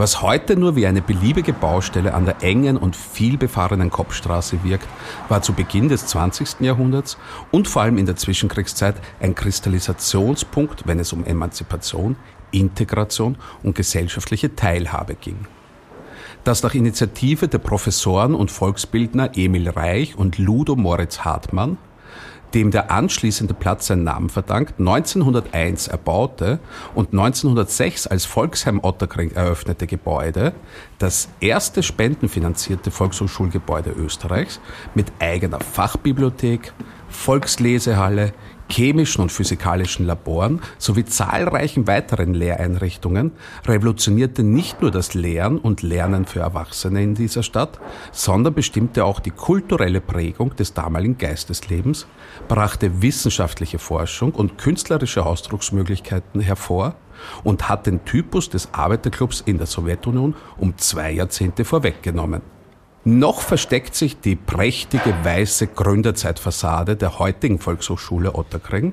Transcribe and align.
Was 0.00 0.22
heute 0.22 0.56
nur 0.56 0.76
wie 0.76 0.86
eine 0.86 1.02
beliebige 1.02 1.52
Baustelle 1.52 2.14
an 2.14 2.24
der 2.24 2.42
engen 2.42 2.78
und 2.78 2.96
vielbefahrenen 2.96 3.90
Kopfstraße 3.90 4.64
wirkt, 4.64 4.88
war 5.28 5.42
zu 5.42 5.52
Beginn 5.52 5.90
des 5.90 6.06
20. 6.06 6.60
Jahrhunderts 6.60 7.18
und 7.50 7.68
vor 7.68 7.82
allem 7.82 7.98
in 7.98 8.06
der 8.06 8.16
Zwischenkriegszeit 8.16 8.94
ein 9.20 9.34
Kristallisationspunkt, 9.34 10.86
wenn 10.86 11.00
es 11.00 11.12
um 11.12 11.26
Emanzipation, 11.26 12.16
Integration 12.50 13.36
und 13.62 13.74
gesellschaftliche 13.74 14.56
Teilhabe 14.56 15.16
ging. 15.16 15.46
Das 16.44 16.62
nach 16.62 16.74
Initiative 16.74 17.48
der 17.48 17.58
Professoren 17.58 18.34
und 18.34 18.50
Volksbildner 18.50 19.32
Emil 19.36 19.68
Reich 19.68 20.16
und 20.16 20.38
Ludo 20.38 20.76
Moritz 20.76 21.26
Hartmann 21.26 21.76
dem 22.54 22.70
der 22.70 22.90
anschließende 22.90 23.54
Platz 23.54 23.86
seinen 23.86 24.04
Namen 24.04 24.28
verdankt, 24.28 24.78
1901 24.78 25.88
erbaute 25.88 26.58
und 26.94 27.12
1906 27.12 28.06
als 28.06 28.24
Volksheim 28.24 28.80
Otterkring 28.82 29.32
eröffnete 29.32 29.86
Gebäude, 29.86 30.52
das 30.98 31.28
erste 31.40 31.82
spendenfinanzierte 31.82 32.90
Volkshochschulgebäude 32.90 33.90
Österreichs 33.90 34.60
mit 34.94 35.12
eigener 35.18 35.60
Fachbibliothek, 35.60 36.72
Volkslesehalle, 37.08 38.32
chemischen 38.70 39.22
und 39.22 39.32
physikalischen 39.32 40.06
Laboren 40.06 40.60
sowie 40.78 41.04
zahlreichen 41.04 41.86
weiteren 41.86 42.34
Lehreinrichtungen 42.34 43.32
revolutionierte 43.66 44.42
nicht 44.42 44.80
nur 44.82 44.90
das 44.90 45.14
Lehren 45.14 45.58
und 45.58 45.82
Lernen 45.82 46.24
für 46.26 46.40
Erwachsene 46.40 47.02
in 47.02 47.14
dieser 47.14 47.42
Stadt, 47.42 47.80
sondern 48.12 48.54
bestimmte 48.54 49.04
auch 49.04 49.20
die 49.20 49.30
kulturelle 49.30 50.00
Prägung 50.00 50.54
des 50.56 50.74
damaligen 50.74 51.18
Geisteslebens, 51.18 52.06
brachte 52.48 53.02
wissenschaftliche 53.02 53.78
Forschung 53.78 54.32
und 54.32 54.58
künstlerische 54.58 55.26
Ausdrucksmöglichkeiten 55.26 56.40
hervor 56.40 56.94
und 57.44 57.68
hat 57.68 57.86
den 57.86 58.04
Typus 58.04 58.48
des 58.48 58.72
Arbeiterclubs 58.72 59.42
in 59.42 59.58
der 59.58 59.66
Sowjetunion 59.66 60.34
um 60.58 60.76
zwei 60.78 61.12
Jahrzehnte 61.12 61.64
vorweggenommen. 61.64 62.42
Noch 63.04 63.40
versteckt 63.40 63.94
sich 63.94 64.20
die 64.20 64.36
prächtige 64.36 65.14
weiße 65.24 65.68
Gründerzeitfassade 65.68 66.96
der 66.96 67.18
heutigen 67.18 67.58
Volkshochschule 67.58 68.34
Otterkring 68.34 68.92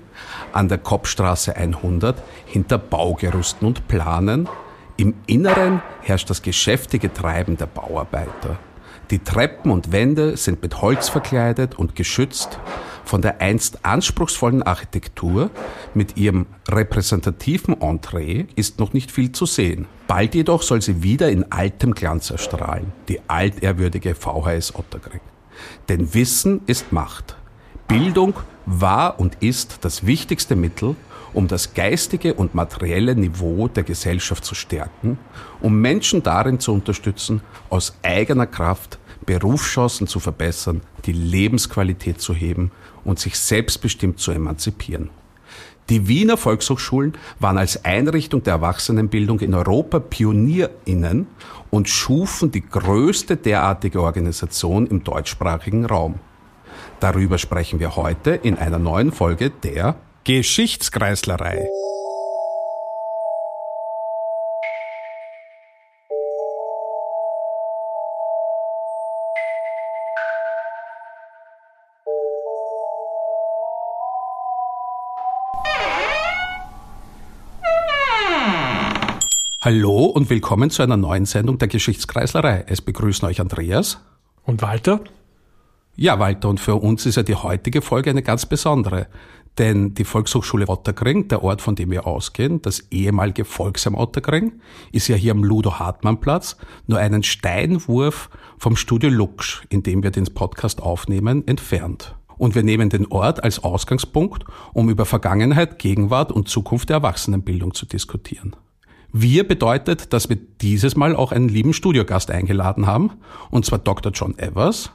an 0.54 0.70
der 0.70 0.78
Kopfstraße 0.78 1.58
100 1.58 2.24
hinter 2.46 2.78
Baugerüsten 2.78 3.68
und 3.68 3.90
Planen. 3.90 4.48
Im 4.96 5.14
Inneren 5.26 5.82
herrscht 6.04 6.30
das 6.30 6.42
geschäftige 6.42 7.14
Treiben 7.14 7.58
der 7.58 7.66
Bauarbeiter. 7.66 8.58
Die 9.12 9.20
Treppen 9.20 9.72
und 9.72 9.92
Wände 9.92 10.38
sind 10.38 10.62
mit 10.62 10.82
Holz 10.82 11.10
verkleidet 11.10 11.76
und 11.76 11.94
geschützt. 11.94 12.60
Von 13.08 13.22
der 13.22 13.40
einst 13.40 13.86
anspruchsvollen 13.86 14.64
Architektur 14.64 15.50
mit 15.94 16.18
ihrem 16.18 16.46
repräsentativen 16.68 17.82
Entree 17.82 18.48
ist 18.58 18.80
noch 18.80 18.92
nicht 18.92 19.12
viel 19.12 19.32
zu 19.32 19.46
sehen. 19.46 19.86
Bald 20.08 20.36
jedoch 20.36 20.62
soll 20.62 20.82
sie 20.82 21.04
wieder 21.04 21.30
in 21.30 21.50
altem 21.50 21.94
Glanz 21.94 22.32
erstrahlen, 22.32 22.92
die 23.08 23.22
altehrwürdige 23.30 24.14
VHS 24.14 24.76
Otterkring. 24.76 25.22
Denn 25.88 26.14
Wissen 26.14 26.60
ist 26.68 26.92
Macht. 26.92 27.38
Bildung 27.88 28.34
war 28.66 29.22
und 29.22 29.36
ist 29.40 29.78
das 29.86 30.06
wichtigste 30.06 30.58
Mittel, 30.58 30.98
um 31.32 31.48
das 31.48 31.74
geistige 31.74 32.34
und 32.34 32.56
materielle 32.56 33.16
Niveau 33.16 33.70
der 33.70 33.84
Gesellschaft 33.84 34.44
zu 34.44 34.54
stärken, 34.54 35.18
um 35.62 35.80
Menschen 35.80 36.24
darin 36.24 36.60
zu 36.60 36.74
unterstützen, 36.74 37.40
aus 37.70 37.98
eigener 38.04 38.48
Kraft 38.48 39.00
Berufschancen 39.28 40.08
zu 40.08 40.20
verbessern, 40.20 40.82
die 41.06 41.12
Lebensqualität 41.12 42.20
zu 42.20 42.34
heben 42.34 42.72
und 43.04 43.20
sich 43.20 43.38
selbstbestimmt 43.38 44.20
zu 44.20 44.32
emanzipieren. 44.32 45.12
Die 45.90 46.08
Wiener 46.08 46.38
Volkshochschulen 46.38 47.14
waren 47.40 47.58
als 47.58 47.86
Einrichtung 47.86 48.42
der 48.44 48.54
Erwachsenenbildung 48.54 49.40
in 49.42 49.54
Europa 49.54 50.00
PionierInnen 50.00 51.28
und 51.70 51.88
schufen 51.88 52.52
die 52.52 52.68
größte 52.68 53.38
derartige 53.38 54.02
Organisation 54.02 54.88
im 54.88 55.04
deutschsprachigen 55.04 55.86
Raum. 55.86 56.16
Darüber 57.00 57.38
sprechen 57.38 57.80
wir 57.80 57.96
heute 57.96 58.32
in 58.32 58.58
einer 58.58 58.80
neuen 58.80 59.12
Folge 59.12 59.50
der 59.50 59.96
Geschichtskreislerei. 60.24 61.68
Hallo 79.70 80.06
und 80.06 80.30
willkommen 80.30 80.70
zu 80.70 80.82
einer 80.82 80.96
neuen 80.96 81.26
Sendung 81.26 81.58
der 81.58 81.68
Geschichtskreislerei. 81.68 82.64
Es 82.70 82.80
begrüßen 82.80 83.28
euch 83.28 83.42
Andreas. 83.42 84.00
Und 84.46 84.62
Walter? 84.62 85.02
Ja, 85.98 86.20
Walter, 86.20 86.48
und 86.48 86.62
für 86.62 86.76
uns 86.76 87.06
ist 87.06 87.18
ja 87.18 87.24
die 87.24 87.36
heutige 87.36 87.82
Folge 87.82 88.12
eine 88.12 88.24
ganz 88.24 88.46
besondere. 88.46 89.08
Denn 89.58 89.94
die 89.94 90.06
Volkshochschule 90.06 90.70
Otterkring, 90.70 91.28
der 91.28 91.44
Ort, 91.44 91.62
von 91.62 91.76
dem 91.76 91.92
wir 91.92 92.08
ausgehen, 92.08 92.62
das 92.62 92.80
ehemalige 92.92 93.44
Volksheim 93.44 93.96
Otterkring, 93.96 94.54
ist 94.94 95.10
ja 95.10 95.18
hier 95.18 95.34
am 95.34 95.44
Ludo-Hartmann-Platz, 95.44 96.56
nur 96.86 97.00
einen 97.00 97.24
Steinwurf 97.24 98.30
vom 98.58 98.78
Studio 98.78 99.10
Lux, 99.10 99.64
in 99.68 99.84
dem 99.84 100.02
wir 100.02 100.12
den 100.12 100.34
Podcast 100.34 100.82
aufnehmen, 100.82 101.46
entfernt. 101.46 102.16
Und 102.38 102.56
wir 102.56 102.64
nehmen 102.64 102.88
den 102.88 103.08
Ort 103.08 103.44
als 103.44 103.62
Ausgangspunkt, 103.66 104.46
um 104.72 104.90
über 104.90 105.04
Vergangenheit, 105.04 105.78
Gegenwart 105.78 106.32
und 106.32 106.48
Zukunft 106.48 106.88
der 106.88 106.96
Erwachsenenbildung 106.98 107.74
zu 107.74 107.86
diskutieren. 107.86 108.56
Wir 109.14 109.48
bedeutet, 109.48 110.14
dass 110.14 110.30
wir 110.30 110.36
dieses 110.36 110.96
Mal 110.96 111.16
auch 111.16 111.32
einen 111.32 111.50
lieben 111.50 111.74
Studiogast 111.74 112.30
eingeladen 112.30 112.88
haben, 112.88 113.12
und 113.50 113.66
zwar 113.66 113.80
Dr. 113.80 114.12
John 114.12 114.38
Evers. 114.38 114.92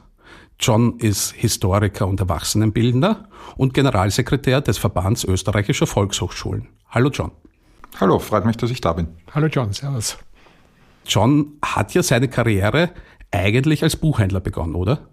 John 0.59 0.99
ist 0.99 1.31
Historiker 1.31 2.07
und 2.07 2.19
Erwachsenenbildner 2.19 3.27
und 3.57 3.73
Generalsekretär 3.73 4.61
des 4.61 4.77
Verbands 4.77 5.23
österreichischer 5.23 5.87
Volkshochschulen. 5.87 6.69
Hallo 6.89 7.09
John. 7.09 7.31
Hallo, 7.99 8.19
freut 8.19 8.45
mich, 8.45 8.57
dass 8.57 8.71
ich 8.71 8.81
da 8.81 8.93
bin. 8.93 9.07
Hallo 9.33 9.47
John, 9.47 9.73
servus. 9.73 10.17
John 11.05 11.53
hat 11.63 11.93
ja 11.93 12.03
seine 12.03 12.27
Karriere 12.27 12.91
eigentlich 13.31 13.83
als 13.83 13.95
Buchhändler 13.95 14.39
begonnen, 14.39 14.75
oder? 14.75 15.07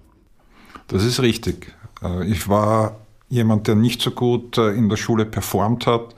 Das 0.89 1.05
ist 1.05 1.21
richtig. 1.21 1.75
Äh, 2.03 2.27
ich 2.27 2.49
war 2.49 2.97
jemand, 3.29 3.67
der 3.67 3.77
nicht 3.77 4.03
so 4.03 4.11
gut 4.11 4.59
äh, 4.59 4.73
in 4.73 4.89
der 4.89 4.97
Schule 4.97 5.25
performt 5.25 5.87
hat, 5.87 6.15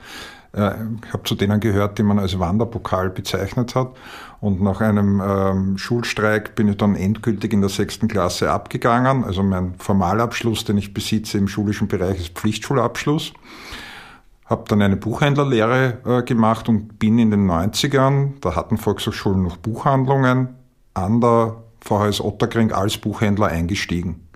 ich 0.55 0.59
habe 0.59 1.23
zu 1.23 1.33
denen 1.33 1.59
gehört, 1.59 1.97
die 1.97 2.03
man 2.03 2.19
als 2.19 2.37
Wanderpokal 2.37 3.09
bezeichnet 3.09 3.73
hat. 3.73 3.95
Und 4.39 4.61
nach 4.61 4.81
einem 4.81 5.21
ähm, 5.25 5.77
Schulstreik 5.79 6.53
bin 6.53 6.67
ich 6.67 6.77
dann 6.77 6.95
endgültig 6.95 7.53
in 7.53 7.61
der 7.61 7.71
sechsten 7.71 8.07
Klasse 8.07 8.51
abgegangen. 8.51 9.23
Also 9.23 9.41
mein 9.41 9.73
Formalabschluss, 9.79 10.63
den 10.63 10.77
ich 10.77 10.93
besitze 10.93 11.39
im 11.39 11.47
schulischen 11.47 11.87
Bereich, 11.87 12.19
ist 12.19 12.37
Pflichtschulabschluss. 12.37 13.33
Habe 14.45 14.65
dann 14.67 14.83
eine 14.83 14.97
Buchhändlerlehre 14.97 15.97
äh, 16.05 16.21
gemacht 16.21 16.69
und 16.69 16.99
bin 16.99 17.17
in 17.17 17.31
den 17.31 17.49
90ern, 17.49 18.33
da 18.41 18.55
hatten 18.55 18.77
Volkshochschulen 18.77 19.41
noch 19.41 19.57
Buchhandlungen, 19.57 20.49
an 20.93 21.19
der 21.19 21.55
VHS 21.81 22.21
Otterkring 22.21 22.71
als 22.71 22.97
Buchhändler 22.97 23.47
eingestiegen 23.47 24.27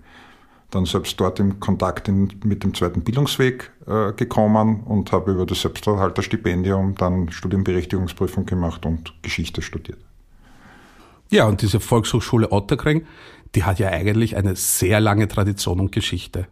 dann 0.70 0.84
selbst 0.84 1.18
dort 1.18 1.40
in 1.40 1.60
Kontakt 1.60 2.08
in, 2.08 2.30
mit 2.44 2.62
dem 2.62 2.74
zweiten 2.74 3.02
Bildungsweg 3.02 3.70
äh, 3.86 4.12
gekommen 4.12 4.82
und 4.84 5.12
habe 5.12 5.32
über 5.32 5.46
das 5.46 5.62
Selbsterhalterstipendium 5.62 6.94
dann 6.94 7.30
Studienberechtigungsprüfung 7.30 8.44
gemacht 8.44 8.84
und 8.84 9.14
Geschichte 9.22 9.62
studiert. 9.62 9.98
Ja, 11.30 11.46
und 11.46 11.62
diese 11.62 11.80
Volkshochschule 11.80 12.52
Otterkring, 12.52 13.06
die 13.54 13.64
hat 13.64 13.78
ja 13.78 13.88
eigentlich 13.88 14.36
eine 14.36 14.56
sehr 14.56 15.00
lange 15.00 15.28
Tradition 15.28 15.80
und 15.80 15.92
Geschichte. 15.92 16.48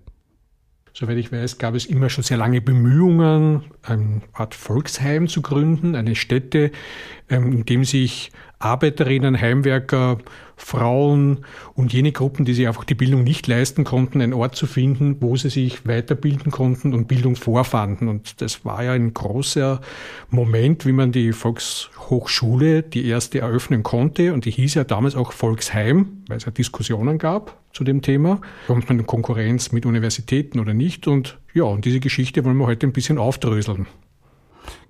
Soweit 0.99 1.19
ich 1.19 1.31
weiß, 1.31 1.59
gab 1.59 1.75
es 1.75 1.85
immer 1.85 2.09
schon 2.09 2.25
sehr 2.25 2.39
lange 2.39 2.63
Bemühungen, 2.63 3.65
eine 3.83 4.23
Art 4.33 4.55
Volksheim 4.55 5.29
zu 5.29 5.43
gründen, 5.43 5.95
eine 5.95 6.15
Stätte, 6.15 6.71
ähm, 7.29 7.53
in 7.53 7.67
dem 7.67 7.85
sich 7.85 8.33
Arbeiterinnen, 8.59 9.39
Heimwerker, 9.39 10.19
Frauen 10.57 11.45
und 11.75 11.93
jene 11.93 12.13
Gruppen, 12.13 12.47
die 12.47 12.55
sich 12.55 12.67
einfach 12.67 12.85
die 12.85 12.95
Bildung 12.95 13.23
nicht 13.23 13.47
leisten 13.47 13.85
konnten, 13.85 14.23
einen 14.23 14.33
Ort 14.33 14.57
zu 14.57 14.67
finden, 14.67 15.19
wo 15.21 15.37
sie 15.37 15.51
sich 15.51 15.87
weiterbilden 15.87 16.51
konnten 16.51 16.95
und 16.95 17.07
Bildung 17.07 17.37
vorfanden. 17.37 18.09
Und 18.09 18.41
das 18.41 18.65
war 18.65 18.83
ja 18.83 18.93
ein 18.93 19.13
großer 19.13 19.83
Moment, 20.31 20.87
wie 20.87 20.93
man 20.93 21.13
die 21.13 21.33
Volkshochschule, 21.33 22.83
die 22.83 23.07
erste 23.07 23.41
eröffnen 23.41 23.83
konnte. 23.83 24.33
Und 24.33 24.47
die 24.47 24.51
hieß 24.51 24.75
ja 24.75 24.85
damals 24.85 25.15
auch 25.15 25.33
Volksheim, 25.33 26.23
weil 26.29 26.39
es 26.39 26.47
ja 26.47 26.51
Diskussionen 26.51 27.19
gab 27.19 27.59
zu 27.75 27.85
dem 27.85 28.01
Thema. 28.01 28.41
Kommt 28.67 28.89
man 28.89 28.99
in 28.99 29.07
Konkurrenz 29.07 29.73
mit 29.73 29.85
Universitäten 29.85 30.59
oder 30.59 30.73
nicht? 30.73 31.07
Und 31.07 31.39
ja, 31.53 31.65
und 31.65 31.85
diese 31.85 32.01
Geschichte 32.01 32.43
wollen 32.47 32.57
wir 32.57 32.67
heute 32.67 32.87
ein 32.87 32.93
bisschen 32.93 33.19
aufdröseln. 33.19 33.87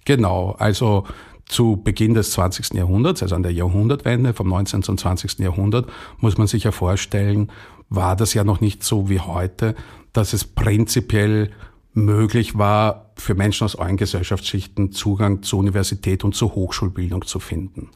Genau, 0.05 0.55
also 0.61 1.05
zu 1.49 1.77
Beginn 1.83 2.15
des 2.15 2.33
20. 2.33 2.75
Jahrhunderts, 2.75 3.23
also 3.23 3.35
an 3.35 3.43
der 3.43 3.53
Jahrhundertwende 3.53 4.35
vom 4.35 4.49
19. 4.49 4.83
zum 4.83 4.99
20. 4.99 5.39
Jahrhundert, 5.39 5.89
muss 6.19 6.39
man 6.39 6.47
sich 6.47 6.65
ja 6.65 6.73
vorstellen, 6.73 7.51
war 7.89 8.17
das 8.17 8.35
ja 8.35 8.45
noch 8.45 8.61
nicht 8.61 8.83
so 8.83 9.09
wie 9.09 9.21
heute, 9.21 9.75
dass 10.13 10.33
es 10.33 10.45
prinzipiell 10.45 11.51
möglich 11.93 12.59
war, 12.59 13.13
für 13.17 13.35
Menschen 13.35 13.65
aus 13.65 13.77
allen 13.77 13.97
Gesellschaftsschichten 13.97 14.93
Zugang 14.93 15.43
zur 15.43 15.61
Universität 15.61 16.25
und 16.25 16.35
zur 16.35 16.55
Hochschulbildung 16.55 17.25
zu 17.25 17.41
finden. 17.41 17.91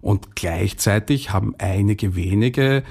Und 0.00 0.34
gleichzeitig 0.34 1.32
haben 1.32 1.54
einige 1.58 2.16
wenige 2.16 2.82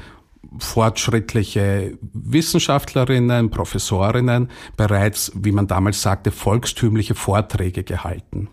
fortschrittliche 0.60 1.98
Wissenschaftlerinnen, 2.14 3.50
Professorinnen 3.50 4.50
bereits, 4.78 5.32
wie 5.36 5.52
man 5.52 5.68
damals 5.68 6.02
sagte, 6.02 6.32
volkstümliche 6.32 7.16
Vorträge 7.16 7.84
gehalten. 7.84 8.50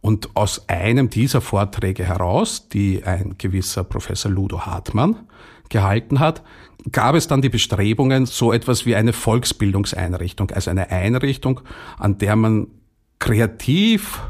Und 0.00 0.34
aus 0.34 0.68
einem 0.68 1.10
dieser 1.10 1.40
Vorträge 1.40 2.04
heraus, 2.04 2.68
die 2.68 3.04
ein 3.04 3.34
gewisser 3.36 3.84
Professor 3.84 4.30
Ludo 4.30 4.62
Hartmann 4.62 5.16
gehalten 5.68 6.20
hat, 6.20 6.42
gab 6.90 7.14
es 7.14 7.28
dann 7.28 7.42
die 7.42 7.50
Bestrebungen, 7.50 8.26
so 8.26 8.52
etwas 8.52 8.86
wie 8.86 8.96
eine 8.96 9.12
Volksbildungseinrichtung, 9.12 10.50
also 10.50 10.70
eine 10.70 10.90
Einrichtung, 10.90 11.60
an 11.98 12.18
der 12.18 12.36
man 12.36 12.68
kreativ 13.18 14.20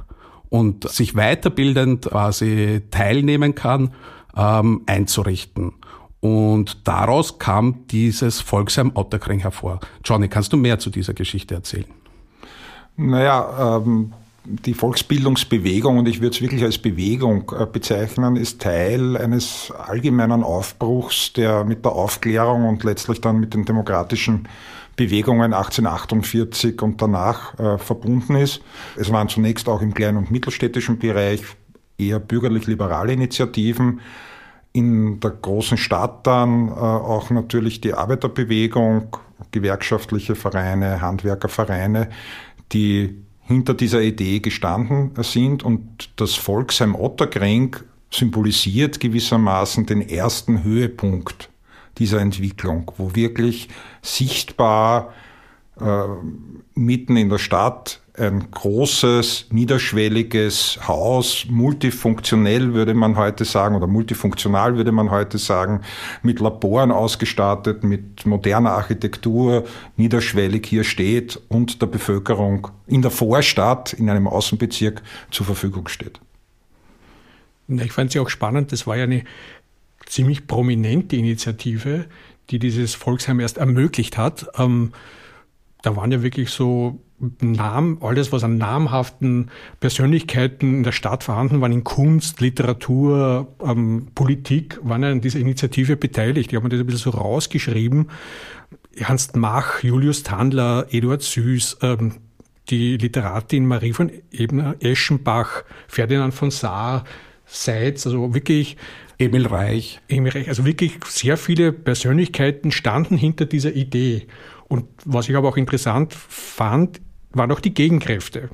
und 0.48 0.88
sich 0.90 1.14
weiterbildend 1.14 2.06
quasi 2.06 2.82
teilnehmen 2.90 3.54
kann, 3.54 3.94
ähm, 4.36 4.82
einzurichten. 4.86 5.72
Und 6.18 6.86
daraus 6.86 7.38
kam 7.38 7.86
dieses 7.86 8.40
Volksheim 8.40 8.92
Otterkring 8.94 9.40
hervor. 9.40 9.80
Johnny, 10.04 10.28
kannst 10.28 10.52
du 10.52 10.56
mehr 10.56 10.78
zu 10.78 10.90
dieser 10.90 11.14
Geschichte 11.14 11.54
erzählen? 11.54 11.86
Naja, 12.96 13.78
ähm, 13.78 14.12
die 14.44 14.74
Volksbildungsbewegung, 14.74 15.98
und 15.98 16.08
ich 16.08 16.20
würde 16.20 16.34
es 16.34 16.40
wirklich 16.40 16.62
als 16.62 16.78
Bewegung 16.78 17.52
äh, 17.58 17.66
bezeichnen, 17.66 18.36
ist 18.36 18.60
Teil 18.60 19.16
eines 19.16 19.72
allgemeinen 19.72 20.42
Aufbruchs, 20.42 21.32
der 21.32 21.64
mit 21.64 21.84
der 21.84 21.92
Aufklärung 21.92 22.66
und 22.66 22.82
letztlich 22.84 23.20
dann 23.20 23.38
mit 23.38 23.54
den 23.54 23.64
demokratischen 23.64 24.48
Bewegungen 24.96 25.54
1848 25.54 26.80
und 26.82 27.00
danach 27.00 27.58
äh, 27.58 27.78
verbunden 27.78 28.34
ist. 28.34 28.60
Es 28.96 29.12
waren 29.12 29.28
zunächst 29.28 29.68
auch 29.68 29.82
im 29.82 29.94
kleinen 29.94 30.18
und 30.18 30.30
mittelstädtischen 30.30 30.98
Bereich 30.98 31.42
eher 31.98 32.18
bürgerlich-liberale 32.18 33.12
Initiativen. 33.12 34.00
In 34.72 35.20
der 35.20 35.30
großen 35.30 35.76
Stadt 35.76 36.26
dann 36.26 36.68
äh, 36.68 36.72
auch 36.72 37.30
natürlich 37.30 37.80
die 37.80 37.94
Arbeiterbewegung, 37.94 39.16
gewerkschaftliche 39.50 40.34
Vereine, 40.34 41.00
Handwerkervereine, 41.00 42.08
die 42.72 43.24
hinter 43.50 43.74
dieser 43.74 44.00
Idee 44.00 44.38
gestanden 44.38 45.10
sind 45.24 45.64
und 45.64 46.10
das 46.14 46.36
Volksheim 46.36 46.94
Otterkring 46.94 47.74
symbolisiert 48.08 49.00
gewissermaßen 49.00 49.86
den 49.86 50.08
ersten 50.08 50.62
Höhepunkt 50.62 51.50
dieser 51.98 52.20
Entwicklung, 52.20 52.92
wo 52.96 53.16
wirklich 53.16 53.68
sichtbar 54.02 55.12
äh, 55.80 56.04
mitten 56.74 57.16
in 57.16 57.28
der 57.28 57.38
Stadt 57.38 58.00
ein 58.20 58.50
großes, 58.50 59.46
niederschwelliges 59.50 60.78
Haus, 60.86 61.46
multifunktionell 61.48 62.74
würde 62.74 62.94
man 62.94 63.16
heute 63.16 63.44
sagen, 63.44 63.74
oder 63.74 63.86
multifunktional 63.86 64.76
würde 64.76 64.92
man 64.92 65.10
heute 65.10 65.38
sagen, 65.38 65.80
mit 66.22 66.38
Laboren 66.38 66.92
ausgestattet, 66.92 67.82
mit 67.82 68.26
moderner 68.26 68.72
Architektur, 68.72 69.64
niederschwellig 69.96 70.66
hier 70.66 70.84
steht 70.84 71.40
und 71.48 71.80
der 71.80 71.86
Bevölkerung 71.86 72.68
in 72.86 73.00
der 73.00 73.10
Vorstadt, 73.10 73.94
in 73.94 74.10
einem 74.10 74.28
Außenbezirk 74.28 75.02
zur 75.30 75.46
Verfügung 75.46 75.88
steht. 75.88 76.20
Ich 77.68 77.92
fand 77.92 78.12
sie 78.12 78.20
auch 78.20 78.28
spannend, 78.28 78.72
das 78.72 78.86
war 78.86 78.96
ja 78.96 79.04
eine 79.04 79.24
ziemlich 80.04 80.46
prominente 80.46 81.16
Initiative, 81.16 82.06
die 82.50 82.58
dieses 82.58 82.94
Volksheim 82.94 83.40
erst 83.40 83.58
ermöglicht 83.58 84.18
hat. 84.18 84.46
Ähm, 84.58 84.92
da 85.82 85.96
waren 85.96 86.12
ja 86.12 86.22
wirklich 86.22 86.50
so 86.50 87.00
Namen, 87.40 87.98
alles, 88.00 88.32
was 88.32 88.44
an 88.44 88.56
namhaften 88.58 89.50
Persönlichkeiten 89.80 90.76
in 90.76 90.82
der 90.82 90.92
Stadt 90.92 91.22
vorhanden 91.22 91.60
waren, 91.60 91.72
in 91.72 91.84
Kunst, 91.84 92.40
Literatur, 92.40 93.48
ähm, 93.62 94.08
Politik, 94.14 94.78
waren 94.82 95.04
an 95.04 95.20
dieser 95.20 95.38
Initiative 95.38 95.96
beteiligt. 95.96 96.50
Die 96.50 96.56
haben 96.56 96.68
das 96.70 96.80
ein 96.80 96.86
bisschen 96.86 97.12
so 97.12 97.18
rausgeschrieben. 97.18 98.10
Ernst 98.96 99.36
Mach, 99.36 99.82
Julius 99.82 100.22
Tandler, 100.22 100.86
Eduard 100.90 101.22
Süß, 101.22 101.78
ähm, 101.82 102.14
die 102.70 102.96
Literatin 102.96 103.66
Marie 103.66 103.92
von 103.92 104.10
Ebner, 104.32 104.76
Eschenbach, 104.80 105.64
Ferdinand 105.88 106.32
von 106.34 106.50
Saar, 106.50 107.04
Seitz, 107.46 108.06
also 108.06 108.32
wirklich 108.32 108.76
Emil 109.18 109.46
Reich. 109.46 110.00
Emil 110.08 110.32
Reich, 110.32 110.48
also 110.48 110.64
wirklich 110.64 110.98
sehr 111.06 111.36
viele 111.36 111.72
Persönlichkeiten 111.72 112.70
standen 112.70 113.16
hinter 113.16 113.44
dieser 113.44 113.72
Idee. 113.74 114.26
Und 114.68 114.86
was 115.04 115.28
ich 115.28 115.36
aber 115.36 115.48
auch 115.48 115.56
interessant 115.56 116.14
fand, 116.14 117.00
waren 117.32 117.52
auch 117.52 117.60
die 117.60 117.74
Gegenkräfte. 117.74 118.50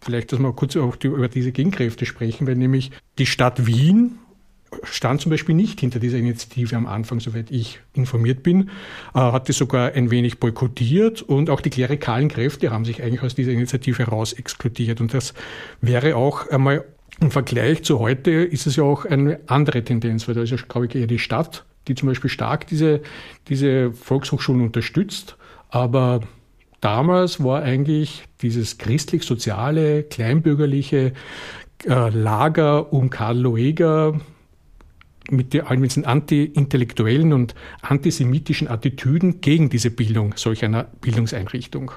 Vielleicht, 0.00 0.32
dass 0.32 0.38
wir 0.38 0.52
kurz 0.52 0.76
auch 0.76 0.96
über 1.02 1.28
diese 1.28 1.52
Gegenkräfte 1.52 2.06
sprechen, 2.06 2.46
weil 2.46 2.54
nämlich 2.54 2.92
die 3.18 3.26
Stadt 3.26 3.66
Wien 3.66 4.18
stand 4.84 5.20
zum 5.20 5.30
Beispiel 5.30 5.54
nicht 5.54 5.80
hinter 5.80 5.98
dieser 5.98 6.18
Initiative 6.18 6.76
am 6.76 6.86
Anfang, 6.86 7.20
soweit 7.20 7.50
ich 7.50 7.80
informiert 7.94 8.42
bin, 8.42 8.70
äh, 9.14 9.18
hat 9.18 9.48
die 9.48 9.52
sogar 9.52 9.92
ein 9.92 10.10
wenig 10.10 10.38
boykottiert 10.38 11.22
und 11.22 11.50
auch 11.50 11.60
die 11.60 11.70
klerikalen 11.70 12.28
Kräfte 12.28 12.70
haben 12.70 12.84
sich 12.84 13.02
eigentlich 13.02 13.22
aus 13.22 13.34
dieser 13.34 13.52
Initiative 13.52 13.98
heraus 13.98 14.32
exkludiert. 14.32 15.00
Und 15.00 15.14
das 15.14 15.34
wäre 15.80 16.16
auch 16.16 16.48
einmal 16.48 16.84
im 17.20 17.30
Vergleich 17.30 17.82
zu 17.82 17.98
heute 17.98 18.30
ist 18.30 18.66
es 18.66 18.76
ja 18.76 18.84
auch 18.84 19.04
eine 19.04 19.40
andere 19.46 19.82
Tendenz, 19.82 20.28
weil 20.28 20.34
da 20.34 20.42
ist 20.42 20.50
ja, 20.50 20.56
glaube 20.56 20.86
ich, 20.86 20.94
eher 20.94 21.08
die 21.08 21.18
Stadt, 21.18 21.64
die 21.88 21.94
zum 21.94 22.08
Beispiel 22.08 22.30
stark 22.30 22.66
diese, 22.68 23.00
diese 23.48 23.92
Volkshochschulen 23.92 24.62
unterstützt. 24.62 25.36
Aber 25.70 26.20
damals 26.80 27.42
war 27.42 27.62
eigentlich 27.62 28.24
dieses 28.42 28.78
christlich-soziale, 28.78 30.04
kleinbürgerliche 30.04 31.12
äh, 31.84 32.08
Lager 32.10 32.92
um 32.92 33.10
Karl 33.10 33.38
Loeger 33.38 34.20
mit 35.30 35.54
all 35.62 35.76
diesen 35.76 36.04
anti-intellektuellen 36.04 37.32
und 37.32 37.54
antisemitischen 37.82 38.68
Attitüden 38.68 39.40
gegen 39.40 39.68
diese 39.68 39.90
Bildung 39.90 40.34
solch 40.36 40.64
einer 40.64 40.84
Bildungseinrichtung. 40.84 41.92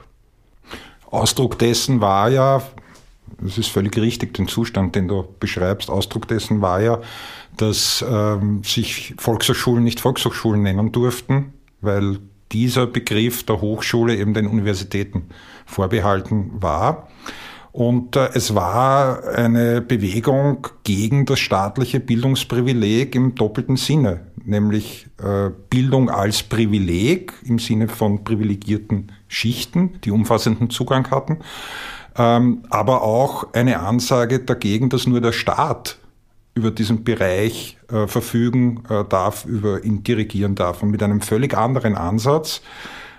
Ausdruck 1.05 1.57
dessen 1.59 2.01
war 2.01 2.29
ja, 2.29 2.61
das 3.39 3.57
ist 3.57 3.69
völlig 3.69 3.97
richtig, 3.97 4.33
den 4.33 4.47
Zustand, 4.47 4.95
den 4.95 5.07
du 5.07 5.25
beschreibst, 5.39 5.89
Ausdruck 5.89 6.27
dessen 6.27 6.61
war 6.61 6.81
ja, 6.81 7.01
dass 7.57 8.03
ähm, 8.07 8.63
sich 8.63 9.13
Volkshochschulen 9.17 9.83
nicht 9.83 9.99
Volkshochschulen 9.99 10.61
nennen 10.61 10.91
durften, 10.91 11.53
weil 11.81 12.19
dieser 12.51 12.87
Begriff 12.87 13.43
der 13.43 13.61
Hochschule 13.61 14.15
eben 14.15 14.33
den 14.33 14.47
Universitäten 14.47 15.29
vorbehalten 15.65 16.51
war. 16.61 17.07
Und 17.71 18.17
äh, 18.17 18.29
es 18.33 18.53
war 18.53 19.23
eine 19.29 19.81
Bewegung 19.81 20.67
gegen 20.83 21.25
das 21.25 21.39
staatliche 21.39 21.99
Bildungsprivileg 21.99 23.15
im 23.15 23.35
doppelten 23.35 23.77
Sinne, 23.77 24.27
nämlich 24.43 25.07
äh, 25.23 25.51
Bildung 25.69 26.09
als 26.09 26.43
Privileg 26.43 27.33
im 27.45 27.59
Sinne 27.59 27.87
von 27.87 28.25
privilegierten 28.25 29.13
Schichten, 29.29 30.01
die 30.03 30.11
umfassenden 30.11 30.69
Zugang 30.69 31.09
hatten, 31.11 31.39
ähm, 32.17 32.63
aber 32.69 33.03
auch 33.03 33.53
eine 33.53 33.79
Ansage 33.79 34.39
dagegen, 34.39 34.89
dass 34.89 35.07
nur 35.07 35.21
der 35.21 35.31
Staat 35.31 36.00
über 36.53 36.71
diesen 36.71 37.03
Bereich 37.03 37.77
äh, 37.91 38.07
verfügen 38.07 38.83
äh, 38.89 39.05
darf, 39.05 39.45
über 39.45 39.83
ihn 39.83 40.03
dirigieren 40.03 40.55
darf. 40.55 40.83
Und 40.83 40.91
mit 40.91 41.01
einem 41.01 41.21
völlig 41.21 41.55
anderen 41.55 41.95
Ansatz 41.95 42.61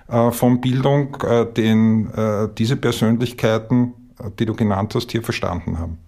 äh, 0.09 0.31
von 0.31 0.61
Bildung, 0.61 1.17
äh, 1.23 1.47
den 1.47 2.11
äh, 2.13 2.49
diese 2.57 2.77
Persönlichkeiten, 2.77 3.95
äh, 4.19 4.31
die 4.39 4.47
du 4.47 4.55
genannt 4.55 4.95
hast, 4.95 5.13
hier 5.13 5.23
verstanden 5.23 5.79
haben. 5.79 5.99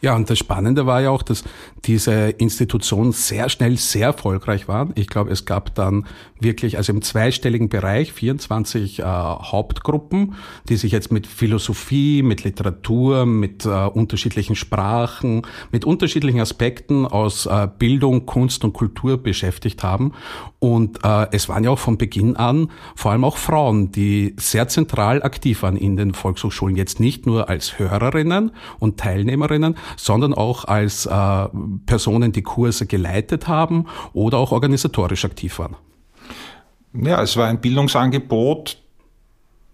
Ja, 0.00 0.14
und 0.14 0.28
das 0.28 0.38
Spannende 0.38 0.86
war 0.86 1.00
ja 1.00 1.10
auch, 1.10 1.22
dass 1.22 1.44
diese 1.84 2.30
Institutionen 2.30 3.12
sehr 3.12 3.48
schnell 3.48 3.76
sehr 3.76 4.08
erfolgreich 4.08 4.68
waren. 4.68 4.92
Ich 4.94 5.06
glaube, 5.06 5.30
es 5.30 5.44
gab 5.44 5.74
dann 5.74 6.06
wirklich, 6.38 6.76
also 6.76 6.92
im 6.92 7.02
zweistelligen 7.02 7.68
Bereich, 7.68 8.12
24 8.12 8.98
äh, 8.98 9.02
Hauptgruppen, 9.04 10.34
die 10.68 10.76
sich 10.76 10.92
jetzt 10.92 11.10
mit 11.10 11.26
Philosophie, 11.26 12.22
mit 12.22 12.44
Literatur, 12.44 13.24
mit 13.24 13.64
äh, 13.64 13.68
unterschiedlichen 13.68 14.54
Sprachen, 14.54 15.42
mit 15.72 15.84
unterschiedlichen 15.84 16.40
Aspekten 16.40 17.06
aus 17.06 17.46
äh, 17.46 17.68
Bildung, 17.78 18.26
Kunst 18.26 18.64
und 18.64 18.74
Kultur 18.74 19.16
beschäftigt 19.22 19.82
haben. 19.82 20.12
Und 20.58 21.04
äh, 21.04 21.26
es 21.32 21.48
waren 21.48 21.64
ja 21.64 21.70
auch 21.70 21.78
von 21.78 21.96
Beginn 21.98 22.36
an 22.36 22.70
vor 22.94 23.12
allem 23.12 23.24
auch 23.24 23.36
Frauen, 23.36 23.92
die 23.92 24.34
sehr 24.38 24.68
zentral 24.68 25.22
aktiv 25.22 25.62
waren 25.62 25.76
in 25.76 25.96
den 25.96 26.14
Volkshochschulen. 26.14 26.76
Jetzt 26.76 27.00
nicht 27.00 27.26
nur 27.26 27.48
als 27.48 27.78
Hörerinnen 27.78 28.52
und 28.78 28.98
Teilnehmerinnen, 28.98 29.76
sondern 29.96 30.34
auch 30.34 30.64
als 30.64 31.06
äh, 31.06 31.48
Personen, 31.86 32.32
die 32.32 32.42
Kurse 32.42 32.86
geleitet 32.86 33.48
haben 33.48 33.86
oder 34.12 34.38
auch 34.38 34.52
organisatorisch 34.52 35.24
aktiv 35.24 35.58
waren. 35.58 35.76
Ja, 36.92 37.22
es 37.22 37.36
war 37.36 37.48
ein 37.48 37.60
Bildungsangebot, 37.60 38.78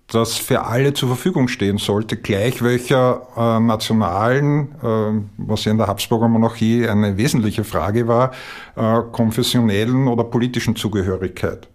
das 0.09 0.37
für 0.37 0.65
alle 0.65 0.93
zur 0.93 1.09
Verfügung 1.09 1.49
stehen 1.49 1.79
sollte, 1.79 2.17
gleich 2.17 2.63
welcher 2.63 3.23
äh, 3.37 3.61
nationalen, 3.61 4.73
äh, 4.83 5.23
was 5.39 5.65
ja 5.65 5.73
in 5.73 5.79
der 5.79 5.87
Habsburger 5.87 6.29
Monarchie 6.29 6.87
eine 6.87 7.17
wesentliche 7.17 7.65
Frage 7.65 8.09
war, 8.09 8.33
äh, 8.77 9.01
konfessionellen 9.13 10.09
oder 10.09 10.25
politischen 10.25 10.77
Zugehörigkeit. 10.77 11.69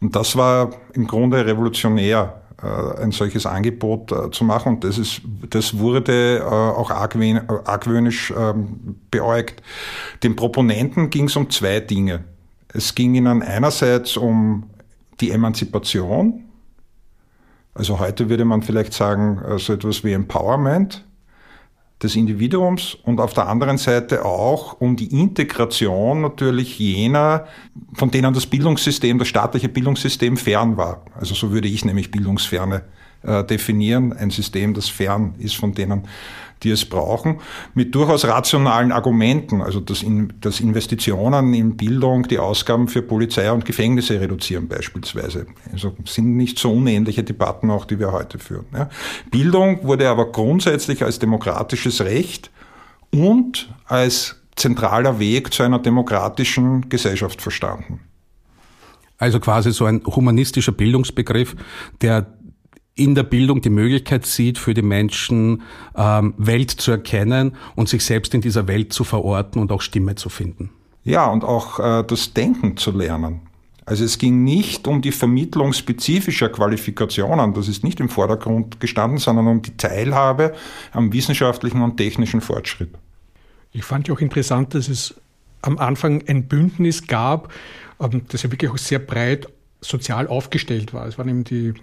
Und 0.00 0.14
das 0.14 0.36
war 0.36 0.70
im 0.94 1.06
Grunde 1.06 1.44
revolutionär 1.44 2.40
ein 2.66 3.12
solches 3.12 3.46
Angebot 3.46 4.12
äh, 4.12 4.30
zu 4.30 4.44
machen. 4.44 4.74
Und 4.74 4.84
das, 4.84 4.98
ist, 4.98 5.22
das 5.50 5.78
wurde 5.78 6.38
äh, 6.38 6.42
auch 6.42 6.90
argwöhnisch 6.90 8.32
ähm, 8.36 8.96
beäugt. 9.10 9.62
Den 10.22 10.36
Proponenten 10.36 11.10
ging 11.10 11.26
es 11.26 11.36
um 11.36 11.50
zwei 11.50 11.80
Dinge. 11.80 12.24
Es 12.72 12.94
ging 12.94 13.14
ihnen 13.14 13.42
einerseits 13.42 14.16
um 14.16 14.70
die 15.20 15.30
Emanzipation. 15.30 16.44
Also 17.74 17.98
heute 17.98 18.28
würde 18.28 18.44
man 18.44 18.62
vielleicht 18.62 18.92
sagen, 18.92 19.40
so 19.58 19.72
etwas 19.72 20.04
wie 20.04 20.12
Empowerment 20.12 21.04
des 22.02 22.14
Individuums 22.14 22.96
und 23.02 23.20
auf 23.20 23.34
der 23.34 23.48
anderen 23.48 23.76
Seite 23.76 24.24
auch 24.24 24.80
um 24.80 24.96
die 24.96 25.20
Integration 25.20 26.20
natürlich 26.20 26.78
jener, 26.78 27.46
von 27.94 28.10
denen 28.10 28.32
das 28.32 28.46
Bildungssystem, 28.46 29.18
das 29.18 29.28
staatliche 29.28 29.68
Bildungssystem 29.68 30.36
fern 30.36 30.76
war. 30.76 31.04
Also 31.18 31.34
so 31.34 31.50
würde 31.50 31.66
ich 31.66 31.84
nämlich 31.84 32.10
Bildungsferne 32.10 32.84
äh, 33.22 33.42
definieren, 33.42 34.12
ein 34.12 34.30
System, 34.30 34.74
das 34.74 34.88
fern 34.88 35.34
ist 35.38 35.56
von 35.56 35.72
denen, 35.72 36.04
die 36.62 36.70
es 36.70 36.84
brauchen, 36.84 37.40
mit 37.74 37.94
durchaus 37.94 38.24
rationalen 38.24 38.92
Argumenten, 38.92 39.62
also 39.62 39.80
dass, 39.80 40.02
in, 40.02 40.32
dass 40.40 40.60
Investitionen 40.60 41.54
in 41.54 41.76
Bildung 41.76 42.24
die 42.24 42.38
Ausgaben 42.38 42.88
für 42.88 43.02
Polizei 43.02 43.50
und 43.50 43.64
Gefängnisse 43.64 44.20
reduzieren 44.20 44.68
beispielsweise. 44.68 45.46
Also 45.72 45.94
sind 46.04 46.36
nicht 46.36 46.58
so 46.58 46.72
unähnliche 46.72 47.22
Debatten 47.22 47.70
auch, 47.70 47.84
die 47.84 47.98
wir 47.98 48.12
heute 48.12 48.38
führen. 48.38 48.66
Ja. 48.72 48.88
Bildung 49.30 49.84
wurde 49.84 50.08
aber 50.08 50.32
grundsätzlich 50.32 51.02
als 51.04 51.18
demokratisches 51.18 52.00
Recht 52.00 52.50
und 53.10 53.72
als 53.86 54.36
zentraler 54.56 55.18
Weg 55.18 55.52
zu 55.52 55.62
einer 55.62 55.78
demokratischen 55.78 56.88
Gesellschaft 56.88 57.40
verstanden. 57.40 58.00
Also 59.18 59.40
quasi 59.40 59.72
so 59.72 59.84
ein 59.84 60.02
humanistischer 60.04 60.70
Bildungsbegriff, 60.70 61.56
der 62.00 62.26
in 62.98 63.14
der 63.14 63.22
Bildung 63.22 63.60
die 63.60 63.70
Möglichkeit 63.70 64.26
sieht, 64.26 64.58
für 64.58 64.74
die 64.74 64.82
Menschen 64.82 65.62
ähm, 65.96 66.34
Welt 66.36 66.70
zu 66.70 66.90
erkennen 66.90 67.56
und 67.76 67.88
sich 67.88 68.04
selbst 68.04 68.34
in 68.34 68.40
dieser 68.40 68.66
Welt 68.66 68.92
zu 68.92 69.04
verorten 69.04 69.60
und 69.60 69.72
auch 69.72 69.80
Stimme 69.80 70.16
zu 70.16 70.28
finden. 70.28 70.70
Ja, 71.04 71.26
und 71.26 71.44
auch 71.44 71.78
äh, 71.78 72.04
das 72.04 72.34
Denken 72.34 72.76
zu 72.76 72.90
lernen. 72.90 73.40
Also 73.86 74.04
es 74.04 74.18
ging 74.18 74.44
nicht 74.44 74.86
um 74.86 75.00
die 75.00 75.12
Vermittlung 75.12 75.72
spezifischer 75.72 76.50
Qualifikationen, 76.50 77.54
das 77.54 77.68
ist 77.68 77.84
nicht 77.84 78.00
im 78.00 78.10
Vordergrund 78.10 78.80
gestanden, 78.80 79.18
sondern 79.18 79.46
um 79.46 79.62
die 79.62 79.76
Teilhabe 79.78 80.54
am 80.92 81.10
wissenschaftlichen 81.10 81.80
und 81.80 81.96
technischen 81.96 82.42
Fortschritt. 82.42 82.90
Ich 83.72 83.84
fand 83.84 84.08
ja 84.08 84.14
auch 84.14 84.20
interessant, 84.20 84.74
dass 84.74 84.88
es 84.88 85.14
am 85.62 85.78
Anfang 85.78 86.22
ein 86.28 86.48
Bündnis 86.48 87.06
gab, 87.06 87.50
ähm, 88.00 88.22
das 88.28 88.42
ja 88.42 88.50
wirklich 88.50 88.70
auch 88.70 88.78
sehr 88.78 88.98
breit 88.98 89.48
sozial 89.80 90.26
aufgestellt 90.26 90.92
war. 90.92 91.06
Es 91.06 91.16
waren 91.16 91.28
eben 91.28 91.44
die 91.44 91.74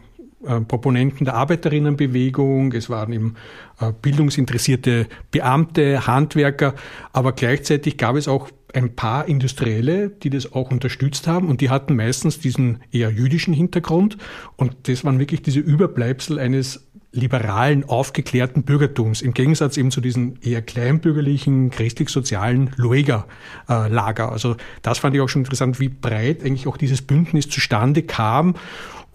Proponenten 0.61 1.25
der 1.25 1.35
Arbeiterinnenbewegung, 1.35 2.73
es 2.73 2.89
waren 2.89 3.11
eben 3.13 3.35
äh, 3.79 3.91
bildungsinteressierte 4.01 5.07
Beamte, 5.31 6.07
Handwerker, 6.07 6.75
aber 7.13 7.33
gleichzeitig 7.33 7.97
gab 7.97 8.15
es 8.15 8.27
auch 8.27 8.49
ein 8.73 8.95
paar 8.95 9.27
Industrielle, 9.27 10.09
die 10.09 10.29
das 10.29 10.51
auch 10.53 10.69
unterstützt 10.69 11.27
haben. 11.27 11.47
Und 11.47 11.61
die 11.61 11.69
hatten 11.69 11.95
meistens 11.95 12.39
diesen 12.39 12.79
eher 12.91 13.09
jüdischen 13.09 13.53
Hintergrund. 13.53 14.17
Und 14.57 14.75
das 14.89 15.05
waren 15.05 15.17
wirklich 15.17 15.41
diese 15.41 15.59
Überbleibsel 15.59 16.39
eines 16.39 16.85
liberalen, 17.15 17.85
aufgeklärten 17.85 18.63
Bürgertums, 18.63 19.21
im 19.21 19.33
Gegensatz 19.33 19.77
eben 19.77 19.89
zu 19.89 20.01
diesen 20.01 20.37
eher 20.41 20.61
kleinbürgerlichen, 20.61 21.69
christlich-sozialen 21.69 22.71
Lueger-Lager. 22.75 24.31
Also 24.31 24.57
das 24.81 24.99
fand 24.99 25.15
ich 25.15 25.21
auch 25.21 25.29
schon 25.29 25.43
interessant, 25.43 25.79
wie 25.79 25.87
breit 25.87 26.43
eigentlich 26.43 26.67
auch 26.67 26.75
dieses 26.75 27.01
Bündnis 27.01 27.47
zustande 27.47 28.03
kam 28.03 28.55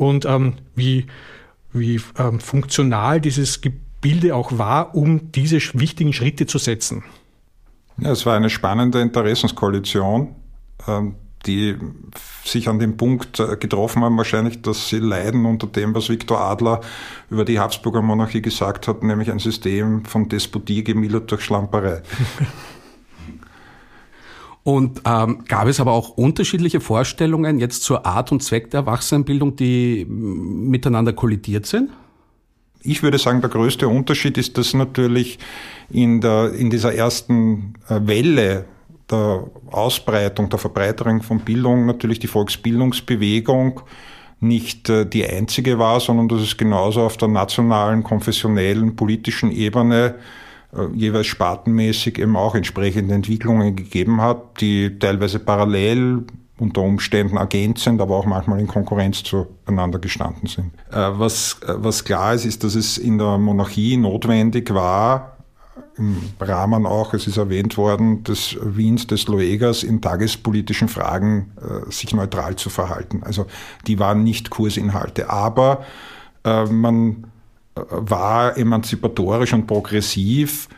und 0.00 0.25
ähm, 0.25 0.54
wie, 0.75 1.07
wie 1.73 2.00
ähm, 2.19 2.40
funktional 2.40 3.21
dieses 3.21 3.61
Gebilde 3.61 4.35
auch 4.35 4.57
war, 4.57 4.95
um 4.95 5.30
diese 5.33 5.59
wichtigen 5.75 6.14
Schritte 6.14 6.47
zu 6.47 6.57
setzen. 6.57 7.04
Ja, 7.99 8.11
es 8.11 8.25
war 8.25 8.35
eine 8.35 8.49
spannende 8.49 9.02
Interessenskoalition, 9.02 10.35
ähm, 10.88 11.16
die 11.45 11.76
sich 12.45 12.71
an 12.71 12.78
dem 12.78 12.97
Punkt 12.97 13.40
äh, 13.40 13.59
getroffen 13.59 14.02
haben, 14.02 14.16
wahrscheinlich, 14.16 14.62
dass 14.62 14.88
sie 14.88 15.00
leiden 15.00 15.45
unter 15.45 15.66
dem, 15.66 15.95
was 15.95 16.09
Viktor 16.09 16.40
Adler 16.40 16.80
über 17.28 17.45
die 17.45 17.61
Habsburger 17.61 18.00
Monarchie 18.00 18.40
gesagt 18.40 18.88
hat, 18.88 19.02
nämlich 19.02 19.30
ein 19.30 19.38
System 19.38 20.07
von 20.07 20.30
Despotie 20.30 20.83
gemildert 20.83 21.30
durch 21.30 21.42
Schlamperei. 21.42 22.02
Und 24.62 25.02
ähm, 25.07 25.45
gab 25.49 25.69
es 25.69 25.81
aber 25.81 25.93
auch 25.93 26.11
unterschiedliche 26.11 26.81
Vorstellungen 26.81 27.59
jetzt 27.59 27.83
zur 27.83 28.05
Art 28.05 28.31
und 28.31 28.43
Zweck 28.43 28.71
der 28.71 28.81
Erwachsenenbildung, 28.81 29.57
die 29.57 30.05
miteinander 30.09 31.12
kollidiert 31.12 31.67
sind? 31.67 31.90
Ich 32.83 33.02
würde 33.02 33.19
sagen, 33.19 33.40
der 33.40 33.50
größte 33.50 33.88
Unterschied 33.88 34.38
ist, 34.38 34.57
dass 34.59 34.75
natürlich 34.75 35.38
in, 35.90 36.21
der, 36.21 36.52
in 36.52 36.71
dieser 36.71 36.95
ersten 36.95 37.75
äh, 37.88 38.00
Welle 38.02 38.64
der 39.11 39.45
Ausbreitung, 39.71 40.49
der 40.49 40.59
Verbreiterung 40.59 41.23
von 41.23 41.40
Bildung 41.40 41.87
natürlich 41.87 42.19
die 42.21 42.26
Volksbildungsbewegung 42.26 43.81
nicht 44.40 44.88
äh, 44.88 45.07
die 45.07 45.26
einzige 45.26 45.79
war, 45.79 46.00
sondern 46.00 46.29
dass 46.29 46.40
es 46.40 46.57
genauso 46.57 47.02
auf 47.02 47.17
der 47.17 47.29
nationalen, 47.29 48.02
konfessionellen, 48.02 48.97
politischen 48.97 49.52
Ebene 49.52 50.17
jeweils 50.95 51.27
spartenmäßig 51.27 52.19
eben 52.19 52.37
auch 52.37 52.55
entsprechende 52.55 53.15
Entwicklungen 53.15 53.77
gegeben 53.77 54.21
hat, 54.21 54.61
die 54.61 54.99
teilweise 54.99 55.39
parallel 55.39 56.25
unter 56.59 56.83
Umständen 56.83 57.39
sind, 57.77 58.00
aber 58.00 58.17
auch 58.17 58.27
manchmal 58.27 58.61
in 58.61 58.67
Konkurrenz 58.67 59.23
zueinander 59.23 59.99
gestanden 59.99 60.47
sind. 60.47 60.73
Äh, 60.93 61.19
was, 61.19 61.59
äh, 61.67 61.75
was 61.77 62.05
klar 62.05 62.35
ist, 62.35 62.45
ist, 62.45 62.62
dass 62.62 62.75
es 62.75 62.99
in 62.99 63.19
der 63.19 63.39
Monarchie 63.39 63.97
notwendig 63.97 64.73
war, 64.73 65.39
im 65.97 66.19
Rahmen 66.39 66.87
auch, 66.87 67.15
es 67.15 67.27
ist 67.27 67.37
erwähnt 67.37 67.77
worden, 67.77 68.25
des 68.25 68.57
Wiens 68.62 69.07
des 69.07 69.27
Loegers 69.27 69.83
in 69.83 70.00
tagespolitischen 70.00 70.89
Fragen 70.89 71.53
äh, 71.61 71.91
sich 71.91 72.15
neutral 72.15 72.57
zu 72.57 72.71
verhalten. 72.71 73.23
Also 73.23 73.47
die 73.87 73.99
waren 73.99 74.23
nicht 74.23 74.50
Kursinhalte, 74.50 75.31
aber 75.31 75.85
äh, 76.45 76.65
man 76.67 77.25
war 77.75 78.57
emanzipatorisch 78.57 79.53
und 79.53 79.67
progressiv 79.67 80.69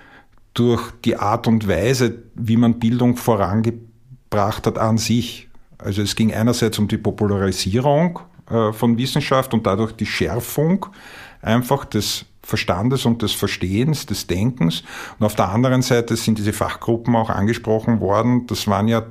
durch 0.54 0.90
die 1.04 1.16
Art 1.16 1.46
und 1.46 1.66
Weise, 1.66 2.22
wie 2.34 2.56
man 2.56 2.78
Bildung 2.78 3.16
vorangebracht 3.16 4.66
hat 4.66 4.78
an 4.78 4.98
sich. 4.98 5.48
Also 5.78 6.02
es 6.02 6.14
ging 6.14 6.32
einerseits 6.32 6.78
um 6.78 6.88
die 6.88 6.98
Popularisierung 6.98 8.20
äh, 8.50 8.72
von 8.72 8.98
Wissenschaft 8.98 9.54
und 9.54 9.66
dadurch 9.66 9.92
die 9.92 10.06
Schärfung 10.06 10.86
einfach 11.40 11.84
des 11.84 12.26
Verstandes 12.44 13.06
und 13.06 13.22
des 13.22 13.32
Verstehens, 13.32 14.04
des 14.06 14.26
Denkens. 14.26 14.82
Und 15.18 15.26
auf 15.26 15.36
der 15.36 15.48
anderen 15.48 15.82
Seite 15.82 16.16
sind 16.16 16.38
diese 16.38 16.52
Fachgruppen 16.52 17.14
auch 17.16 17.30
angesprochen 17.30 18.00
worden. 18.00 18.46
Das 18.46 18.66
waren 18.66 18.88
ja 18.88 19.04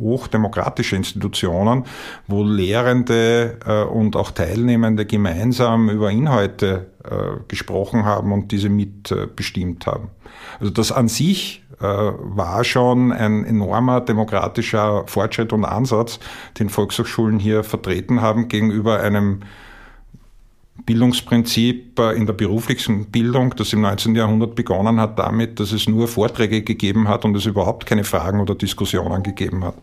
hochdemokratische 0.00 0.96
Institutionen, 0.96 1.84
wo 2.26 2.42
Lehrende 2.42 3.58
äh, 3.64 3.82
und 3.84 4.16
auch 4.16 4.30
Teilnehmende 4.32 5.06
gemeinsam 5.06 5.88
über 5.88 6.10
Inhalte 6.10 6.86
äh, 6.86 6.89
gesprochen 7.48 8.04
haben 8.04 8.32
und 8.32 8.52
diese 8.52 8.68
mitbestimmt 8.68 9.86
haben. 9.86 10.08
Also 10.58 10.72
das 10.72 10.92
an 10.92 11.08
sich 11.08 11.62
äh, 11.80 11.84
war 11.84 12.62
schon 12.64 13.10
ein 13.10 13.44
enormer 13.44 14.02
demokratischer 14.02 15.04
Fortschritt 15.06 15.52
und 15.52 15.64
Ansatz, 15.64 16.20
den 16.58 16.68
Volkshochschulen 16.68 17.38
hier 17.38 17.64
vertreten 17.64 18.20
haben 18.20 18.48
gegenüber 18.48 19.00
einem 19.00 19.40
Bildungsprinzip 20.84 21.98
in 21.98 22.26
der 22.26 22.32
beruflichen 22.32 23.06
Bildung, 23.06 23.54
das 23.56 23.72
im 23.72 23.82
19. 23.82 24.14
Jahrhundert 24.14 24.54
begonnen 24.54 25.00
hat 25.00 25.18
damit, 25.18 25.60
dass 25.60 25.72
es 25.72 25.88
nur 25.88 26.08
Vorträge 26.08 26.62
gegeben 26.62 27.08
hat 27.08 27.24
und 27.24 27.36
es 27.36 27.46
überhaupt 27.46 27.86
keine 27.86 28.04
Fragen 28.04 28.40
oder 28.40 28.54
Diskussionen 28.54 29.22
gegeben 29.22 29.64
hat. 29.64 29.74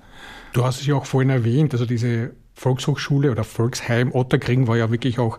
Du 0.54 0.66
hast 0.66 0.82
es 0.82 0.88
ja 0.88 0.96
auch 0.96 1.06
vorhin 1.06 1.30
erwähnt, 1.30 1.74
also 1.74 1.86
diese 1.86 2.32
Volkshochschule 2.56 3.32
oder 3.32 3.44
Volksheim 3.44 4.12
Otterkring 4.12 4.68
war 4.68 4.78
ja 4.78 4.90
wirklich 4.90 5.20
auch 5.20 5.38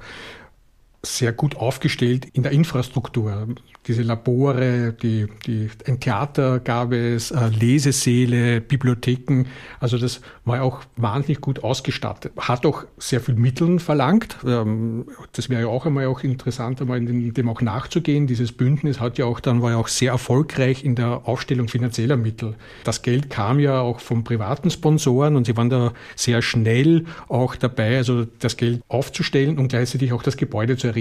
sehr 1.16 1.32
gut 1.32 1.56
aufgestellt 1.56 2.26
in 2.32 2.42
der 2.42 2.52
Infrastruktur 2.52 3.48
diese 3.88 4.02
Labore, 4.02 4.92
die, 4.92 5.26
die, 5.46 5.70
ein 5.86 5.98
Theater 5.98 6.60
gab 6.60 6.92
es, 6.92 7.30
äh, 7.30 7.48
Lesesäle, 7.48 8.60
Bibliotheken. 8.60 9.46
Also 9.80 9.96
das 9.96 10.20
war 10.44 10.62
auch 10.62 10.82
wahnsinnig 10.96 11.40
gut 11.40 11.64
ausgestattet. 11.64 12.32
Hat 12.36 12.66
auch 12.66 12.84
sehr 12.98 13.20
viel 13.20 13.34
Mitteln 13.34 13.78
verlangt. 13.78 14.36
Ähm, 14.46 15.06
das 15.32 15.48
wäre 15.48 15.62
ja 15.62 15.68
auch 15.68 15.86
einmal 15.86 16.06
auch 16.06 16.22
interessant, 16.22 16.82
einmal 16.82 16.98
in 16.98 17.32
dem 17.32 17.48
auch 17.48 17.62
nachzugehen. 17.62 18.26
Dieses 18.26 18.52
Bündnis 18.52 19.00
hat 19.00 19.16
ja 19.16 19.24
auch 19.24 19.40
dann, 19.40 19.62
war 19.62 19.70
ja 19.70 19.78
auch 19.78 19.88
sehr 19.88 20.12
erfolgreich 20.12 20.84
in 20.84 20.94
der 20.94 21.22
Aufstellung 21.26 21.68
finanzieller 21.68 22.18
Mittel. 22.18 22.56
Das 22.84 23.00
Geld 23.00 23.30
kam 23.30 23.58
ja 23.58 23.80
auch 23.80 24.00
von 24.00 24.22
privaten 24.22 24.70
Sponsoren 24.70 25.34
und 25.34 25.46
sie 25.46 25.56
waren 25.56 25.70
da 25.70 25.94
sehr 26.14 26.42
schnell 26.42 27.06
auch 27.28 27.56
dabei, 27.56 27.96
also 27.96 28.26
das 28.38 28.58
Geld 28.58 28.82
aufzustellen 28.88 29.58
und 29.58 29.68
gleichzeitig 29.68 30.12
auch 30.12 30.22
das 30.22 30.36
Gebäude 30.36 30.76
zu 30.76 30.88
errichten 30.88 30.97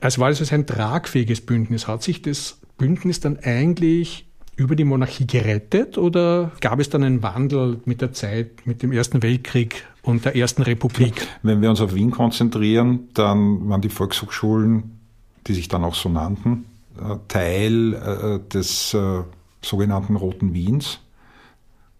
also 0.00 0.20
war 0.20 0.30
es 0.30 0.52
ein 0.52 0.66
tragfähiges 0.66 1.40
Bündnis. 1.40 1.86
Hat 1.86 2.02
sich 2.02 2.22
das 2.22 2.58
Bündnis 2.78 3.20
dann 3.20 3.38
eigentlich 3.38 4.26
über 4.56 4.74
die 4.74 4.84
Monarchie 4.84 5.26
gerettet 5.26 5.98
oder 5.98 6.52
gab 6.60 6.80
es 6.80 6.88
dann 6.88 7.04
einen 7.04 7.22
Wandel 7.22 7.80
mit 7.84 8.00
der 8.00 8.12
Zeit, 8.12 8.66
mit 8.66 8.82
dem 8.82 8.90
Ersten 8.92 9.22
Weltkrieg 9.22 9.84
und 10.02 10.24
der 10.24 10.34
Ersten 10.34 10.62
Republik? 10.62 11.26
Wenn 11.42 11.60
wir 11.60 11.70
uns 11.70 11.80
auf 11.80 11.94
Wien 11.94 12.10
konzentrieren, 12.10 13.08
dann 13.12 13.68
waren 13.68 13.82
die 13.82 13.90
Volkshochschulen, 13.90 14.98
die 15.46 15.54
sich 15.54 15.68
dann 15.68 15.84
auch 15.84 15.94
so 15.94 16.08
nannten, 16.08 16.64
äh, 16.98 17.16
Teil 17.28 17.94
äh, 17.94 18.48
des 18.48 18.94
äh, 18.94 19.22
sogenannten 19.60 20.16
Roten 20.16 20.54
Wiens, 20.54 21.00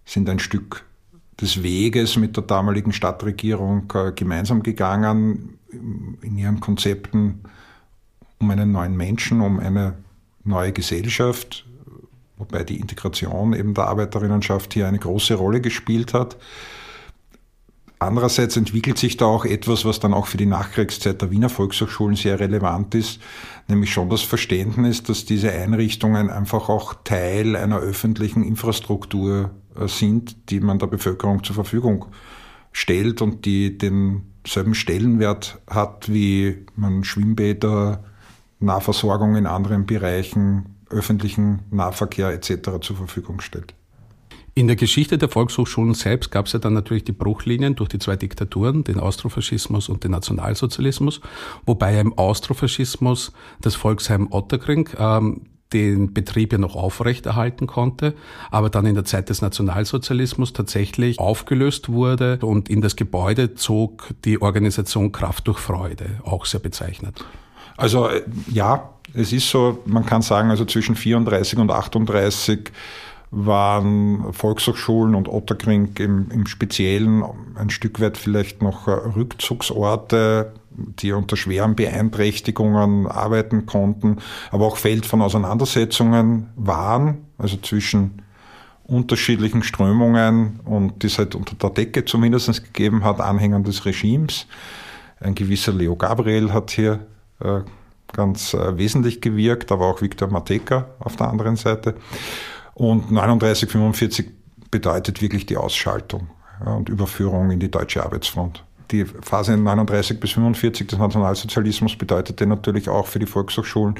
sind 0.06 0.28
ein 0.28 0.38
Stück 0.38 0.85
des 1.40 1.62
Weges 1.62 2.16
mit 2.16 2.37
der 2.37 2.45
damaligen 2.45 2.93
Stadtregierung 2.93 3.88
gemeinsam 4.14 4.62
gegangen 4.62 5.59
in 5.71 6.38
ihren 6.38 6.61
Konzepten 6.61 7.40
um 8.38 8.50
einen 8.50 8.73
neuen 8.73 8.97
Menschen, 8.97 9.40
um 9.40 9.59
eine 9.59 9.95
neue 10.45 10.73
Gesellschaft, 10.73 11.66
wobei 12.37 12.64
die 12.64 12.78
Integration 12.78 13.52
eben 13.52 13.75
der 13.75 13.88
Arbeiterinnenschaft 13.88 14.75
hier 14.75 14.87
eine 14.87 14.99
große 14.99 15.35
Rolle 15.35 15.61
gespielt 15.61 16.14
hat. 16.14 16.37
Andererseits 17.99 18.59
entwickelt 18.59 18.99
sich 18.99 19.16
da 19.16 19.25
auch 19.25 19.47
etwas, 19.47 19.87
was 19.87 20.00
dann 20.00 20.12
auch 20.12 20.26
für 20.26 20.37
die 20.37 20.45
Nachkriegszeit 20.45 21.23
der 21.23 21.31
Wiener 21.31 21.49
Volkshochschulen 21.49 22.14
sehr 22.14 22.38
relevant 22.38 22.95
ist, 22.95 23.21
nämlich 23.69 23.90
schon 23.90 24.11
das 24.11 24.21
Verständnis, 24.21 25.02
dass 25.02 25.25
diese 25.25 25.50
Einrichtungen 25.50 26.28
einfach 26.28 26.69
auch 26.69 26.95
Teil 27.05 27.57
einer 27.57 27.78
öffentlichen 27.78 28.45
Infrastruktur 28.45 29.50
äh, 29.50 29.65
sind, 29.87 30.50
die 30.50 30.61
man 30.61 30.78
der 30.78 30.87
Bevölkerung 30.87 31.45
zur 31.45 31.54
Verfügung 31.54 32.06
stellt 32.73 33.23
und 33.23 33.45
die 33.45 33.78
denselben 33.78 34.75
Stellenwert 34.75 35.59
hat, 35.68 36.12
wie 36.12 36.66
man 36.75 37.04
Schwimmbäder, 37.04 38.04
Nahversorgung 38.61 39.37
in 39.37 39.47
anderen 39.47 39.87
Bereichen, 39.87 40.76
öffentlichen 40.90 41.61
Nahverkehr 41.71 42.30
etc. 42.30 42.80
zur 42.80 42.97
Verfügung 42.97 43.40
stellt. 43.40 43.75
In 44.54 44.68
der 44.68 44.76
Geschichte 44.76 45.18
der 45.18 45.28
Volkshochschulen 45.28 45.92
selbst 45.92 46.30
gab 46.30 46.47
es 46.47 46.54
ja 46.54 46.59
dann 46.59 46.73
natürlich 46.73 47.04
die 47.04 47.12
Bruchlinien 47.12 47.75
durch 47.75 47.90
die 47.90 47.99
zwei 47.99 48.16
Diktaturen, 48.16 48.85
den 48.85 48.99
Austrofaschismus 48.99 49.90
und 49.90 50.02
den 50.02 50.12
Nationalsozialismus, 50.12 51.21
wobei 51.66 52.00
im 52.00 52.16
Austrofaschismus 52.16 53.33
das 53.61 53.75
Volksheim 53.75 54.28
Otterkring 54.33 54.88
ähm, 54.99 55.42
den 55.73 56.14
Betrieb 56.14 56.52
ja 56.52 56.58
noch 56.58 56.76
aufrechterhalten 56.76 57.66
konnte, 57.66 58.14
aber 58.50 58.70
dann 58.70 58.87
in 58.87 58.94
der 58.94 59.04
Zeit 59.04 59.28
des 59.28 59.42
Nationalsozialismus 59.42 60.52
tatsächlich 60.52 61.18
aufgelöst 61.18 61.88
wurde 61.88 62.38
und 62.42 62.68
in 62.68 62.80
das 62.80 62.96
Gebäude 62.96 63.54
zog 63.54 64.08
die 64.25 64.40
Organisation 64.40 65.12
Kraft 65.12 65.49
durch 65.49 65.58
Freude, 65.58 66.20
auch 66.25 66.46
sehr 66.46 66.61
bezeichnet. 66.61 67.25
Also 67.76 68.08
äh, 68.08 68.23
ja, 68.50 68.90
es 69.14 69.32
ist 69.32 69.50
so, 69.50 69.82
man 69.87 70.06
kann 70.06 70.23
sagen, 70.23 70.50
also 70.50 70.64
zwischen 70.64 70.94
34 70.94 71.58
und 71.58 71.70
38 71.70 72.70
waren 73.30 74.32
Volkshochschulen 74.32 75.14
und 75.14 75.28
Otterkring 75.28 75.90
im, 75.99 76.30
im 76.30 76.46
Speziellen 76.46 77.25
ein 77.56 77.70
Stück 77.70 78.00
weit 78.00 78.16
vielleicht 78.16 78.62
noch 78.62 78.87
Rückzugsorte, 78.87 80.52
die 80.76 81.12
unter 81.12 81.37
schweren 81.37 81.75
Beeinträchtigungen 81.76 83.06
arbeiten 83.06 83.66
konnten, 83.66 84.18
aber 84.50 84.66
auch 84.66 84.76
Feld 84.76 85.06
von 85.06 85.23
Auseinandersetzungen 85.23 86.50
waren, 86.56 87.26
also 87.38 87.56
zwischen 87.59 88.23
unterschiedlichen 88.85 89.62
Strömungen 89.62 90.61
und 90.64 91.02
die 91.02 91.09
es 91.09 91.18
halt 91.18 91.35
unter 91.35 91.56
der 91.56 91.71
Decke 91.71 92.04
zumindest 92.04 92.64
gegeben 92.64 93.04
hat, 93.04 93.21
Anhängern 93.21 93.64
des 93.64 93.85
Regimes. 93.85 94.47
Ein 95.18 95.35
gewisser 95.35 95.73
Leo 95.73 95.97
Gabriel 95.97 96.52
hat 96.52 96.71
hier 96.71 97.06
äh, 97.40 97.61
ganz 98.12 98.54
äh, 98.54 98.78
wesentlich 98.78 99.21
gewirkt, 99.21 99.73
aber 99.73 99.87
auch 99.87 100.02
Viktor 100.02 100.28
Mateka 100.28 100.88
auf 101.00 101.16
der 101.16 101.28
anderen 101.28 101.56
Seite. 101.56 101.95
Und 102.75 103.11
39, 103.11 103.71
45 103.71 104.30
bedeutet 104.71 105.23
wirklich 105.23 105.47
die 105.47 105.56
Ausschaltung 105.56 106.28
ja, 106.64 106.75
und 106.75 106.88
Überführung 106.88 107.50
in 107.50 107.59
die 107.59 107.71
deutsche 107.71 108.04
Arbeitsfront. 108.04 108.65
Die 108.90 109.05
Phase 109.05 109.57
39 109.57 110.21
bis 110.21 110.33
45 110.33 110.87
des 110.87 110.99
Nationalsozialismus 110.99 111.97
bedeutete 111.97 112.47
natürlich 112.47 112.88
auch 112.88 113.07
für 113.07 113.19
die 113.19 113.26
Volkshochschulen 113.26 113.97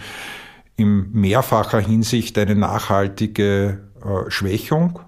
in 0.77 1.11
mehrfacher 1.13 1.81
Hinsicht 1.81 2.39
eine 2.39 2.55
nachhaltige 2.55 3.81
äh, 4.01 4.31
Schwächung. 4.31 5.01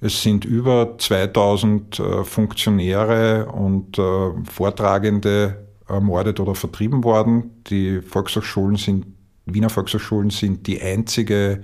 Es 0.00 0.22
sind 0.22 0.44
über 0.44 0.98
2000 0.98 1.98
äh, 1.98 2.24
Funktionäre 2.24 3.46
und 3.46 3.98
äh, 3.98 4.30
Vortragende 4.50 5.66
ermordet 5.88 6.40
oder 6.40 6.54
vertrieben 6.54 7.04
worden. 7.04 7.62
Die 7.68 8.02
Volkshochschulen 8.02 8.76
sind, 8.76 9.06
Wiener 9.46 9.70
Volkshochschulen 9.70 10.30
sind 10.30 10.66
die 10.66 10.82
einzige 10.82 11.62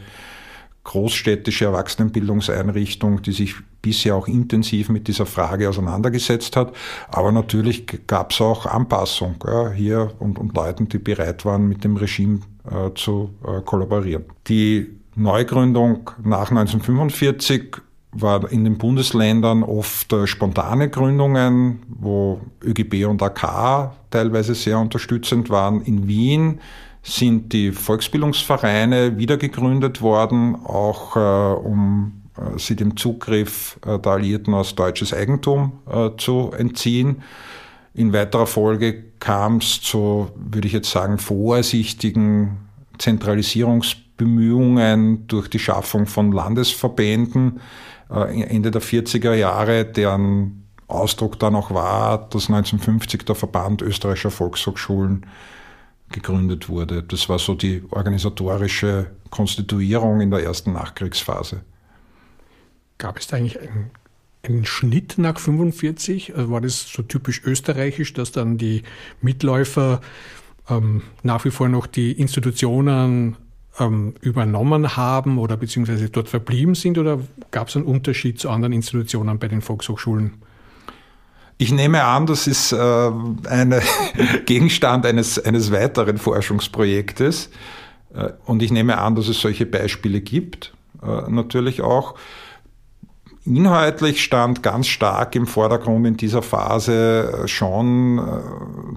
großstädtische 0.84 1.66
Erwachsenenbildungseinrichtung, 1.66 3.22
die 3.22 3.32
sich 3.32 3.56
bisher 3.82 4.14
auch 4.14 4.28
intensiv 4.28 4.88
mit 4.88 5.08
dieser 5.08 5.26
Frage 5.26 5.68
auseinandergesetzt 5.68 6.56
hat. 6.56 6.72
Aber 7.08 7.32
natürlich 7.32 8.06
gab 8.06 8.30
es 8.30 8.40
auch 8.40 8.64
Anpassung 8.64 9.36
ja, 9.44 9.70
hier 9.70 10.12
und, 10.20 10.38
und 10.38 10.56
Leuten, 10.56 10.88
die 10.88 10.98
bereit 10.98 11.44
waren, 11.44 11.68
mit 11.68 11.84
dem 11.84 11.96
Regime 11.96 12.40
äh, 12.70 12.94
zu 12.94 13.30
äh, 13.44 13.60
kollaborieren. 13.60 14.24
Die 14.46 14.88
Neugründung 15.16 16.10
nach 16.22 16.50
1945 16.50 17.76
war 18.12 18.50
in 18.50 18.64
den 18.64 18.78
Bundesländern 18.78 19.62
oft 19.62 20.12
äh, 20.12 20.26
spontane 20.26 20.88
Gründungen, 20.88 21.82
wo 21.88 22.40
ÖGB 22.62 23.06
und 23.06 23.22
AK 23.22 23.92
teilweise 24.10 24.54
sehr 24.54 24.78
unterstützend 24.78 25.50
waren. 25.50 25.82
In 25.82 26.06
Wien 26.06 26.60
sind 27.02 27.52
die 27.52 27.72
Volksbildungsvereine 27.72 29.18
wiedergegründet 29.18 30.02
worden, 30.02 30.56
auch 30.64 31.16
äh, 31.16 31.54
um 31.54 32.21
sie 32.56 32.76
dem 32.76 32.96
Zugriff 32.96 33.78
äh, 33.86 33.98
der 33.98 34.12
Alliierten 34.12 34.54
aus 34.54 34.74
deutsches 34.74 35.12
Eigentum 35.12 35.80
äh, 35.90 36.08
zu 36.16 36.52
entziehen. 36.56 37.22
In 37.94 38.10
weiterer 38.12 38.46
Folge 38.46 39.02
kam 39.18 39.58
es 39.58 39.82
zu, 39.82 40.30
würde 40.34 40.66
ich 40.66 40.72
jetzt 40.72 40.90
sagen, 40.90 41.18
vorsichtigen 41.18 42.56
Zentralisierungsbemühungen 42.98 45.26
durch 45.26 45.48
die 45.48 45.58
Schaffung 45.58 46.06
von 46.06 46.32
Landesverbänden 46.32 47.60
äh, 48.10 48.42
Ende 48.42 48.70
der 48.70 48.80
40er 48.80 49.34
Jahre, 49.34 49.84
deren 49.84 50.64
Ausdruck 50.88 51.38
dann 51.38 51.54
auch 51.54 51.70
war, 51.72 52.28
dass 52.30 52.48
1950 52.48 53.24
der 53.24 53.34
Verband 53.34 53.82
österreichischer 53.82 54.30
Volkshochschulen 54.30 55.26
gegründet 56.10 56.68
wurde. 56.68 57.02
Das 57.02 57.28
war 57.28 57.38
so 57.38 57.54
die 57.54 57.82
organisatorische 57.90 59.10
Konstituierung 59.30 60.20
in 60.20 60.30
der 60.30 60.44
ersten 60.44 60.74
Nachkriegsphase. 60.74 61.62
Gab 63.02 63.18
es 63.18 63.26
da 63.26 63.36
eigentlich 63.36 63.58
einen, 63.58 63.90
einen 64.44 64.64
Schnitt 64.64 65.18
nach 65.18 65.40
45? 65.40 66.36
Also 66.36 66.52
war 66.52 66.60
das 66.60 66.82
so 66.88 67.02
typisch 67.02 67.42
österreichisch, 67.44 68.12
dass 68.12 68.30
dann 68.30 68.58
die 68.58 68.84
Mitläufer 69.20 70.00
ähm, 70.70 71.02
nach 71.24 71.44
wie 71.44 71.50
vor 71.50 71.68
noch 71.68 71.88
die 71.88 72.12
Institutionen 72.12 73.34
ähm, 73.80 74.14
übernommen 74.20 74.96
haben 74.96 75.38
oder 75.38 75.56
beziehungsweise 75.56 76.10
dort 76.10 76.28
verblieben 76.28 76.76
sind? 76.76 76.96
Oder 76.96 77.18
gab 77.50 77.70
es 77.70 77.76
einen 77.76 77.86
Unterschied 77.86 78.38
zu 78.38 78.50
anderen 78.50 78.72
Institutionen 78.72 79.40
bei 79.40 79.48
den 79.48 79.62
Volkshochschulen? 79.62 80.34
Ich 81.58 81.72
nehme 81.72 82.04
an, 82.04 82.26
das 82.26 82.46
ist 82.46 82.70
äh, 82.70 83.10
ein 83.48 83.74
Gegenstand 84.46 85.06
eines, 85.06 85.44
eines 85.44 85.72
weiteren 85.72 86.18
Forschungsprojektes. 86.18 87.50
Äh, 88.14 88.28
und 88.44 88.62
ich 88.62 88.70
nehme 88.70 88.98
an, 88.98 89.16
dass 89.16 89.26
es 89.26 89.40
solche 89.40 89.66
Beispiele 89.66 90.20
gibt, 90.20 90.72
äh, 91.02 91.28
natürlich 91.28 91.80
auch. 91.80 92.14
Inhaltlich 93.44 94.22
stand 94.22 94.62
ganz 94.62 94.86
stark 94.86 95.34
im 95.34 95.48
Vordergrund 95.48 96.06
in 96.06 96.16
dieser 96.16 96.42
Phase 96.42 97.42
schon 97.46 98.20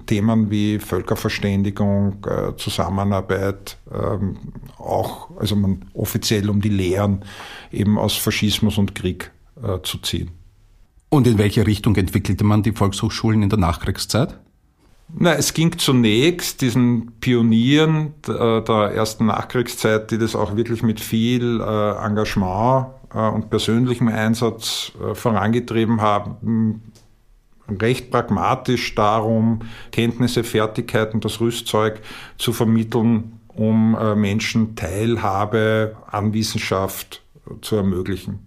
Themen 0.06 0.50
wie 0.50 0.78
Völkerverständigung, 0.78 2.24
Zusammenarbeit, 2.56 3.76
ähm, 3.92 4.36
auch, 4.78 5.30
also 5.40 5.56
man 5.56 5.84
offiziell 5.94 6.48
um 6.48 6.60
die 6.60 6.68
Lehren 6.68 7.24
eben 7.72 7.98
aus 7.98 8.16
Faschismus 8.16 8.78
und 8.78 8.94
Krieg 8.94 9.32
zu 9.82 9.98
ziehen. 9.98 10.30
Und 11.08 11.26
in 11.26 11.38
welche 11.38 11.66
Richtung 11.66 11.96
entwickelte 11.96 12.44
man 12.44 12.62
die 12.62 12.72
Volkshochschulen 12.72 13.42
in 13.42 13.48
der 13.48 13.58
Nachkriegszeit? 13.58 14.38
Na, 15.14 15.34
es 15.34 15.54
ging 15.54 15.78
zunächst 15.78 16.60
diesen 16.60 17.12
Pionieren 17.20 18.14
der 18.26 18.92
ersten 18.94 19.26
Nachkriegszeit, 19.26 20.10
die 20.10 20.18
das 20.18 20.34
auch 20.34 20.56
wirklich 20.56 20.82
mit 20.82 20.98
viel 20.98 21.60
äh, 21.60 22.04
Engagement 22.04 22.86
äh, 22.86 22.95
und 23.12 23.50
persönlichem 23.50 24.08
Einsatz 24.08 24.92
äh, 25.00 25.14
vorangetrieben 25.14 26.00
haben, 26.00 26.82
recht 27.68 28.10
pragmatisch 28.10 28.94
darum, 28.94 29.60
Kenntnisse, 29.90 30.44
Fertigkeiten, 30.44 31.20
das 31.20 31.40
Rüstzeug 31.40 32.00
zu 32.38 32.52
vermitteln, 32.52 33.40
um 33.48 33.96
Menschen 34.20 34.76
Teilhabe 34.76 35.96
an 36.06 36.32
Wissenschaft 36.32 37.22
zu 37.62 37.74
ermöglichen. 37.76 38.45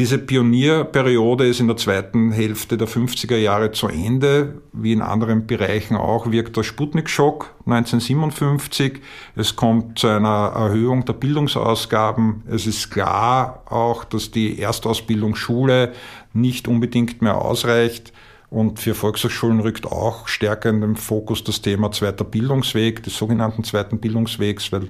Diese 0.00 0.16
Pionierperiode 0.16 1.46
ist 1.46 1.60
in 1.60 1.66
der 1.66 1.76
zweiten 1.76 2.32
Hälfte 2.32 2.78
der 2.78 2.88
50er 2.88 3.36
Jahre 3.36 3.70
zu 3.72 3.86
Ende. 3.86 4.62
Wie 4.72 4.94
in 4.94 5.02
anderen 5.02 5.46
Bereichen 5.46 5.94
auch 5.94 6.30
wirkt 6.30 6.56
der 6.56 6.62
Sputnik-Schock 6.62 7.54
1957. 7.66 9.02
Es 9.36 9.56
kommt 9.56 9.98
zu 9.98 10.06
einer 10.06 10.52
Erhöhung 10.54 11.04
der 11.04 11.12
Bildungsausgaben. 11.12 12.44
Es 12.50 12.66
ist 12.66 12.90
klar 12.90 13.62
auch, 13.66 14.04
dass 14.04 14.30
die 14.30 14.58
Erstausbildungsschule 14.58 15.92
nicht 16.32 16.66
unbedingt 16.66 17.20
mehr 17.20 17.36
ausreicht. 17.36 18.14
Und 18.48 18.80
für 18.80 18.94
Volkshochschulen 18.94 19.60
rückt 19.60 19.84
auch 19.84 20.28
stärker 20.28 20.70
in 20.70 20.80
den 20.80 20.96
Fokus 20.96 21.44
das 21.44 21.60
Thema 21.60 21.92
zweiter 21.92 22.24
Bildungsweg, 22.24 23.02
des 23.02 23.18
sogenannten 23.18 23.64
zweiten 23.64 24.00
Bildungswegs, 24.00 24.72
weil 24.72 24.88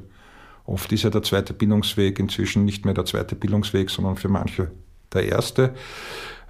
oft 0.66 0.92
ist 0.92 1.03
ja 1.03 1.11
der 1.11 1.25
zweite 1.25 1.53
Bildungsweg 1.53 2.20
inzwischen 2.20 2.64
nicht 2.64 2.85
mehr 2.85 2.94
der 2.94 3.07
zweite 3.07 3.35
Bildungsweg, 3.35 3.90
sondern 3.90 4.14
für 4.14 4.29
manche 4.29 4.70
der 5.12 5.27
erste. 5.27 5.75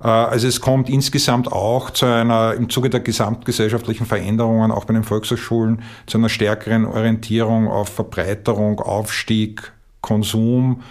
Äh, 0.02 0.08
also 0.08 0.48
es 0.48 0.60
kommt 0.60 0.88
insgesamt 0.88 1.50
auch 1.50 1.90
zu 1.90 2.06
einer, 2.06 2.54
im 2.54 2.68
Zuge 2.68 2.90
der 2.90 3.00
gesamtgesellschaftlichen 3.00 4.06
Veränderungen, 4.06 4.70
auch 4.70 4.84
bei 4.84 4.94
den 4.94 5.04
Volkshochschulen, 5.04 5.82
zu 6.06 6.18
einer 6.18 6.28
stärkeren 6.28 6.86
Orientierung 6.86 7.68
auf 7.68 7.88
Verbreiterung, 7.90 8.80
Aufstieg, 8.80 9.72
Konsum. 10.00 10.82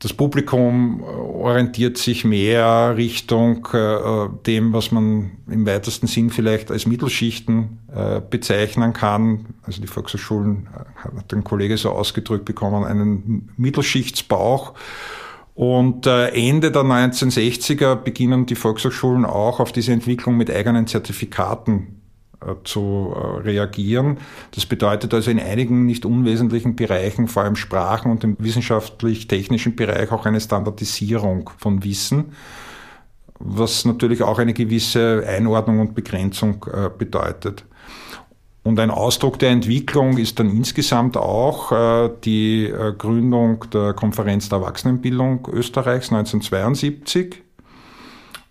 Das 0.00 0.12
Publikum 0.12 1.02
orientiert 1.02 1.96
sich 1.96 2.26
mehr 2.26 2.92
Richtung 2.94 3.66
äh, 3.72 4.28
dem, 4.44 4.74
was 4.74 4.90
man 4.90 5.30
im 5.48 5.64
weitesten 5.64 6.08
Sinn 6.08 6.28
vielleicht 6.28 6.70
als 6.70 6.84
Mittelschichten 6.84 7.78
äh, 7.94 8.20
bezeichnen 8.20 8.92
kann. 8.92 9.46
Also 9.62 9.80
die 9.80 9.86
Volkshochschulen, 9.86 10.68
hat 10.96 11.32
ein 11.32 11.42
Kollege 11.42 11.78
so 11.78 11.88
ausgedrückt 11.88 12.44
bekommen, 12.44 12.84
einen 12.84 13.48
Mittelschichtsbauch. 13.56 14.74
Und 15.54 16.06
äh, 16.06 16.28
Ende 16.30 16.72
der 16.72 16.82
1960er 16.82 17.94
beginnen 17.94 18.44
die 18.46 18.56
Volkshochschulen 18.56 19.24
auch 19.24 19.60
auf 19.60 19.70
diese 19.70 19.92
Entwicklung 19.92 20.36
mit 20.36 20.50
eigenen 20.50 20.88
Zertifikaten 20.88 22.00
äh, 22.40 22.54
zu 22.64 23.14
äh, 23.14 23.40
reagieren. 23.42 24.18
Das 24.50 24.66
bedeutet 24.66 25.14
also 25.14 25.30
in 25.30 25.38
einigen 25.38 25.86
nicht 25.86 26.06
unwesentlichen 26.06 26.74
Bereichen, 26.74 27.28
vor 27.28 27.44
allem 27.44 27.54
Sprachen 27.54 28.10
und 28.10 28.24
im 28.24 28.36
wissenschaftlich-technischen 28.40 29.76
Bereich, 29.76 30.10
auch 30.10 30.26
eine 30.26 30.40
Standardisierung 30.40 31.50
von 31.56 31.84
Wissen, 31.84 32.32
was 33.38 33.84
natürlich 33.84 34.22
auch 34.22 34.40
eine 34.40 34.54
gewisse 34.54 35.24
Einordnung 35.24 35.78
und 35.78 35.94
Begrenzung 35.94 36.66
bedeutet. 36.98 37.64
Und 38.64 38.80
ein 38.80 38.90
Ausdruck 38.90 39.38
der 39.38 39.50
Entwicklung 39.50 40.16
ist 40.16 40.40
dann 40.40 40.48
insgesamt 40.48 41.18
auch 41.18 41.70
äh, 41.70 42.10
die 42.24 42.64
äh, 42.64 42.94
Gründung 42.96 43.66
der 43.70 43.92
Konferenz 43.92 44.48
der 44.48 44.58
Erwachsenenbildung 44.60 45.46
Österreichs 45.52 46.10
1972 46.10 47.42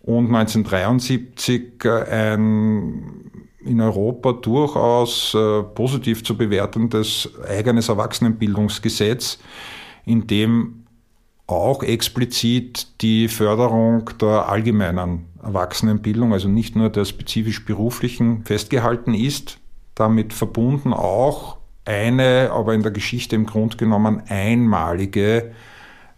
und 0.03 0.27
1973 0.27 1.83
äh, 1.83 1.89
ein 1.89 3.31
in 3.65 3.79
Europa 3.79 4.33
durchaus 4.33 5.37
positiv 5.73 6.25
zu 6.25 6.35
bewertendes 6.35 7.29
eigenes 7.47 7.87
Erwachsenenbildungsgesetz, 7.87 9.39
in 10.03 10.27
dem 10.27 10.83
auch 11.47 11.81
explizit 11.81 12.99
die 12.99 13.29
Förderung 13.29 14.09
der 14.19 14.49
allgemeinen 14.49 15.27
Erwachsenenbildung, 15.41 16.33
also 16.33 16.49
nicht 16.49 16.75
nur 16.75 16.89
der 16.89 17.05
spezifisch 17.05 17.63
beruflichen, 17.63 18.43
festgehalten 18.43 19.13
ist 19.13 19.59
damit 19.95 20.33
verbunden 20.33 20.93
auch 20.93 21.57
eine, 21.85 22.49
aber 22.51 22.73
in 22.73 22.83
der 22.83 22.91
Geschichte 22.91 23.35
im 23.35 23.45
Grunde 23.45 23.77
genommen 23.77 24.23
einmalige 24.27 25.51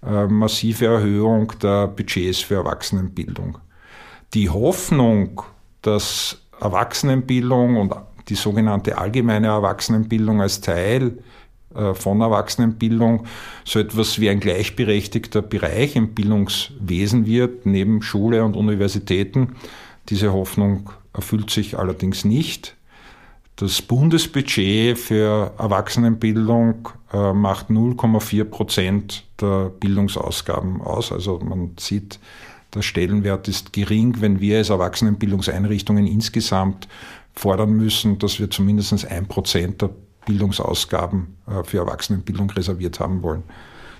äh, 0.05 0.27
massive 0.27 0.85
Erhöhung 0.85 1.51
der 1.61 1.87
Budgets 1.87 2.39
für 2.41 2.55
Erwachsenenbildung. 2.55 3.57
Die 4.33 4.49
Hoffnung, 4.49 5.41
dass 5.81 6.41
Erwachsenenbildung 6.59 7.77
und 7.77 7.93
die 8.29 8.35
sogenannte 8.35 8.97
allgemeine 8.97 9.47
Erwachsenenbildung 9.47 10.41
als 10.41 10.61
Teil 10.61 11.17
äh, 11.75 11.93
von 11.93 12.21
Erwachsenenbildung 12.21 13.25
so 13.65 13.79
etwas 13.79 14.19
wie 14.19 14.29
ein 14.29 14.39
gleichberechtigter 14.39 15.41
Bereich 15.41 15.95
im 15.95 16.13
Bildungswesen 16.13 17.25
wird, 17.25 17.65
neben 17.65 18.01
Schule 18.01 18.43
und 18.43 18.55
Universitäten. 18.55 19.55
Diese 20.09 20.33
Hoffnung 20.33 20.91
erfüllt 21.13 21.49
sich 21.49 21.77
allerdings 21.77 22.25
nicht. 22.25 22.75
Das 23.57 23.81
Bundesbudget 23.81 24.97
für 24.97 25.53
Erwachsenenbildung 25.57 26.89
äh, 27.13 27.31
macht 27.31 27.69
0,4 27.69 28.43
Prozent 28.43 29.23
der 29.39 29.69
Bildungsausgaben 29.69 30.81
aus. 30.81 31.13
Also 31.13 31.39
man 31.39 31.71
sieht, 31.79 32.19
der 32.73 32.81
Stellenwert 32.81 33.47
ist 33.47 33.71
gering, 33.71 34.19
wenn 34.19 34.41
wir 34.41 34.57
als 34.57 34.69
Erwachsenenbildungseinrichtungen 34.69 36.05
insgesamt 36.05 36.89
fordern 37.33 37.71
müssen, 37.71 38.19
dass 38.19 38.39
wir 38.39 38.51
zumindest 38.51 39.09
ein 39.09 39.27
Prozent 39.27 39.81
der 39.81 39.91
Bildungsausgaben 40.25 41.37
äh, 41.47 41.63
für 41.63 41.77
Erwachsenenbildung 41.77 42.49
reserviert 42.49 42.99
haben 42.99 43.23
wollen. 43.23 43.43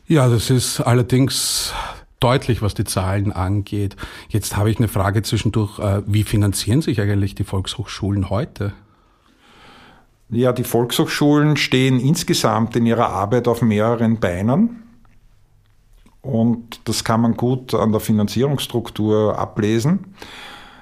Ja, 0.06 0.28
das 0.28 0.50
ist 0.50 0.82
allerdings 0.82 1.72
deutlich, 2.20 2.62
was 2.62 2.74
die 2.74 2.84
Zahlen 2.84 3.32
angeht. 3.32 3.96
Jetzt 4.28 4.58
habe 4.58 4.70
ich 4.70 4.80
eine 4.80 4.90
Frage 4.90 5.22
zwischendurch. 5.22 5.80
Äh, 5.80 6.02
wie 6.06 6.24
finanzieren 6.26 6.82
sich 6.82 7.00
eigentlich 7.00 7.36
die 7.36 7.46
Volkshochschulen 7.46 8.30
heute? 8.30 8.74
Ja, 10.30 10.52
die 10.54 10.64
Volkshochschulen 10.64 11.56
stehen 11.56 12.00
insgesamt 12.00 12.76
in 12.76 12.86
ihrer 12.86 13.10
Arbeit 13.10 13.48
auf 13.48 13.62
mehreren 13.62 14.20
Beinen. 14.20 14.84
Und 16.22 16.82
das 16.86 17.04
kann 17.04 17.22
man 17.22 17.38
gut 17.38 17.76
an 17.76 17.92
der 17.92 18.02
Finanzierungsstruktur 18.02 19.38
ablesen. 19.38 20.16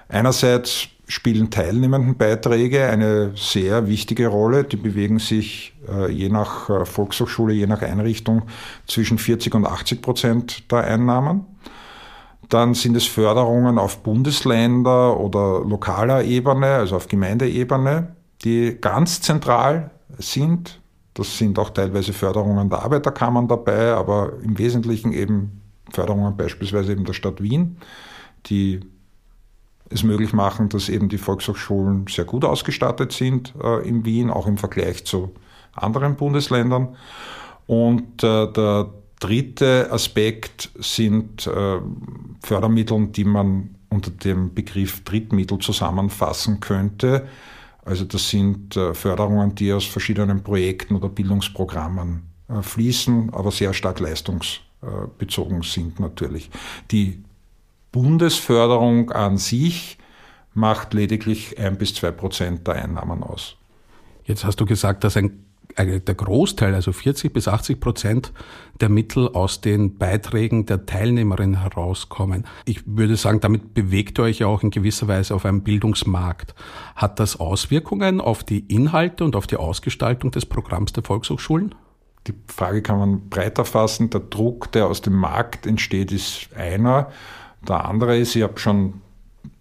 Einerseits 0.08 0.88
spielen 1.10 1.50
Teilnehmendenbeiträge 1.50 2.86
eine 2.86 3.34
sehr 3.36 3.88
wichtige 3.88 4.28
Rolle. 4.28 4.64
Die 4.64 4.78
bewegen 4.78 5.20
sich 5.20 5.74
äh, 5.90 6.10
je 6.10 6.30
nach 6.30 6.70
äh, 6.70 6.86
Volkshochschule, 6.86 7.54
je 7.54 7.68
nach 7.68 7.82
Einrichtung 7.82 8.44
zwischen 8.88 9.18
40 9.18 9.54
und 9.56 9.66
80 9.66 10.02
Prozent 10.02 10.72
der 10.72 10.86
Einnahmen. 10.86 11.46
Dann 12.48 12.74
sind 12.74 12.96
es 12.96 13.06
Förderungen 13.06 13.78
auf 13.78 13.98
Bundesländer 14.04 15.20
oder 15.20 15.66
lokaler 15.68 16.24
Ebene, 16.24 16.68
also 16.68 16.96
auf 16.96 17.10
Gemeindeebene 17.10 18.16
die 18.44 18.78
ganz 18.80 19.22
zentral 19.22 19.92
sind. 20.18 20.80
Das 21.14 21.38
sind 21.38 21.60
auch 21.60 21.70
teilweise 21.70 22.14
Förderungen 22.14 22.70
der 22.70 22.84
Arbeiterkammern 22.84 23.48
dabei, 23.48 23.94
aber 23.94 24.34
im 24.42 24.58
Wesentlichen 24.58 25.14
eben 25.14 25.62
Förderungen 25.92 26.36
beispielsweise 26.36 26.92
eben 26.92 27.06
der 27.06 27.14
Stadt 27.14 27.42
Wien, 27.42 27.78
die 28.48 28.80
es 29.90 30.04
möglich 30.04 30.34
machen, 30.34 30.70
dass 30.70 30.90
eben 30.90 31.10
die 31.10 31.18
Volkshochschulen 31.18 32.08
sehr 32.08 32.26
gut 32.26 32.46
ausgestattet 32.46 33.12
sind 33.12 33.54
äh, 33.62 33.88
in 33.88 34.06
Wien, 34.06 34.32
auch 34.32 34.48
im 34.48 34.58
Vergleich 34.58 35.06
zu 35.06 35.34
anderen 35.74 36.16
Bundesländern. 36.16 36.96
Und 37.68 38.24
äh, 38.24 38.52
der 38.52 38.90
dritte 39.20 39.90
Aspekt 39.92 40.72
sind 40.80 41.48
äh, 41.48 41.80
Fördermittel, 42.42 43.08
die 43.08 43.24
man 43.24 43.76
unter 43.90 44.12
dem 44.12 44.54
Begriff 44.54 45.04
Drittmittel 45.04 45.60
zusammenfassen 45.60 46.60
könnte. 46.60 47.28
Also 47.86 48.06
das 48.06 48.30
sind 48.30 48.78
äh, 48.78 48.94
Förderungen, 48.94 49.56
die 49.56 49.74
aus 49.74 49.86
verschiedenen 49.86 50.44
Projekten 50.44 50.96
oder 50.96 51.10
Bildungsprogrammen 51.10 52.24
äh, 52.48 52.62
fließen, 52.62 53.34
aber 53.34 53.52
sehr 53.52 53.74
stark 53.74 54.00
leistungsbezogen 54.00 55.62
sind 55.64 56.00
natürlich. 56.00 56.50
Die 56.92 57.24
Bundesförderung 57.92 59.12
an 59.12 59.38
sich 59.38 59.98
macht 60.54 60.94
lediglich 60.94 61.60
ein 61.60 61.78
bis 61.78 61.94
zwei 61.96 62.12
Prozent 62.12 62.68
der 62.68 62.76
Einnahmen 62.76 63.24
aus. 63.24 63.56
Jetzt 64.26 64.46
hast 64.46 64.60
du 64.62 64.66
gesagt, 64.66 65.04
dass 65.04 65.18
ein 65.18 65.43
der 65.78 66.16
Großteil, 66.16 66.76
also 66.76 66.92
40 66.92 67.34
bis 67.34 67.48
80 67.48 67.80
Prozent 67.80 68.32
der 68.80 68.90
Mittel 68.90 69.30
aus 69.30 69.62
den 69.62 69.98
Beiträgen 69.98 70.66
der 70.66 70.86
Teilnehmerinnen 70.86 71.62
herauskommen. 71.62 72.46
Ich 72.66 72.84
würde 72.86 73.16
sagen, 73.16 73.40
damit 73.40 73.74
bewegt 73.74 74.20
ihr 74.20 74.24
euch 74.24 74.40
ja 74.40 74.48
auch 74.48 74.64
in 74.64 74.72
gewisser 74.72 75.08
Weise 75.08 75.34
auf 75.34 75.46
einem 75.46 75.64
Bildungsmarkt. 75.64 76.54
Hat 76.96 77.20
das 77.20 77.40
Auswirkungen 77.40 78.22
auf 78.22 78.44
die 78.44 78.60
Inhalte 78.60 79.24
und 79.24 79.36
auf 79.36 79.48
die 79.48 79.58
Ausgestaltung 79.58 80.32
des 80.32 80.46
Programms 80.46 80.94
der 80.94 81.04
Volkshochschulen? 81.04 81.74
Die 82.28 82.34
Frage 82.48 82.82
kann 82.82 83.00
man 83.00 83.30
breiter 83.30 83.66
fassen. 83.66 84.10
Der 84.10 84.22
Druck, 84.22 84.72
der 84.72 84.88
aus 84.88 85.02
dem 85.02 85.16
Markt 85.16 85.66
entsteht, 85.66 86.12
ist 86.12 86.50
einer. 86.56 87.10
Der 87.68 87.86
andere 87.86 88.18
ist, 88.18 88.36
ich 88.36 88.44
habe 88.44 88.60
schon 88.60 89.02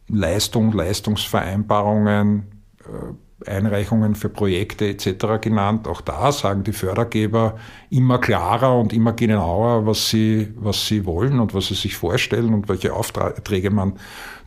Leistung, 0.09 0.73
Leistungsvereinbarungen, 0.73 2.47
äh, 2.81 3.13
Einreichungen 3.47 4.15
für 4.15 4.29
Projekte 4.29 4.89
etc. 4.89 5.41
genannt. 5.41 5.89
Auch 5.89 6.01
da 6.01 6.33
sagen 6.33 6.65
die 6.65 6.73
Fördergeber 6.73 7.57
immer 7.91 8.19
klarer 8.19 8.79
und 8.79 8.93
immer 8.93 9.13
genauer, 9.13 9.87
was 9.87 10.11
sie, 10.11 10.53
was 10.57 10.87
sie 10.87 11.05
wollen 11.05 11.41
und 11.41 11.55
was 11.55 11.69
sie 11.69 11.75
sich 11.75 11.97
vorstellen 11.97 12.55
und 12.55 12.69
welche 12.69 12.95
Aufträge 12.95 13.71
man 13.71 13.95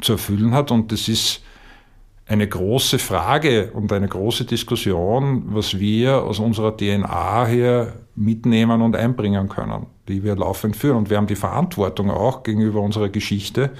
zu 0.01 0.13
erfüllen 0.13 0.53
hat. 0.53 0.71
Und 0.71 0.91
das 0.91 1.07
ist 1.07 1.41
eine 2.27 2.47
große 2.47 2.97
Frage 2.97 3.71
und 3.71 3.91
eine 3.93 4.07
große 4.07 4.45
Diskussion, 4.45 5.43
was 5.47 5.77
wir 5.79 6.23
aus 6.23 6.39
unserer 6.39 6.75
DNA 6.75 7.45
hier 7.47 7.93
mitnehmen 8.15 8.81
und 8.81 8.95
einbringen 8.95 9.49
können. 9.49 9.87
die 10.07 10.23
wir 10.23 10.35
laufend 10.35 10.75
führen. 10.75 10.97
Und 10.97 11.09
wir 11.09 11.17
haben 11.17 11.25
die 11.25 11.35
Verantwortung 11.35 12.11
auch 12.11 12.43
gegenüber 12.43 12.79
unserer 12.81 13.09
Geschichte, 13.09 13.71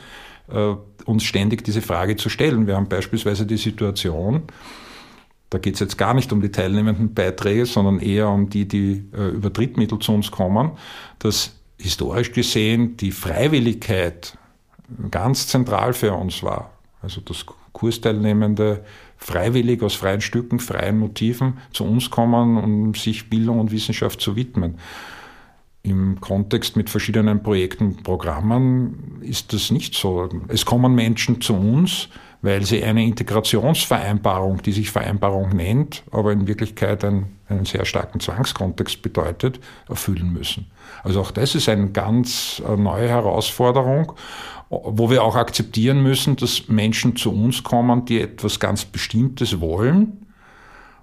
äh, 0.51 0.73
uns 1.05 1.23
ständig 1.23 1.63
diese 1.63 1.83
Frage 1.83 2.15
zu 2.15 2.29
stellen. 2.29 2.65
Wir 2.65 2.75
haben 2.75 2.89
beispielsweise 2.89 3.45
die 3.45 3.57
Situation, 3.57 4.43
da 5.49 5.57
geht 5.57 5.75
es 5.75 5.79
jetzt 5.79 5.97
gar 5.97 6.13
nicht 6.13 6.31
um 6.33 6.41
die 6.41 6.51
teilnehmenden 6.51 7.13
Beiträge, 7.13 7.65
sondern 7.65 7.99
eher 7.99 8.29
um 8.29 8.49
die, 8.49 8.67
die 8.67 9.05
äh, 9.13 9.29
über 9.29 9.49
Drittmittel 9.49 9.99
zu 9.99 10.13
uns 10.13 10.31
kommen, 10.31 10.71
dass 11.19 11.53
historisch 11.77 12.31
gesehen 12.31 12.97
die 12.97 13.11
Freiwilligkeit 13.11 14.37
ganz 15.11 15.47
zentral 15.47 15.93
für 15.93 16.13
uns 16.13 16.43
war. 16.43 16.71
Also 17.01 17.21
dass 17.21 17.45
Kursteilnehmende 17.73 18.83
freiwillig 19.17 19.81
aus 19.83 19.95
freien 19.95 20.21
Stücken, 20.21 20.59
freien 20.59 20.97
Motiven 20.97 21.57
zu 21.71 21.83
uns 21.83 22.09
kommen, 22.09 22.57
um 22.57 22.95
sich 22.95 23.29
Bildung 23.29 23.59
und 23.59 23.71
Wissenschaft 23.71 24.21
zu 24.21 24.35
widmen. 24.35 24.77
Im 25.83 26.19
Kontext 26.19 26.77
mit 26.77 26.89
verschiedenen 26.89 27.43
Projekten 27.43 27.87
und 27.87 28.03
Programmen 28.03 29.19
ist 29.21 29.53
das 29.53 29.71
nicht 29.71 29.93
so. 29.93 30.29
Es 30.47 30.65
kommen 30.65 30.95
Menschen 30.95 31.41
zu 31.41 31.53
uns, 31.53 32.09
weil 32.41 32.63
sie 32.63 32.83
eine 32.83 33.03
Integrationsvereinbarung, 33.03 34.61
die 34.61 34.71
sich 34.71 34.91
Vereinbarung 34.91 35.49
nennt, 35.49 36.03
aber 36.11 36.31
in 36.31 36.47
Wirklichkeit 36.47 37.03
einen, 37.03 37.37
einen 37.47 37.65
sehr 37.65 37.85
starken 37.85 38.19
Zwangskontext 38.19 39.01
bedeutet, 39.01 39.59
erfüllen 39.89 40.31
müssen. 40.31 40.67
Also 41.03 41.21
auch 41.21 41.31
das 41.31 41.55
ist 41.55 41.69
eine 41.69 41.91
ganz 41.91 42.61
äh, 42.67 42.75
neue 42.75 43.09
Herausforderung, 43.09 44.13
wo 44.69 45.09
wir 45.09 45.23
auch 45.23 45.35
akzeptieren 45.35 46.01
müssen, 46.01 46.35
dass 46.35 46.67
Menschen 46.67 47.15
zu 47.15 47.31
uns 47.31 47.63
kommen, 47.63 48.05
die 48.05 48.21
etwas 48.21 48.59
ganz 48.59 48.85
Bestimmtes 48.85 49.61
wollen 49.61 50.25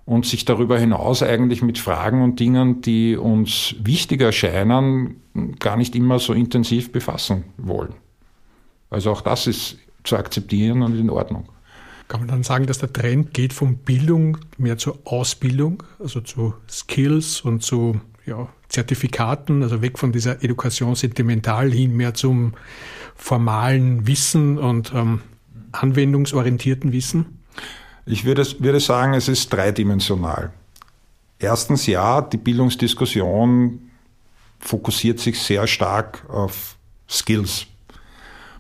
und 0.05 0.27
sich 0.27 0.45
darüber 0.45 0.79
hinaus 0.79 1.23
eigentlich 1.23 1.63
mit 1.63 1.79
Fragen 1.79 2.23
und 2.23 2.41
Dingen, 2.41 2.81
die 2.81 3.17
uns 3.17 3.77
wichtig 3.81 4.21
erscheinen, 4.21 5.23
gar 5.61 5.77
nicht 5.77 5.95
immer 5.95 6.19
so 6.19 6.33
intensiv 6.33 6.93
befassen 6.93 7.45
wollen. 7.57 7.95
Also 8.91 9.11
auch 9.13 9.21
das 9.21 9.47
ist 9.47 9.79
zu 10.05 10.17
akzeptieren 10.17 10.83
und 10.83 10.99
in 10.99 11.11
Ordnung. 11.11 11.49
Kann 12.09 12.21
man 12.21 12.29
dann 12.29 12.43
sagen, 12.43 12.67
dass 12.67 12.79
der 12.79 12.93
Trend 12.93 13.33
geht 13.33 13.53
von 13.53 13.79
Bildung 13.79 14.39
mehr 14.59 14.77
zur 14.77 14.99
Ausbildung, 15.05 15.83
also 15.99 16.21
zu 16.21 16.55
Skills 16.69 17.41
und 17.41 17.63
zu 17.63 18.01
ja, 18.27 18.49
Zertifikaten, 18.69 19.63
also 19.63 19.83
weg 19.83 19.99
von 19.99 20.13
dieser 20.13 20.43
Education 20.43 20.95
sentimental 20.95 21.71
hin 21.71 21.97
mehr 21.97 22.15
zum 22.15 22.55
formalen 23.17 24.07
Wissen 24.07 24.59
und 24.59 24.93
ähm, 24.95 25.23
anwendungsorientierten 25.73 26.93
Wissen? 26.93 27.39
Ich 28.05 28.25
würde, 28.25 28.45
würde 28.59 28.81
sagen, 28.81 29.15
es 29.15 29.29
ist 29.29 29.53
dreidimensional. 29.53 30.53
Erstens 31.39 31.87
ja, 31.87 32.21
die 32.21 32.37
Bildungsdiskussion 32.37 33.91
fokussiert 34.59 35.19
sich 35.19 35.41
sehr 35.41 35.67
stark 35.67 36.29
auf 36.29 36.77
Skills. 37.09 37.67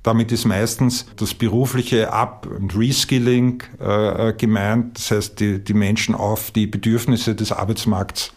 Damit 0.02 0.32
ist 0.32 0.44
meistens 0.44 1.06
das 1.16 1.32
berufliche 1.32 2.12
Up- 2.12 2.46
und 2.46 2.76
Reskilling 2.76 3.62
äh, 3.80 4.30
äh, 4.30 4.32
gemeint, 4.32 4.98
das 4.98 5.10
heißt, 5.12 5.40
die, 5.40 5.62
die 5.62 5.74
Menschen 5.74 6.14
auf 6.14 6.50
die 6.50 6.66
Bedürfnisse 6.66 7.34
des 7.34 7.52
Arbeitsmarkts 7.52 8.32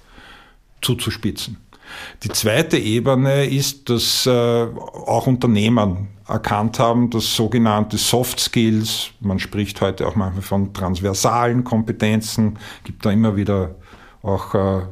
zuzuspitzen. 0.81 1.57
Die 2.23 2.29
zweite 2.29 2.77
Ebene 2.77 3.45
ist, 3.45 3.89
dass 3.89 4.25
äh, 4.25 4.31
auch 4.31 5.27
Unternehmen 5.27 6.09
erkannt 6.27 6.79
haben, 6.79 7.09
dass 7.09 7.35
sogenannte 7.35 7.97
Soft 7.97 8.39
Skills, 8.39 9.11
man 9.19 9.39
spricht 9.39 9.81
heute 9.81 10.07
auch 10.07 10.15
manchmal 10.15 10.41
von 10.41 10.73
transversalen 10.73 11.63
Kompetenzen, 11.63 12.57
gibt 12.83 13.05
da 13.05 13.11
immer 13.11 13.35
wieder 13.35 13.75
auch 14.23 14.55
äh, 14.55 14.85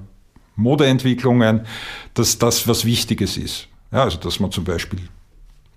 Modeentwicklungen, 0.55 1.65
dass 2.13 2.37
das 2.37 2.67
was 2.67 2.85
Wichtiges 2.85 3.37
ist. 3.37 3.67
Ja, 3.91 4.03
also 4.03 4.17
dass 4.17 4.39
man 4.39 4.51
zum 4.51 4.63
Beispiel 4.63 4.99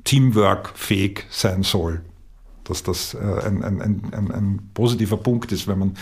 Teamwork-fähig 0.07 1.25
sein 1.31 1.63
soll, 1.63 2.01
dass 2.65 2.83
das 2.83 3.13
äh, 3.15 3.19
ein, 3.19 3.63
ein, 3.63 3.81
ein, 4.13 4.31
ein 4.31 4.71
positiver 4.73 5.19
Punkt 5.19 5.53
ist, 5.53 5.69
wenn 5.69 5.79
man 5.79 5.97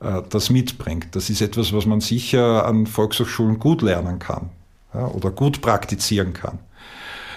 äh, 0.00 0.22
das 0.28 0.50
mitbringt. 0.50 1.16
Das 1.16 1.30
ist 1.30 1.40
etwas, 1.40 1.72
was 1.72 1.86
man 1.86 2.00
sicher 2.00 2.66
an 2.66 2.86
Volkshochschulen 2.86 3.58
gut 3.58 3.80
lernen 3.80 4.18
kann 4.18 4.50
ja, 4.92 5.06
oder 5.06 5.30
gut 5.30 5.62
praktizieren 5.62 6.34
kann. 6.34 6.58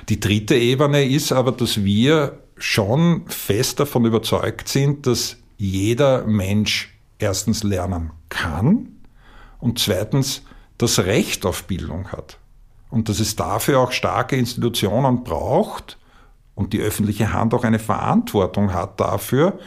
Die 0.10 0.20
dritte 0.20 0.56
Ebene 0.56 1.06
ist 1.06 1.32
aber, 1.32 1.52
dass 1.52 1.84
wir 1.84 2.40
schon 2.58 3.28
fest 3.28 3.80
davon 3.80 4.06
überzeugt 4.06 4.68
sind, 4.68 5.06
dass 5.06 5.38
jeder 5.58 6.26
Mensch 6.26 6.98
erstens 7.20 7.64
lernen 7.64 8.12
kann 8.30 8.90
und 9.60 9.80
zweitens 9.80 10.44
das 10.78 11.00
Recht 11.00 11.46
auf 11.46 11.66
Bildung 11.66 12.12
hat. 12.12 12.38
Und 12.90 13.10
dass 13.10 13.20
es 13.20 13.36
dafür 13.36 13.80
auch 13.80 13.92
starke 13.92 14.38
Institutionen 14.38 15.24
braucht 15.24 15.98
und 16.58 16.74
die 16.74 16.82
öffentliche 16.82 17.34
Hand 17.34 17.54
auch 17.54 17.64
eine 17.64 17.78
Verantwortung 17.78 18.74
hat 18.74 19.00
dafür, 19.00 19.60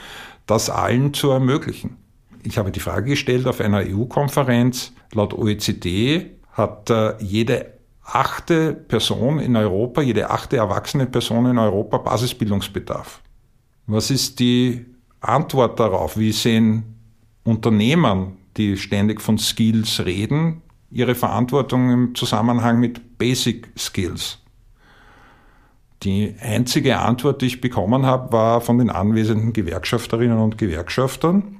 das 0.46 0.68
allen 0.68 1.14
zu 1.14 1.31
ermöglichen. 1.31 1.96
Ich 2.42 2.59
habe 2.59 2.72
die 2.72 2.81
Frage 2.81 3.11
gestellt 3.11 3.46
auf 3.46 3.61
einer 3.61 3.85
EU-Konferenz. 3.87 4.92
Laut 5.12 5.33
OECD 5.33 6.33
hat 6.50 6.90
äh, 6.90 7.14
jede 7.22 7.74
achte 8.03 8.72
Person 8.72 9.38
in 9.38 9.55
Europa, 9.55 10.03
jede 10.03 10.31
achte 10.31 10.57
erwachsene 10.57 11.07
Person 11.07 11.46
in 11.46 11.59
Europa 11.59 11.98
Basisbildungsbedarf. 11.98 13.20
Was 13.87 14.11
ist 14.11 14.40
die 14.40 14.85
Antwort 15.20 15.79
darauf? 15.79 16.18
Wie 16.18 16.33
sehen 16.33 16.96
Unternehmen, 17.44 18.38
die 18.57 18.76
ständig 18.76 19.20
von 19.20 19.38
Skills 19.38 20.05
reden, 20.05 20.62
ihre 20.90 21.14
Verantwortung 21.14 21.90
im 21.92 22.14
Zusammenhang 22.16 22.81
mit 22.81 23.16
Basic 23.16 23.68
Skills? 23.79 24.39
Die 26.03 26.35
einzige 26.41 26.99
Antwort, 26.99 27.43
die 27.43 27.47
ich 27.47 27.61
bekommen 27.61 28.07
habe, 28.07 28.33
war 28.33 28.61
von 28.61 28.79
den 28.79 28.89
anwesenden 28.89 29.53
Gewerkschafterinnen 29.53 30.39
und 30.39 30.57
Gewerkschaftern, 30.57 31.59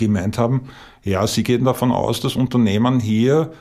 die 0.00 0.06
gemeint 0.06 0.36
haben, 0.36 0.68
ja, 1.04 1.26
sie 1.26 1.44
gehen 1.44 1.64
davon 1.64 1.92
aus, 1.92 2.20
dass 2.20 2.34
Unternehmen 2.34 2.98
hier 2.98 3.52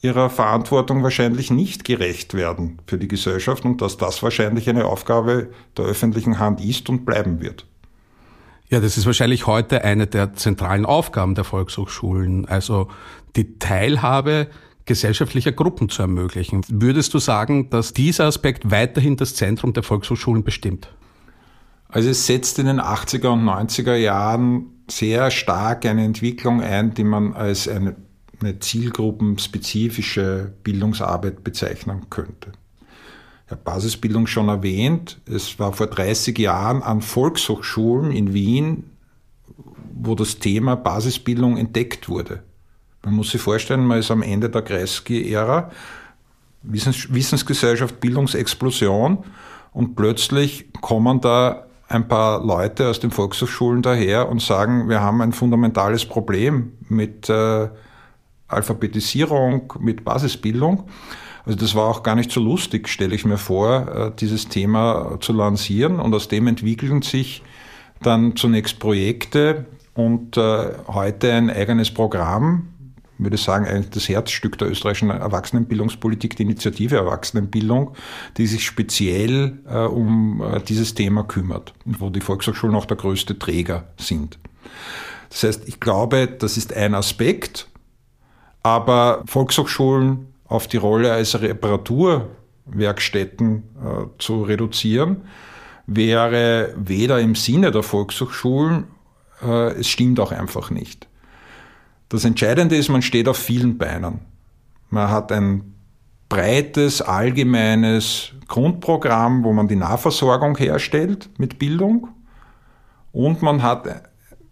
ihrer 0.00 0.30
Verantwortung 0.30 1.02
wahrscheinlich 1.02 1.50
nicht 1.50 1.84
gerecht 1.84 2.34
werden 2.34 2.78
für 2.86 2.98
die 2.98 3.08
Gesellschaft 3.08 3.64
und 3.64 3.80
dass 3.80 3.96
das 3.96 4.22
wahrscheinlich 4.22 4.68
eine 4.68 4.86
Aufgabe 4.86 5.50
der 5.76 5.84
öffentlichen 5.84 6.38
Hand 6.38 6.62
ist 6.62 6.88
und 6.88 7.04
bleiben 7.04 7.40
wird. 7.40 7.66
Ja, 8.68 8.80
das 8.80 8.96
ist 8.96 9.06
wahrscheinlich 9.06 9.46
heute 9.46 9.84
eine 9.84 10.06
der 10.06 10.34
zentralen 10.34 10.86
Aufgaben 10.86 11.34
der 11.34 11.44
Volkshochschulen, 11.44 12.48
also 12.48 12.88
die 13.36 13.58
Teilhabe 13.58 14.48
gesellschaftlicher 14.84 15.52
Gruppen 15.52 15.88
zu 15.88 16.02
ermöglichen. 16.02 16.62
Würdest 16.68 17.14
du 17.14 17.18
sagen, 17.18 17.70
dass 17.70 17.92
dieser 17.92 18.26
Aspekt 18.26 18.70
weiterhin 18.70 19.16
das 19.16 19.34
Zentrum 19.34 19.72
der 19.72 19.82
Volkshochschulen 19.82 20.44
bestimmt? 20.44 20.92
Also 21.88 22.08
es 22.08 22.26
setzt 22.26 22.58
in 22.58 22.66
den 22.66 22.80
80er 22.80 23.28
und 23.28 23.44
90er 23.44 23.94
Jahren 23.94 24.66
sehr 24.88 25.30
stark 25.30 25.84
eine 25.86 26.04
Entwicklung 26.04 26.62
ein, 26.62 26.94
die 26.94 27.04
man 27.04 27.34
als 27.34 27.68
eine 27.68 27.96
eine 28.42 28.58
zielgruppenspezifische 28.58 30.52
Bildungsarbeit 30.62 31.44
bezeichnen 31.44 32.08
könnte. 32.10 32.52
Ich 33.46 33.50
habe 33.50 33.62
Basisbildung 33.62 34.26
schon 34.26 34.48
erwähnt. 34.48 35.20
Es 35.26 35.58
war 35.58 35.72
vor 35.72 35.86
30 35.86 36.38
Jahren 36.38 36.82
an 36.82 37.02
Volkshochschulen 37.02 38.10
in 38.12 38.32
Wien, 38.32 38.90
wo 39.94 40.14
das 40.14 40.38
Thema 40.38 40.76
Basisbildung 40.76 41.56
entdeckt 41.56 42.08
wurde. 42.08 42.42
Man 43.04 43.14
muss 43.14 43.30
sich 43.30 43.40
vorstellen, 43.40 43.84
man 43.86 43.98
ist 43.98 44.10
am 44.10 44.22
Ende 44.22 44.48
der 44.48 44.62
Kreisky-Ära, 44.62 45.70
Wissens 46.62 47.12
Wissensgesellschaft, 47.12 47.98
Bildungsexplosion 48.00 49.24
und 49.72 49.96
plötzlich 49.96 50.72
kommen 50.80 51.20
da 51.20 51.66
ein 51.88 52.08
paar 52.08 52.44
Leute 52.44 52.88
aus 52.88 53.00
den 53.00 53.10
Volkshochschulen 53.10 53.82
daher 53.82 54.28
und 54.28 54.40
sagen, 54.40 54.88
wir 54.88 55.00
haben 55.00 55.20
ein 55.20 55.32
fundamentales 55.32 56.06
Problem 56.06 56.72
mit 56.88 57.28
äh, 57.28 57.68
Alphabetisierung, 58.48 59.72
mit 59.80 60.04
Basisbildung. 60.04 60.84
Also 61.44 61.58
das 61.58 61.74
war 61.74 61.88
auch 61.88 62.02
gar 62.02 62.14
nicht 62.14 62.30
so 62.30 62.40
lustig, 62.40 62.88
stelle 62.88 63.14
ich 63.14 63.24
mir 63.24 63.36
vor, 63.36 63.88
äh, 63.88 64.12
dieses 64.18 64.48
Thema 64.48 65.18
zu 65.20 65.32
lancieren. 65.32 65.98
Und 65.98 66.14
aus 66.14 66.28
dem 66.28 66.46
entwickeln 66.46 67.02
sich 67.02 67.42
dann 68.00 68.36
zunächst 68.36 68.78
Projekte 68.78 69.66
und 69.94 70.36
äh, 70.36 70.72
heute 70.88 71.32
ein 71.32 71.50
eigenes 71.50 71.92
Programm, 71.92 72.68
würde 73.22 73.36
sagen, 73.36 73.86
das 73.92 74.08
Herzstück 74.08 74.56
der 74.58 74.70
österreichischen 74.70 75.10
Erwachsenenbildungspolitik, 75.10 76.36
die 76.36 76.44
Initiative 76.44 76.96
Erwachsenenbildung, 76.96 77.94
die 78.36 78.46
sich 78.46 78.64
speziell 78.64 79.58
äh, 79.68 79.78
um 79.78 80.42
dieses 80.68 80.94
Thema 80.94 81.24
kümmert, 81.24 81.74
wo 81.84 82.10
die 82.10 82.20
Volkshochschulen 82.20 82.76
auch 82.76 82.86
der 82.86 82.96
größte 82.96 83.36
Träger 83.38 83.88
sind. 83.98 84.38
Das 85.30 85.44
heißt, 85.44 85.66
ich 85.66 85.80
glaube, 85.80 86.26
das 86.26 86.56
ist 86.56 86.74
ein 86.74 86.94
Aspekt, 86.94 87.68
aber 88.62 89.22
Volkshochschulen 89.26 90.26
auf 90.44 90.68
die 90.68 90.76
Rolle 90.76 91.12
als 91.12 91.40
Reparaturwerkstätten 91.40 93.56
äh, 93.56 93.62
zu 94.18 94.42
reduzieren, 94.42 95.22
wäre 95.86 96.74
weder 96.76 97.20
im 97.20 97.34
Sinne 97.34 97.70
der 97.70 97.82
Volkshochschulen, 97.82 98.84
äh, 99.42 99.72
es 99.72 99.88
stimmt 99.88 100.20
auch 100.20 100.32
einfach 100.32 100.70
nicht. 100.70 101.08
Das 102.12 102.26
Entscheidende 102.26 102.76
ist, 102.76 102.90
man 102.90 103.00
steht 103.00 103.26
auf 103.26 103.38
vielen 103.38 103.78
Beinen. 103.78 104.18
Man 104.90 105.08
hat 105.08 105.32
ein 105.32 105.72
breites, 106.28 107.00
allgemeines 107.00 108.32
Grundprogramm, 108.48 109.44
wo 109.44 109.54
man 109.54 109.66
die 109.66 109.76
Nahversorgung 109.76 110.58
herstellt 110.58 111.30
mit 111.38 111.58
Bildung. 111.58 112.08
Und 113.12 113.40
man 113.40 113.62
hat 113.62 113.88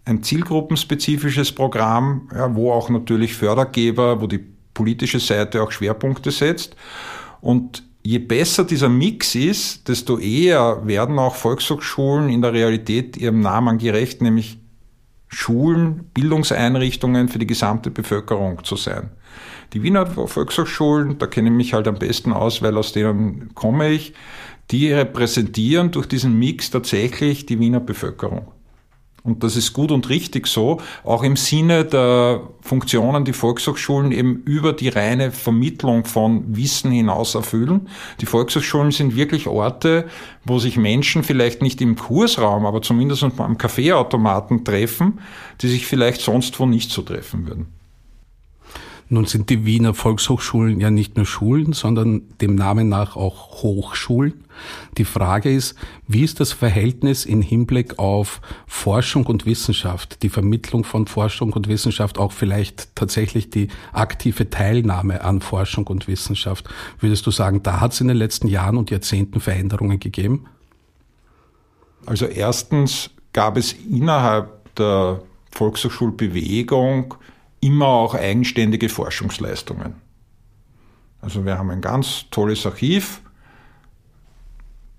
ein 0.05 0.23
zielgruppenspezifisches 0.23 1.51
Programm, 1.51 2.29
ja, 2.33 2.55
wo 2.55 2.71
auch 2.71 2.89
natürlich 2.89 3.35
Fördergeber, 3.35 4.19
wo 4.19 4.25
die 4.25 4.43
politische 4.73 5.19
Seite 5.19 5.61
auch 5.61 5.71
Schwerpunkte 5.71 6.31
setzt. 6.31 6.75
Und 7.41 7.83
je 8.01 8.17
besser 8.17 8.63
dieser 8.63 8.89
Mix 8.89 9.35
ist, 9.35 9.87
desto 9.87 10.17
eher 10.17 10.81
werden 10.87 11.19
auch 11.19 11.35
Volkshochschulen 11.35 12.29
in 12.29 12.41
der 12.41 12.53
Realität 12.53 13.17
ihrem 13.17 13.41
Namen 13.41 13.77
gerecht, 13.77 14.23
nämlich 14.23 14.60
Schulen, 15.33 16.09
Bildungseinrichtungen 16.13 17.29
für 17.29 17.39
die 17.39 17.47
gesamte 17.47 17.89
Bevölkerung 17.89 18.63
zu 18.63 18.75
sein. 18.75 19.11
Die 19.73 19.81
Wiener 19.81 20.05
Volkshochschulen, 20.05 21.17
da 21.17 21.27
kenne 21.27 21.49
ich 21.49 21.55
mich 21.55 21.73
halt 21.73 21.87
am 21.87 21.95
besten 21.95 22.33
aus, 22.33 22.61
weil 22.61 22.77
aus 22.77 22.91
denen 22.91 23.55
komme 23.55 23.89
ich, 23.89 24.13
die 24.71 24.91
repräsentieren 24.91 25.91
durch 25.91 26.07
diesen 26.07 26.37
Mix 26.37 26.69
tatsächlich 26.69 27.45
die 27.45 27.59
Wiener 27.59 27.79
Bevölkerung. 27.79 28.51
Und 29.23 29.43
das 29.43 29.55
ist 29.55 29.73
gut 29.73 29.91
und 29.91 30.09
richtig 30.09 30.47
so, 30.47 30.81
auch 31.03 31.21
im 31.21 31.35
Sinne 31.35 31.85
der 31.85 32.41
Funktionen, 32.61 33.23
die 33.23 33.33
Volkshochschulen 33.33 34.11
eben 34.11 34.41
über 34.45 34.73
die 34.73 34.89
reine 34.89 35.31
Vermittlung 35.31 36.05
von 36.05 36.55
Wissen 36.55 36.91
hinaus 36.91 37.35
erfüllen. 37.35 37.87
Die 38.19 38.25
Volkshochschulen 38.25 38.91
sind 38.91 39.15
wirklich 39.15 39.47
Orte, 39.47 40.07
wo 40.43 40.57
sich 40.57 40.75
Menschen 40.75 41.23
vielleicht 41.23 41.61
nicht 41.61 41.81
im 41.81 41.95
Kursraum, 41.95 42.65
aber 42.65 42.81
zumindest 42.81 43.23
am 43.23 43.57
Kaffeeautomaten 43.59 44.65
treffen, 44.65 45.19
die 45.61 45.67
sich 45.67 45.85
vielleicht 45.85 46.21
sonst 46.21 46.59
wo 46.59 46.65
nicht 46.65 46.89
so 46.89 47.03
treffen 47.03 47.47
würden. 47.47 47.80
Nun 49.13 49.25
sind 49.25 49.49
die 49.49 49.65
Wiener 49.65 49.93
Volkshochschulen 49.93 50.79
ja 50.79 50.89
nicht 50.89 51.17
nur 51.17 51.25
Schulen, 51.25 51.73
sondern 51.73 52.21
dem 52.39 52.55
Namen 52.55 52.87
nach 52.87 53.17
auch 53.17 53.61
Hochschulen. 53.61 54.45
Die 54.97 55.03
Frage 55.03 55.53
ist, 55.53 55.75
wie 56.07 56.23
ist 56.23 56.39
das 56.39 56.53
Verhältnis 56.53 57.25
in 57.25 57.41
Hinblick 57.41 57.99
auf 57.99 58.39
Forschung 58.67 59.25
und 59.25 59.45
Wissenschaft, 59.45 60.23
die 60.23 60.29
Vermittlung 60.29 60.85
von 60.85 61.07
Forschung 61.07 61.51
und 61.51 61.67
Wissenschaft, 61.67 62.17
auch 62.17 62.31
vielleicht 62.31 62.95
tatsächlich 62.95 63.49
die 63.49 63.67
aktive 63.91 64.49
Teilnahme 64.49 65.25
an 65.25 65.41
Forschung 65.41 65.87
und 65.87 66.07
Wissenschaft? 66.07 66.69
Würdest 67.01 67.27
du 67.27 67.31
sagen, 67.31 67.61
da 67.63 67.81
hat 67.81 67.91
es 67.91 67.99
in 67.99 68.07
den 68.07 68.15
letzten 68.15 68.47
Jahren 68.47 68.77
und 68.77 68.91
Jahrzehnten 68.91 69.41
Veränderungen 69.41 69.99
gegeben? 69.99 70.45
Also 72.05 72.27
erstens 72.27 73.09
gab 73.33 73.57
es 73.57 73.73
innerhalb 73.73 74.73
der 74.75 75.21
Volkshochschulbewegung 75.51 77.15
immer 77.61 77.87
auch 77.87 78.15
eigenständige 78.15 78.89
Forschungsleistungen. 78.89 79.95
Also 81.21 81.45
wir 81.45 81.57
haben 81.57 81.69
ein 81.69 81.81
ganz 81.81 82.25
tolles 82.31 82.65
Archiv, 82.65 83.21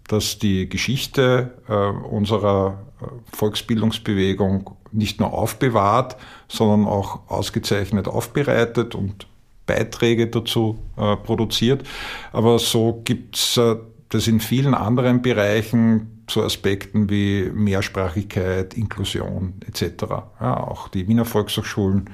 das 0.09 0.39
die 0.39 0.69
Geschichte 0.69 1.59
äh, 1.69 1.75
unserer 1.75 2.85
äh, 3.01 3.07
Volksbildungsbewegung 3.37 4.77
nicht 4.93 5.21
nur 5.21 5.33
aufbewahrt, 5.33 6.17
sondern 6.49 6.87
auch 6.87 7.29
ausgezeichnet 7.29 8.09
aufbereitet 8.09 8.95
und 8.95 9.27
Beiträge 9.67 10.29
dazu 10.29 10.79
äh, 10.97 11.17
produziert. 11.17 11.87
Aber 12.33 12.59
so 12.59 13.01
gibt's 13.05 13.57
äh, 13.57 13.77
das 14.11 14.29
in 14.29 14.41
vielen 14.41 14.75
anderen 14.75 15.23
Bereichen 15.23 16.25
zu 16.27 16.43
Aspekten 16.43 17.09
wie 17.11 17.51
Mehrsprachigkeit, 17.53 18.75
Inklusion 18.75 19.55
etc. 19.67 20.05
Ja, 20.41 20.63
auch 20.63 20.89
die 20.89 21.09
Wiener 21.09 21.25
Volkshochschulen 21.25 22.11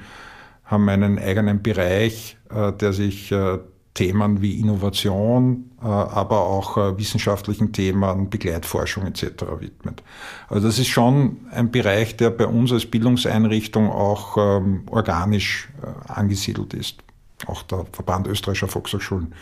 haben 0.69 0.87
einen 0.87 1.17
eigenen 1.17 1.63
Bereich, 1.63 2.37
äh, 2.49 2.71
der 2.73 2.93
sich 2.93 3.31
äh, 3.31 3.57
Themen 3.95 4.41
wie 4.41 4.59
Innovation, 4.59 5.71
äh, 5.81 5.85
aber 5.85 6.45
auch 6.45 6.77
wissenschaftlichen 6.97 7.73
Themen, 7.73 8.29
Begleitforschung 8.29 9.07
etc. 9.07 9.45
widmet. 9.59 10.03
Also 10.47 10.67
das 10.67 10.77
ist 10.77 10.87
schon 10.87 11.37
ein 11.51 11.71
Bereich, 11.71 12.15
der 12.17 12.29
bei 12.29 12.45
uns 12.45 12.71
als 12.71 12.85
Bildungseinrichtung 12.85 13.89
auch 13.89 14.37
ähm, 14.37 14.83
organisch 14.89 15.69
angesiedelt 16.07 16.75
ist. 16.75 16.99
Auch 17.47 17.63
der 17.63 17.85
Verband 17.91 18.27
österreichischer 18.27 18.67
Volkshochschulen 18.67 19.33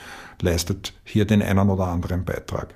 leistet 0.41 0.93
hier 1.03 1.25
den 1.25 1.41
einen 1.41 1.69
oder 1.69 1.87
anderen 1.87 2.23
Beitrag. 2.23 2.73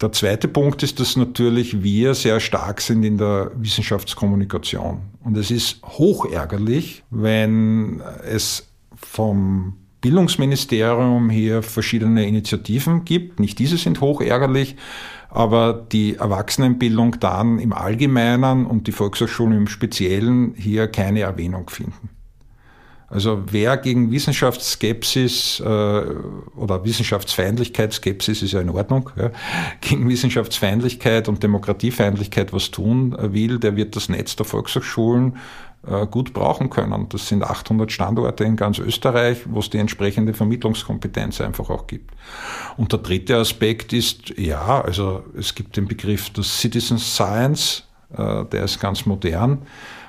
Der 0.00 0.12
zweite 0.12 0.46
Punkt 0.46 0.82
ist, 0.84 1.00
dass 1.00 1.16
natürlich 1.16 1.82
wir 1.82 2.14
sehr 2.14 2.38
stark 2.38 2.80
sind 2.80 3.02
in 3.02 3.18
der 3.18 3.50
Wissenschaftskommunikation. 3.56 5.00
Und 5.24 5.36
es 5.36 5.50
ist 5.50 5.82
hochärgerlich, 5.82 7.02
wenn 7.10 8.00
es 8.24 8.68
vom 8.94 9.74
Bildungsministerium 10.00 11.30
hier 11.30 11.62
verschiedene 11.62 12.28
Initiativen 12.28 13.04
gibt. 13.04 13.40
Nicht 13.40 13.58
diese 13.58 13.76
sind 13.76 14.00
hochärgerlich, 14.00 14.76
aber 15.30 15.72
die 15.72 16.14
Erwachsenenbildung 16.14 17.18
dann 17.18 17.58
im 17.58 17.72
Allgemeinen 17.72 18.66
und 18.66 18.86
die 18.86 18.92
Volkshochschulen 18.92 19.56
im 19.56 19.66
Speziellen 19.66 20.54
hier 20.56 20.86
keine 20.86 21.20
Erwähnung 21.20 21.68
finden. 21.70 22.08
Also 23.10 23.42
wer 23.50 23.78
gegen 23.78 24.10
Wissenschaftsskepsis 24.10 25.60
äh, 25.60 25.64
oder 25.64 26.84
Wissenschaftsfeindlichkeit, 26.84 27.94
Skepsis 27.94 28.42
ist 28.42 28.52
ja 28.52 28.60
in 28.60 28.68
Ordnung, 28.68 29.10
ja, 29.16 29.30
gegen 29.80 30.08
Wissenschaftsfeindlichkeit 30.08 31.28
und 31.28 31.42
Demokratiefeindlichkeit 31.42 32.52
was 32.52 32.70
tun 32.70 33.16
will, 33.18 33.58
der 33.58 33.76
wird 33.76 33.96
das 33.96 34.10
Netz 34.10 34.36
der 34.36 34.44
Volkshochschulen 34.44 35.36
äh, 35.86 36.06
gut 36.06 36.34
brauchen 36.34 36.68
können. 36.68 37.08
Das 37.08 37.28
sind 37.28 37.42
800 37.42 37.90
Standorte 37.90 38.44
in 38.44 38.56
ganz 38.56 38.78
Österreich, 38.78 39.38
wo 39.46 39.60
es 39.60 39.70
die 39.70 39.78
entsprechende 39.78 40.34
Vermittlungskompetenz 40.34 41.40
einfach 41.40 41.70
auch 41.70 41.86
gibt. 41.86 42.10
Und 42.76 42.92
der 42.92 42.98
dritte 42.98 43.36
Aspekt 43.36 43.94
ist, 43.94 44.36
ja, 44.36 44.82
also 44.82 45.24
es 45.38 45.54
gibt 45.54 45.78
den 45.78 45.88
Begriff 45.88 46.28
des 46.30 46.60
Citizen 46.60 46.98
Science, 46.98 47.84
äh, 48.14 48.44
der 48.44 48.64
ist 48.64 48.80
ganz 48.80 49.06
modern, 49.06 49.62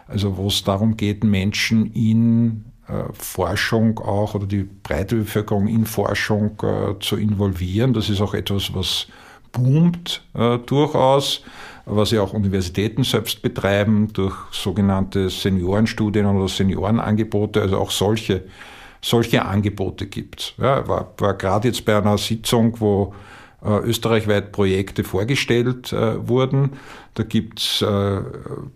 also 0.08 0.36
wo 0.36 0.48
es 0.48 0.64
darum 0.66 0.98
geht, 0.98 1.24
Menschen 1.24 1.94
in 1.94 2.66
Forschung 3.14 4.00
auch 4.00 4.36
oder 4.36 4.46
die 4.46 4.64
breite 4.84 5.16
Bevölkerung 5.16 5.68
in 5.68 5.86
Forschung 5.86 6.58
äh, 6.64 7.00
zu 7.00 7.18
involvieren. 7.18 7.94
Das 7.94 8.10
ist 8.10 8.22
auch 8.22 8.34
etwas, 8.34 8.74
was 8.74 9.08
boomt 9.52 10.22
äh, 10.34 10.58
durchaus, 10.60 11.42
was 11.86 12.12
ja 12.12 12.22
auch 12.22 12.34
Universitäten 12.34 13.04
selbst 13.04 13.42
betreiben 13.42 14.12
durch 14.14 14.36
sogenannte 14.52 15.30
Seniorenstudien 15.30 16.26
oder 16.26 16.48
Seniorenangebote, 16.48 17.62
also 17.62 17.78
auch 17.78 17.92
solche, 17.92 18.44
solche 19.02 19.44
Angebote 19.44 20.08
gibt. 20.08 20.56
Ja, 20.58 20.88
war, 20.88 21.14
war 21.18 21.34
gerade 21.34 21.68
jetzt 21.68 21.86
bei 21.86 21.98
einer 21.98 22.18
Sitzung, 22.18 22.80
wo 22.80 23.14
äh, 23.14 23.16
österreichweit 23.62 24.52
Projekte 24.52 25.04
vorgestellt 25.04 25.92
äh, 25.92 26.28
wurden. 26.28 26.72
Da 27.14 27.24
gibt's 27.24 27.82
äh, 27.82 28.22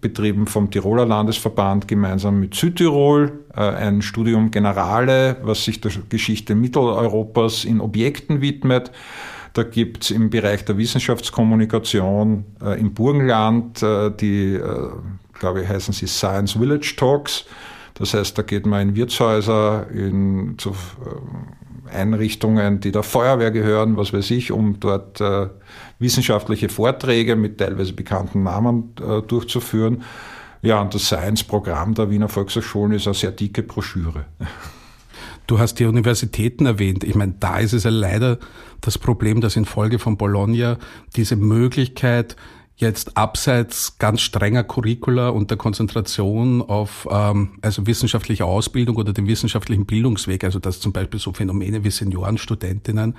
betrieben 0.02 0.48
vom 0.48 0.70
Tiroler 0.70 1.06
Landesverband 1.06 1.88
gemeinsam 1.88 2.40
mit 2.40 2.56
Südtirol 2.56 3.40
äh, 3.56 3.62
ein 3.62 4.02
Studium 4.02 4.52
Generale, 4.52 5.38
was 5.44 5.64
sich 5.64 5.80
der 5.80 5.92
Geschichte 6.10 6.56
Mitteleuropas 6.56 7.64
in 7.64 7.80
Objekten 7.80 8.42
widmet. 8.42 8.92
Da 9.54 9.64
gibt's 9.64 10.10
im 10.10 10.30
Bereich 10.30 10.66
der 10.66 10.78
Wissenschaftskommunikation 10.78 12.44
äh, 12.62 12.80
im 12.80 12.94
Burgenland 12.94 13.84
äh, 13.84 14.10
die, 14.10 14.56
äh, 14.56 14.90
glaube 15.40 15.62
ich, 15.62 15.70
heißen 15.70 15.94
sie 15.94 16.08
Science 16.08 16.54
Village 16.54 16.96
Talks. 16.98 17.46
Das 17.94 18.16
heißt, 18.16 18.36
da 18.38 18.42
geht 18.42 18.66
man 18.66 18.90
in 18.90 18.96
Wirtshäuser, 18.96 19.88
in, 19.92 20.56
zu, 20.58 20.72
äh, 20.72 20.74
Einrichtungen, 21.92 22.80
die 22.80 22.92
der 22.92 23.04
Feuerwehr 23.04 23.52
gehören, 23.52 23.98
was 23.98 24.14
weiß 24.14 24.32
ich, 24.32 24.52
um 24.52 24.80
dort 24.80 25.22
äh, 25.22 25.48
wissenschaftliche 26.00 26.70
Vorträge 26.70 27.36
mit 27.36 27.58
teilweise 27.58 27.94
bekannten 27.94 28.44
Namen 28.44 28.94
äh, 29.00 29.22
durchzuführen. 29.22 30.04
Ja, 30.62 30.82
und 30.82 30.94
das 30.94 31.06
Science-Programm 31.06 31.94
der 31.94 32.10
Wiener 32.10 32.30
Volkshochschulen 32.30 32.94
ist 32.94 33.08
eine 33.08 33.14
sehr 33.14 33.32
dicke 33.32 33.64
Broschüre. 33.64 34.26
Du 35.46 35.60
hast 35.60 35.76
die 35.80 35.86
Universitäten 35.86 36.66
erwähnt. 36.66 37.04
Ich 37.04 37.16
meine, 37.16 37.36
da 37.40 37.58
ist 37.58 37.74
es 37.74 37.84
ja 37.84 37.90
leider 37.90 38.40
das 38.80 38.98
Problem, 38.98 39.42
dass 39.42 39.58
infolge 39.58 40.00
von 40.00 40.18
Bologna 40.18 40.78
diese 41.18 41.36
Möglichkeit 41.36 42.38
jetzt 42.76 43.18
abseits 43.18 43.98
ganz 44.00 44.22
strenger 44.22 44.64
Curricula 44.64 45.30
und 45.30 45.50
der 45.52 45.58
Konzentration 45.58 46.62
auf 46.62 47.08
ähm, 47.10 47.60
also 47.62 47.86
wissenschaftliche 47.86 48.46
Ausbildung 48.46 48.96
oder 48.98 49.14
den 49.14 49.28
wissenschaftlichen 49.28 49.86
Bildungsweg, 49.86 50.44
also 50.44 50.60
dass 50.60 50.80
zum 50.80 50.92
Beispiel 50.92 51.20
so 51.20 51.34
Phänomene 51.34 51.84
wie 51.84 51.92
Seniorenstudentinnen 51.92 53.16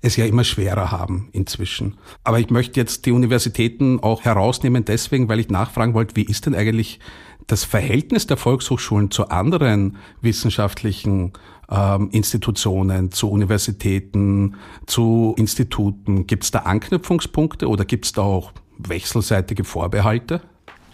es 0.00 0.16
ja 0.16 0.26
immer 0.26 0.44
schwerer 0.44 0.90
haben 0.90 1.28
inzwischen. 1.32 1.96
Aber 2.24 2.38
ich 2.38 2.50
möchte 2.50 2.78
jetzt 2.78 3.06
die 3.06 3.12
Universitäten 3.12 4.00
auch 4.00 4.22
herausnehmen, 4.22 4.84
deswegen, 4.84 5.28
weil 5.28 5.40
ich 5.40 5.48
nachfragen 5.48 5.94
wollte, 5.94 6.14
wie 6.16 6.24
ist 6.24 6.44
denn 6.44 6.54
eigentlich 6.54 7.00
das 7.46 7.64
Verhältnis 7.64 8.26
der 8.26 8.36
Volkshochschulen 8.36 9.10
zu 9.10 9.28
anderen 9.28 9.96
wissenschaftlichen 10.20 11.32
ähm, 11.70 12.10
Institutionen, 12.10 13.12
zu 13.12 13.30
Universitäten, 13.30 14.56
zu 14.86 15.34
Instituten? 15.38 16.26
Gibt 16.26 16.44
es 16.44 16.50
da 16.50 16.60
Anknüpfungspunkte 16.60 17.66
oder 17.66 17.86
gibt 17.86 18.04
es 18.04 18.12
da 18.12 18.22
auch 18.22 18.52
wechselseitige 18.78 19.64
Vorbehalte? 19.64 20.40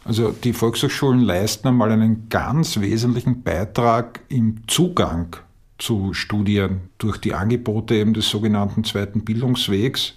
Also 0.04 0.32
die 0.32 0.52
Volkshochschulen 0.52 1.20
leisten 1.20 1.68
einmal 1.68 1.92
einen 1.92 2.28
ganz 2.28 2.80
wesentlichen 2.80 3.42
Beitrag 3.42 4.20
im 4.28 4.66
Zugang 4.66 5.36
zu 5.78 6.14
Studien 6.14 6.90
durch 6.98 7.18
die 7.18 7.34
Angebote 7.34 7.94
eben 7.94 8.14
des 8.14 8.28
sogenannten 8.28 8.84
zweiten 8.84 9.24
Bildungswegs. 9.24 10.14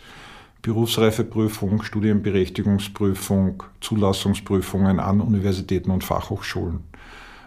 Berufsreifeprüfung, 0.62 1.84
Studienberechtigungsprüfung, 1.84 3.64
Zulassungsprüfungen 3.82 5.00
an 5.00 5.20
Universitäten 5.20 5.92
und 5.92 6.06
Fachhochschulen. 6.06 6.80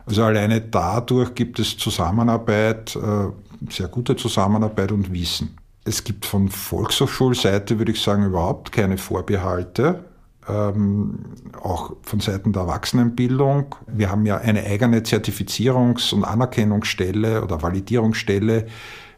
Also 0.05 0.23
alleine 0.23 0.61
dadurch 0.61 1.35
gibt 1.35 1.59
es 1.59 1.79
Zusammenarbeit, 1.79 2.95
äh, 2.95 3.71
sehr 3.71 3.89
gute 3.89 4.17
Zusammenarbeit 4.17 4.93
und 4.93 5.13
Wissen. 5.13 5.57
Es 5.87 6.03
gibt 6.03 6.27
von 6.27 6.49
Volkshochschulseite, 6.49 7.79
würde 7.79 7.93
ich 7.93 8.03
sagen, 8.03 8.27
überhaupt 8.27 8.73
keine 8.73 8.99
Vorbehalte. 8.99 10.05
Ähm, 10.49 11.21
auch 11.63 11.95
von 12.03 12.19
Seiten 12.19 12.53
der 12.53 12.63
Erwachsenenbildung. 12.63 13.77
Wir 13.87 14.11
haben 14.11 14.27
ja 14.27 14.39
eine 14.39 14.65
eigene 14.65 15.01
Zertifizierungs- 15.01 16.13
und 16.13 16.25
Anerkennungsstelle 16.25 17.43
oder 17.43 17.63
Validierungsstelle, 17.63 18.67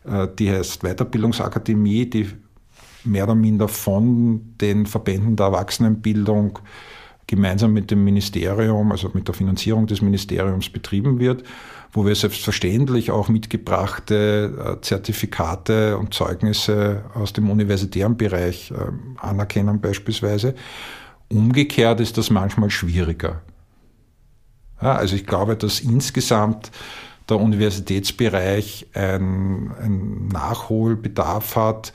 äh, 0.04 0.28
die 0.38 0.50
heißt 0.50 0.82
Weiterbildungsakademie, 0.82 2.06
die 2.08 2.28
mehr 3.04 3.24
oder 3.24 3.34
minder 3.34 3.68
von 3.68 4.54
den 4.60 4.84
Verbänden 4.84 5.36
der 5.36 5.46
Erwachsenenbildung 5.46 6.58
gemeinsam 7.28 7.72
mit 7.72 7.92
dem 7.92 8.02
Ministerium, 8.02 8.90
also 8.90 9.10
mit 9.12 9.28
der 9.28 9.34
Finanzierung 9.34 9.86
des 9.86 10.02
Ministeriums 10.02 10.70
betrieben 10.70 11.20
wird, 11.20 11.44
wo 11.92 12.04
wir 12.04 12.14
selbstverständlich 12.14 13.12
auch 13.12 13.28
mitgebrachte 13.28 14.78
äh, 14.78 14.80
Zertifikate 14.80 15.96
und 15.96 16.14
Zeugnisse 16.14 17.04
aus 17.14 17.32
dem 17.32 17.50
universitären 17.50 18.16
Bereich 18.16 18.72
äh, 18.72 18.74
anerkennen 19.18 19.80
beispielsweise. 19.80 20.54
Umgekehrt 21.28 22.00
ist 22.00 22.16
das 22.18 22.30
manchmal 22.30 22.70
schwieriger. 22.70 23.42
Ja, 24.80 24.94
also 24.94 25.14
ich 25.14 25.26
glaube, 25.26 25.56
dass 25.56 25.80
insgesamt 25.80 26.70
der 27.28 27.38
Universitätsbereich 27.38 28.86
ein, 28.94 30.28
Nachholbedarf 30.32 31.56
hat, 31.56 31.92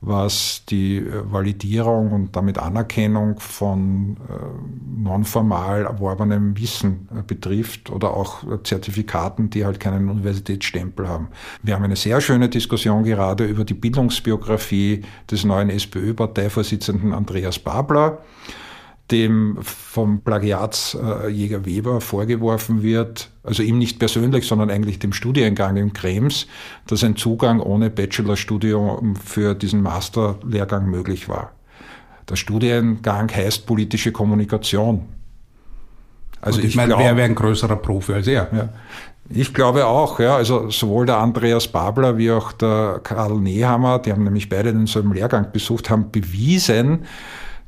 was 0.00 0.64
die 0.68 0.98
äh, 0.98 1.32
Validierung 1.32 2.12
und 2.12 2.36
damit 2.36 2.58
Anerkennung 2.58 3.40
von 3.40 4.16
äh, 4.28 5.02
nonformal 5.02 5.84
erworbenem 5.84 6.56
Wissen 6.58 7.08
äh, 7.16 7.22
betrifft 7.22 7.90
oder 7.90 8.14
auch 8.14 8.44
Zertifikaten, 8.62 9.50
die 9.50 9.64
halt 9.64 9.80
keinen 9.80 10.08
Universitätsstempel 10.08 11.08
haben. 11.08 11.28
Wir 11.62 11.74
haben 11.74 11.84
eine 11.84 11.96
sehr 11.96 12.20
schöne 12.20 12.48
Diskussion 12.48 13.04
gerade 13.04 13.44
über 13.44 13.64
die 13.64 13.74
Bildungsbiografie 13.74 15.02
des 15.30 15.44
neuen 15.44 15.70
SPÖ-Parteivorsitzenden 15.70 17.12
Andreas 17.12 17.58
Babler 17.58 18.18
dem 19.10 19.58
vom 19.60 20.20
Plagiatsjäger 20.20 21.64
Weber 21.64 22.00
vorgeworfen 22.00 22.82
wird, 22.82 23.30
also 23.44 23.62
ihm 23.62 23.78
nicht 23.78 23.98
persönlich, 23.98 24.46
sondern 24.46 24.70
eigentlich 24.70 24.98
dem 24.98 25.12
Studiengang 25.12 25.76
im 25.76 25.92
Krems, 25.92 26.46
dass 26.86 27.04
ein 27.04 27.16
Zugang 27.16 27.60
ohne 27.60 27.90
Bachelorstudium 27.90 29.14
für 29.16 29.54
diesen 29.54 29.82
Masterlehrgang 29.82 30.90
möglich 30.90 31.28
war. 31.28 31.52
Der 32.28 32.36
Studiengang 32.36 33.32
heißt 33.32 33.66
politische 33.66 34.10
Kommunikation. 34.10 35.02
Also 36.40 36.58
Und 36.58 36.64
ich, 36.64 36.70
ich 36.70 36.76
meine, 36.76 36.98
wer 36.98 37.16
wäre 37.16 37.28
ein 37.28 37.34
größerer 37.36 37.76
Profi 37.76 38.14
als 38.14 38.26
er? 38.26 38.48
Ja. 38.52 38.68
Ich 39.28 39.52
glaube 39.52 39.86
auch, 39.86 40.20
ja, 40.20 40.36
also 40.36 40.70
sowohl 40.70 41.06
der 41.06 41.18
Andreas 41.18 41.66
Babler 41.68 42.16
wie 42.16 42.30
auch 42.30 42.52
der 42.52 43.00
Karl 43.02 43.40
Nehammer, 43.40 43.98
die 43.98 44.12
haben 44.12 44.22
nämlich 44.22 44.48
beide 44.48 44.72
denselben 44.72 45.12
Lehrgang 45.12 45.50
besucht, 45.52 45.90
haben 45.90 46.10
bewiesen, 46.12 47.04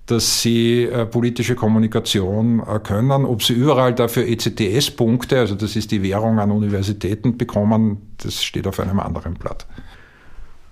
dass 0.09 0.41
sie 0.41 0.85
äh, 0.85 1.05
politische 1.05 1.55
Kommunikation 1.55 2.61
äh, 2.61 2.79
können. 2.81 3.27
Ob 3.27 3.43
sie 3.43 3.53
überall 3.53 3.95
dafür 3.95 4.27
ECTS-Punkte, 4.27 5.39
also 5.39 5.55
das 5.55 5.77
ist 5.77 5.91
die 5.91 6.03
Währung 6.03 6.39
an 6.41 6.51
Universitäten, 6.51 7.37
bekommen, 7.37 8.15
das 8.17 8.43
steht 8.43 8.67
auf 8.67 8.81
einem 8.81 9.01
anderen 9.01 9.35
Blatt. 9.35 9.67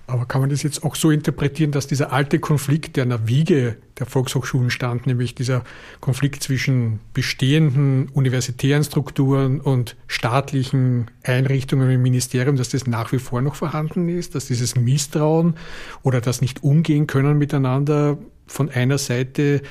Aber 0.09 0.25
kann 0.25 0.39
man 0.39 0.49
das 0.49 0.63
jetzt 0.63 0.83
auch 0.85 0.95
so 0.95 1.11
interpretieren, 1.11 1.71
dass 1.71 1.85
dieser 1.85 2.13
alte 2.13 2.39
Konflikt, 2.39 2.95
der 2.95 3.03
an 3.03 3.09
der 3.09 3.27
Wiege 3.27 3.77
der 3.99 4.05
Volkshochschulen 4.05 4.69
stand, 4.69 5.05
nämlich 5.05 5.35
dieser 5.35 5.63
Konflikt 5.99 6.41
zwischen 6.41 7.01
bestehenden 7.13 8.07
universitären 8.13 8.85
Strukturen 8.85 9.59
und 9.59 9.97
staatlichen 10.07 11.11
Einrichtungen 11.23 11.91
im 11.91 12.01
Ministerium, 12.01 12.55
dass 12.55 12.69
das 12.69 12.87
nach 12.87 13.11
wie 13.11 13.19
vor 13.19 13.41
noch 13.41 13.55
vorhanden 13.55 14.07
ist, 14.07 14.33
dass 14.33 14.45
dieses 14.47 14.77
Misstrauen 14.77 15.55
oder 16.03 16.21
das 16.21 16.39
nicht 16.39 16.63
umgehen 16.63 17.05
können 17.05 17.37
miteinander 17.37 18.17
von 18.47 18.69
einer 18.69 18.97
Seite 18.97 19.61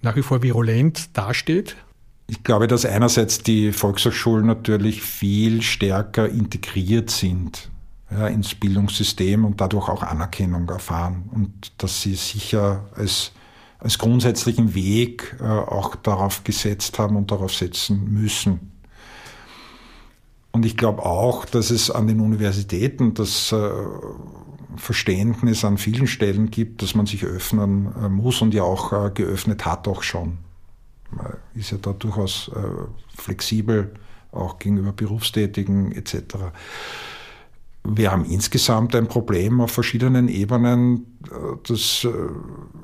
nach 0.00 0.16
wie 0.16 0.22
vor 0.22 0.42
virulent 0.42 1.16
dasteht? 1.16 1.76
Ich 2.26 2.42
glaube, 2.44 2.66
dass 2.66 2.84
einerseits 2.84 3.42
die 3.42 3.72
Volkshochschulen 3.72 4.46
natürlich 4.46 5.02
viel 5.02 5.62
stärker 5.62 6.28
integriert 6.28 7.10
sind 7.10 7.70
ja, 8.10 8.26
ins 8.28 8.54
Bildungssystem 8.54 9.44
und 9.44 9.60
dadurch 9.60 9.88
auch 9.88 10.02
Anerkennung 10.02 10.68
erfahren 10.68 11.28
und 11.32 11.72
dass 11.78 12.02
sie 12.02 12.14
sicher 12.14 12.84
als, 12.94 13.32
als 13.78 13.98
grundsätzlichen 13.98 14.74
Weg 14.74 15.36
äh, 15.40 15.44
auch 15.44 15.96
darauf 15.96 16.44
gesetzt 16.44 16.98
haben 16.98 17.16
und 17.16 17.30
darauf 17.30 17.54
setzen 17.54 18.12
müssen. 18.12 18.71
Und 20.52 20.66
ich 20.66 20.76
glaube 20.76 21.04
auch, 21.04 21.46
dass 21.46 21.70
es 21.70 21.90
an 21.90 22.06
den 22.06 22.20
Universitäten 22.20 23.14
das 23.14 23.52
äh, 23.52 23.70
Verständnis 24.76 25.64
an 25.64 25.78
vielen 25.78 26.06
Stellen 26.06 26.50
gibt, 26.50 26.82
dass 26.82 26.94
man 26.94 27.06
sich 27.06 27.24
öffnen 27.24 27.92
äh, 27.96 28.08
muss 28.08 28.42
und 28.42 28.52
ja 28.52 28.62
auch 28.62 28.92
äh, 28.92 29.10
geöffnet 29.10 29.64
hat 29.64 29.88
auch 29.88 30.02
schon. 30.02 30.38
Man 31.10 31.34
ist 31.54 31.70
ja 31.72 31.78
da 31.80 31.92
durchaus 31.92 32.50
flexibel, 33.18 33.92
auch 34.30 34.58
gegenüber 34.58 34.92
Berufstätigen 34.92 35.92
etc. 35.92 36.36
Wir 37.84 38.10
haben 38.10 38.24
insgesamt 38.24 38.96
ein 38.96 39.08
Problem 39.08 39.60
auf 39.60 39.72
verschiedenen 39.72 40.28
Ebenen, 40.28 41.04
das 41.68 42.08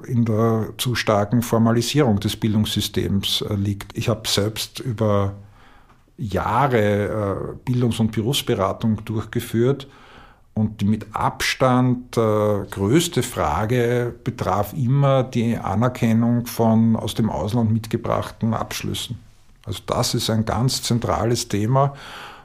in 0.07 0.27
der 0.27 0.75
zu 0.77 0.95
starken 0.95 1.41
Formalisierung 1.41 2.21
des 2.21 2.37
Bildungssystems 2.37 3.43
liegt. 3.57 3.97
Ich 3.97 4.11
habe 4.11 4.29
selbst 4.29 4.81
über 4.81 5.35
Jahre 6.19 7.57
Bildungs- 7.65 8.01
und 8.01 8.13
Berufsberatung 8.13 9.05
durchgeführt 9.05 9.87
und 10.59 10.81
die 10.81 10.87
mit 10.87 11.07
Abstand 11.13 12.17
äh, 12.17 12.21
größte 12.71 13.23
Frage 13.23 14.13
betraf 14.25 14.73
immer 14.73 15.23
die 15.23 15.57
Anerkennung 15.57 16.47
von 16.47 16.97
aus 16.97 17.15
dem 17.15 17.31
Ausland 17.31 17.71
mitgebrachten 17.71 18.55
Abschlüssen. 18.55 19.21
Also 19.65 19.83
das 19.87 20.15
ist 20.15 20.31
ein 20.31 20.45
ganz 20.45 20.83
zentrales 20.83 21.47
Thema 21.47 21.95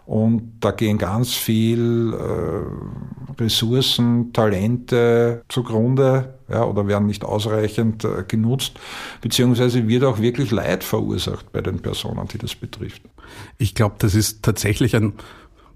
und 0.06 0.58
da 0.60 0.72
gehen 0.72 0.98
ganz 0.98 1.34
viel 1.34 2.14
äh, 2.14 3.42
Ressourcen, 3.42 4.34
Talente 4.34 5.44
zugrunde 5.48 6.40
ja, 6.50 6.64
oder 6.66 6.88
werden 6.88 7.08
nicht 7.08 7.24
ausreichend 7.24 8.04
äh, 8.04 8.24
genutzt, 8.28 8.80
beziehungsweise 9.22 9.88
wird 9.88 10.04
auch 10.04 10.20
wirklich 10.20 10.52
Leid 10.52 10.84
verursacht 10.84 11.52
bei 11.52 11.62
den 11.62 11.80
Personen, 11.80 12.28
die 12.28 12.38
das 12.38 12.56
betrifft. 12.56 13.02
Ich 13.58 13.76
glaube, 13.76 13.96
das 14.00 14.14
ist 14.14 14.44
tatsächlich 14.44 14.96
ein 14.96 15.14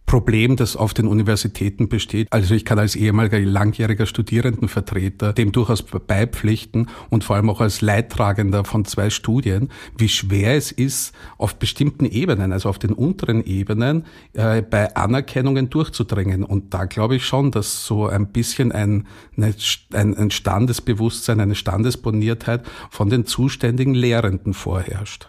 Problem, 0.08 0.56
das 0.56 0.78
auf 0.78 0.94
den 0.94 1.06
Universitäten 1.06 1.90
besteht. 1.90 2.32
Also 2.32 2.56
ich 2.56 2.64
kann 2.64 2.80
als 2.80 2.96
ehemaliger 2.96 3.40
langjähriger 3.42 4.06
Studierendenvertreter 4.06 5.34
dem 5.34 5.52
durchaus 5.52 5.84
beipflichten 5.84 6.88
und 7.10 7.26
vor 7.26 7.36
allem 7.36 7.50
auch 7.50 7.60
als 7.60 7.82
Leidtragender 7.82 8.64
von 8.64 8.86
zwei 8.86 9.10
Studien, 9.10 9.70
wie 9.98 10.08
schwer 10.08 10.56
es 10.56 10.72
ist, 10.72 11.14
auf 11.38 11.58
bestimmten 11.58 12.06
Ebenen, 12.06 12.54
also 12.54 12.70
auf 12.70 12.80
den 12.80 12.94
unteren 12.94 13.44
Ebenen, 13.44 14.06
äh, 14.32 14.62
bei 14.62 14.96
Anerkennungen 14.96 15.70
durchzudringen. 15.70 16.46
Und 16.46 16.74
da 16.74 16.86
glaube 16.86 17.18
ich 17.18 17.26
schon, 17.26 17.52
dass 17.52 17.86
so 17.86 18.08
ein 18.08 18.32
bisschen 18.32 18.72
ein, 18.72 19.08
ein, 19.36 20.16
ein 20.18 20.32
Standesbewusstsein, 20.32 21.42
eine 21.42 21.56
Standesboniertheit 21.56 22.66
von 22.90 23.10
den 23.10 23.26
zuständigen 23.26 23.94
Lehrenden 23.94 24.54
vorherrscht. 24.54 25.28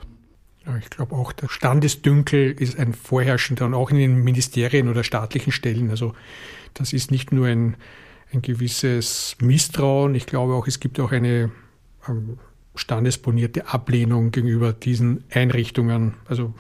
Ich 0.81 0.91
glaube 0.91 1.15
auch, 1.15 1.33
der 1.33 1.49
Standesdünkel 1.49 2.53
ist 2.53 2.79
ein 2.79 2.93
vorherrschender 2.93 3.67
und 3.67 3.75
auch 3.75 3.91
in 3.91 3.97
den 3.97 4.23
Ministerien 4.23 4.89
oder 4.89 5.03
staatlichen 5.03 5.53
Stellen. 5.53 5.91
Also 5.91 6.15
das 6.75 6.93
ist 6.93 7.11
nicht 7.11 7.33
nur 7.33 7.47
ein, 7.47 7.77
ein 8.33 8.43
gewisses 8.43 9.37
Misstrauen, 9.41 10.15
ich 10.15 10.27
glaube 10.27 10.55
auch, 10.55 10.67
es 10.67 10.81
gibt 10.81 11.01
auch 11.01 11.13
eine 11.13 11.51
ähm, 12.07 12.39
standesbonierte 12.75 13.69
Ablehnung 13.69 14.31
gegenüber 14.31 14.73
diesen 14.73 15.25
Einrichtungen. 15.31 16.15
Also 16.27 16.55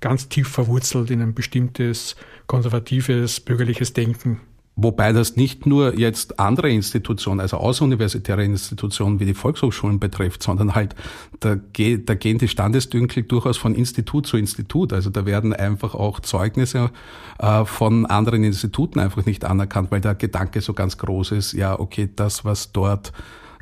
ganz 0.00 0.28
tief 0.28 0.48
verwurzelt 0.48 1.10
in 1.10 1.20
ein 1.20 1.34
bestimmtes 1.34 2.16
konservatives 2.46 3.40
bürgerliches 3.40 3.92
Denken. 3.92 4.40
Wobei 4.76 5.12
das 5.12 5.36
nicht 5.36 5.66
nur 5.66 5.96
jetzt 5.96 6.40
andere 6.40 6.68
Institutionen, 6.68 7.38
also 7.38 7.58
außeruniversitäre 7.58 8.44
Institutionen 8.44 9.20
wie 9.20 9.24
die 9.24 9.34
Volkshochschulen 9.34 10.00
betrifft, 10.00 10.42
sondern 10.42 10.74
halt, 10.74 10.96
da, 11.38 11.54
da 11.54 12.14
gehen 12.14 12.38
die 12.38 12.48
Standesdünkel 12.48 13.22
durchaus 13.22 13.56
von 13.56 13.76
Institut 13.76 14.26
zu 14.26 14.36
Institut. 14.36 14.92
Also 14.92 15.10
da 15.10 15.26
werden 15.26 15.52
einfach 15.52 15.94
auch 15.94 16.18
Zeugnisse 16.18 16.90
äh, 17.38 17.64
von 17.64 18.06
anderen 18.06 18.42
Instituten 18.42 18.98
einfach 18.98 19.24
nicht 19.26 19.44
anerkannt, 19.44 19.92
weil 19.92 20.00
der 20.00 20.16
Gedanke 20.16 20.60
so 20.60 20.72
ganz 20.72 20.98
groß 20.98 21.30
ist, 21.32 21.52
ja, 21.52 21.78
okay, 21.78 22.08
das, 22.14 22.44
was 22.44 22.72
dort 22.72 23.12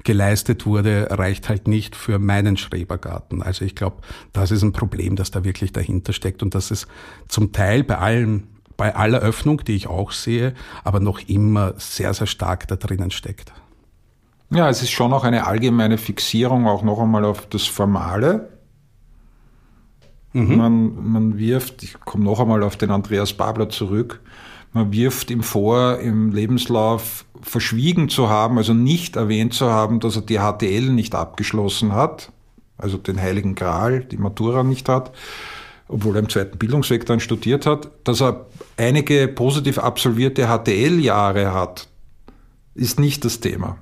geleistet 0.05 0.67
wurde, 0.67 1.09
reicht 1.11 1.49
halt 1.49 1.69
nicht 1.69 1.95
für 1.95 2.19
meinen 2.19 2.57
Schrebergarten. 2.57 3.43
Also 3.43 3.65
ich 3.65 3.75
glaube, 3.75 3.99
das 4.33 4.51
ist 4.51 4.63
ein 4.63 4.73
Problem, 4.73 5.15
das 5.17 5.31
da 5.31 5.45
wirklich 5.45 5.73
dahinter 5.73 6.13
steckt 6.13 6.43
und 6.43 6.55
das 6.55 6.71
ist 6.71 6.89
zum 7.29 7.53
Teil 7.53 7.85
bei 7.85 7.99
allen 7.99 8.49
bei 8.83 8.97
aller 8.97 9.21
Öffnung, 9.21 9.63
die 9.63 9.77
ich 9.77 9.87
auch 9.87 10.11
sehe, 10.11 10.55
aber 10.83 10.99
noch 10.99 11.21
immer 11.29 11.75
sehr, 11.77 12.13
sehr 12.15 12.27
stark 12.27 12.67
da 12.67 12.75
drinnen 12.75 13.13
steckt. 13.13 13.53
Ja, 14.51 14.69
es 14.69 14.83
ist 14.83 14.91
schon 14.91 15.13
auch 15.13 15.23
eine 15.23 15.47
allgemeine 15.47 15.99
Fixierung 15.99 16.67
auch 16.67 16.83
noch 16.83 16.99
einmal 16.99 17.25
auf 17.25 17.47
das 17.47 17.69
Formale. 17.69 18.49
Mhm. 20.33 20.57
Man, 20.57 21.13
man 21.13 21.39
wirft, 21.39 21.85
ich 21.85 22.01
komme 22.01 22.25
noch 22.25 22.41
einmal 22.41 22.65
auf 22.65 22.77
den 22.77 22.91
Andreas 22.91 23.35
Babler 23.35 23.69
zurück, 23.69 24.21
man 24.73 24.93
wirft 24.93 25.31
ihm 25.31 25.45
vor, 25.45 26.01
im 26.01 26.33
Lebenslauf 26.33 27.25
verschwiegen 27.41 28.09
zu 28.09 28.31
haben, 28.31 28.59
also 28.59 28.75
nicht 28.75 29.15
erwähnt 29.15 29.55
zu 29.55 29.71
haben, 29.71 30.01
dass 30.01 30.17
er 30.17 30.23
die 30.23 30.41
HTL 30.41 30.91
nicht 30.91 31.15
abgeschlossen 31.15 31.93
hat, 31.93 32.33
also 32.79 32.97
den 32.97 33.21
Heiligen 33.21 33.55
Gral, 33.55 34.01
die 34.01 34.17
Matura 34.17 34.65
nicht 34.65 34.89
hat, 34.89 35.13
obwohl 35.93 36.17
er 36.17 36.21
im 36.21 36.29
zweiten 36.29 36.59
Bildungsweg 36.59 37.07
dann 37.07 37.21
studiert 37.21 37.67
hat, 37.67 37.91
dass 38.05 38.21
er 38.21 38.47
einige 38.77 39.29
positiv 39.29 39.79
absolvierte 39.79 40.47
HTL-Jahre 40.47 41.53
hat, 41.53 41.89
ist 42.75 42.99
nicht 42.99 43.25
das 43.25 43.41
Thema. 43.41 43.79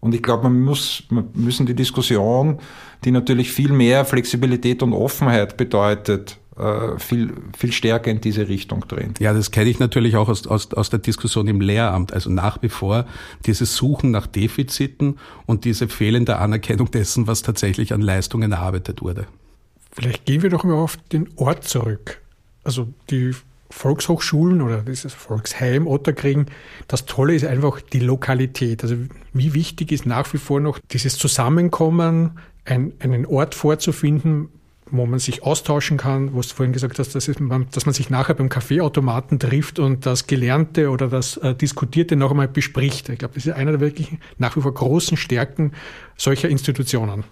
Und 0.00 0.14
ich 0.14 0.22
glaube, 0.22 0.44
man 0.44 0.62
muss, 0.62 1.02
wir 1.10 1.24
müssen 1.34 1.66
die 1.66 1.74
Diskussion, 1.74 2.60
die 3.04 3.10
natürlich 3.10 3.50
viel 3.50 3.72
mehr 3.72 4.04
Flexibilität 4.04 4.82
und 4.82 4.92
Offenheit 4.92 5.56
bedeutet, 5.56 6.38
äh, 6.56 6.98
viel, 6.98 7.34
viel 7.56 7.72
stärker 7.72 8.10
in 8.10 8.20
diese 8.20 8.48
Richtung 8.48 8.86
drehen. 8.86 9.14
Ja, 9.18 9.32
das 9.32 9.50
kenne 9.50 9.70
ich 9.70 9.80
natürlich 9.80 10.16
auch 10.16 10.28
aus, 10.28 10.46
aus, 10.46 10.72
aus 10.72 10.90
der 10.90 11.00
Diskussion 11.00 11.48
im 11.48 11.60
Lehramt. 11.60 12.12
Also 12.12 12.30
nach 12.30 12.62
wie 12.62 12.68
vor 12.68 13.06
dieses 13.46 13.74
Suchen 13.74 14.12
nach 14.12 14.26
Defiziten 14.26 15.18
und 15.46 15.64
diese 15.64 15.88
fehlende 15.88 16.38
Anerkennung 16.38 16.90
dessen, 16.90 17.26
was 17.26 17.42
tatsächlich 17.42 17.92
an 17.92 18.00
Leistungen 18.00 18.52
erarbeitet 18.52 19.02
wurde. 19.02 19.26
Vielleicht 19.90 20.24
gehen 20.26 20.42
wir 20.42 20.50
doch 20.50 20.64
mal 20.64 20.74
auf 20.74 20.96
den 21.12 21.28
Ort 21.36 21.64
zurück. 21.64 22.20
Also 22.64 22.88
die 23.10 23.34
Volkshochschulen 23.70 24.62
oder 24.62 24.82
dieses 24.82 25.12
Volksheim 25.12 25.86
Otterkring, 25.86 26.46
das 26.86 27.06
Tolle 27.06 27.34
ist 27.34 27.44
einfach 27.44 27.80
die 27.80 28.00
Lokalität. 28.00 28.82
Also 28.82 28.96
wie 29.32 29.54
wichtig 29.54 29.92
ist 29.92 30.06
nach 30.06 30.32
wie 30.32 30.38
vor 30.38 30.60
noch 30.60 30.78
dieses 30.90 31.16
Zusammenkommen, 31.16 32.38
ein, 32.64 32.92
einen 33.00 33.26
Ort 33.26 33.54
vorzufinden, 33.54 34.48
wo 34.90 35.06
man 35.06 35.18
sich 35.18 35.42
austauschen 35.42 35.96
kann, 35.98 36.32
wo 36.32 36.40
du 36.40 36.48
vorhin 36.48 36.72
gesagt 36.72 36.98
hast, 36.98 37.14
dass, 37.14 37.28
man, 37.40 37.66
dass 37.72 37.86
man 37.86 37.92
sich 37.92 38.10
nachher 38.10 38.34
beim 38.34 38.48
Kaffeeautomaten 38.48 39.38
trifft 39.38 39.78
und 39.78 40.06
das 40.06 40.26
Gelernte 40.26 40.90
oder 40.90 41.08
das 41.08 41.36
äh, 41.38 41.54
Diskutierte 41.54 42.16
noch 42.16 42.30
einmal 42.30 42.48
bespricht. 42.48 43.08
Ich 43.08 43.18
glaube, 43.18 43.34
das 43.34 43.46
ist 43.46 43.52
einer 43.52 43.72
der 43.72 43.80
wirklich 43.80 44.16
nach 44.38 44.56
wie 44.56 44.60
vor 44.62 44.72
großen 44.72 45.16
Stärken 45.16 45.72
solcher 46.16 46.48
Institutionen. 46.48 47.24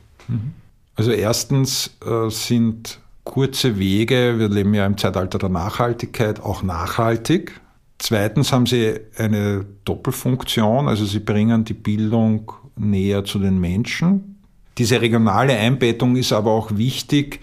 Also 0.97 1.13
erstens 1.13 1.97
äh, 2.05 2.31
sind 2.31 3.01
kurze 3.25 3.79
Wege, 3.79 4.39
wir 4.39 4.49
leben 4.49 4.73
ja 4.73 4.87
im 4.87 4.97
Zeitalter 4.97 5.39
der 5.39 5.51
Nachhaltigkeit, 5.51 6.41
auch 6.41 6.63
nachhaltig. 6.63 7.61
Zweitens 7.99 8.53
haben 8.53 8.67
sie 8.67 8.95
eine 9.17 9.67
Doppelfunktion, 9.85 10.89
also 10.89 11.05
sie 11.05 11.21
bringen 11.21 11.65
die 11.65 11.75
Bildung 11.75 12.53
näher 12.77 13.25
zu 13.25 13.39
den 13.39 13.59
Menschen. 13.59 14.37
Diese 14.79 15.01
regionale 15.01 15.55
Einbettung 15.55 16.17
ist 16.17 16.33
aber 16.33 16.51
auch 16.53 16.77
wichtig 16.77 17.41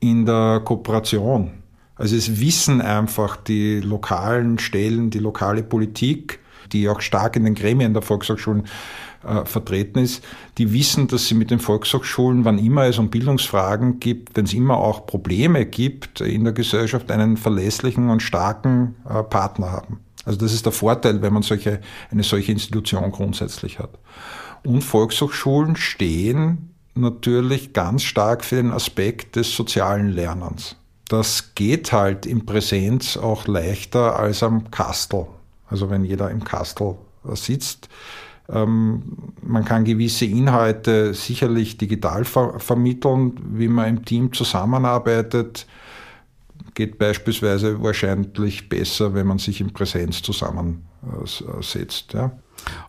in 0.00 0.26
der 0.26 0.60
Kooperation. 0.64 1.52
Also 1.96 2.16
es 2.16 2.40
wissen 2.40 2.80
einfach 2.80 3.36
die 3.36 3.80
lokalen 3.80 4.58
Stellen, 4.58 5.10
die 5.10 5.20
lokale 5.20 5.62
Politik, 5.62 6.40
die 6.72 6.88
auch 6.88 7.00
stark 7.00 7.36
in 7.36 7.44
den 7.44 7.54
Gremien 7.54 7.92
der 7.92 8.02
Volkshochschulen 8.02 8.64
äh, 9.26 9.44
vertreten 9.44 9.98
ist, 9.98 10.24
die 10.58 10.72
wissen, 10.72 11.08
dass 11.08 11.26
sie 11.26 11.34
mit 11.34 11.50
den 11.50 11.60
Volkshochschulen, 11.60 12.44
wann 12.44 12.58
immer 12.58 12.86
es 12.86 12.98
um 12.98 13.10
Bildungsfragen 13.10 14.00
gibt, 14.00 14.36
wenn 14.36 14.44
es 14.44 14.54
immer 14.54 14.78
auch 14.78 15.06
Probleme 15.06 15.66
gibt 15.66 16.20
in 16.20 16.44
der 16.44 16.52
Gesellschaft, 16.52 17.10
einen 17.10 17.36
verlässlichen 17.36 18.10
und 18.10 18.20
starken 18.20 18.96
äh, 19.08 19.22
Partner 19.22 19.72
haben. 19.72 20.00
Also 20.24 20.38
das 20.38 20.52
ist 20.52 20.66
der 20.66 20.72
Vorteil, 20.72 21.22
wenn 21.22 21.32
man 21.32 21.42
solche, 21.42 21.80
eine 22.10 22.22
solche 22.22 22.52
Institution 22.52 23.10
grundsätzlich 23.10 23.78
hat. 23.78 23.98
Und 24.64 24.82
Volkshochschulen 24.82 25.76
stehen 25.76 26.70
natürlich 26.94 27.72
ganz 27.72 28.02
stark 28.02 28.44
für 28.44 28.56
den 28.56 28.70
Aspekt 28.70 29.36
des 29.36 29.54
sozialen 29.54 30.10
Lernens. 30.10 30.76
Das 31.08 31.54
geht 31.54 31.92
halt 31.92 32.26
in 32.26 32.46
Präsenz 32.46 33.16
auch 33.16 33.46
leichter 33.46 34.18
als 34.18 34.42
am 34.42 34.70
Kastel. 34.70 35.26
Also 35.68 35.90
wenn 35.90 36.04
jeder 36.04 36.30
im 36.30 36.44
Kastel 36.44 36.96
sitzt, 37.34 37.88
ähm, 37.88 37.92
man 38.52 39.64
kann 39.64 39.84
gewisse 39.84 40.26
Inhalte 40.26 41.14
sicherlich 41.14 41.78
digital 41.78 42.24
ver 42.24 42.60
vermitteln, 42.60 43.32
wie 43.54 43.68
man 43.68 43.88
im 43.88 44.04
Team 44.04 44.32
zusammenarbeitet. 44.32 45.66
Geht 46.74 46.98
beispielsweise 46.98 47.82
wahrscheinlich 47.82 48.68
besser, 48.68 49.14
wenn 49.14 49.26
man 49.26 49.38
sich 49.38 49.60
in 49.60 49.72
Präsenz 49.72 50.22
zusammensetzt. 50.22 52.12
Ja. 52.12 52.32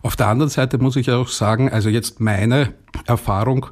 Auf 0.02 0.16
der 0.16 0.28
anderen 0.28 0.50
Seite 0.50 0.78
muss 0.78 0.96
ich 0.96 1.10
auch 1.10 1.28
sagen, 1.28 1.70
also 1.70 1.88
jetzt 1.88 2.20
meine 2.20 2.74
Erfahrung 3.06 3.66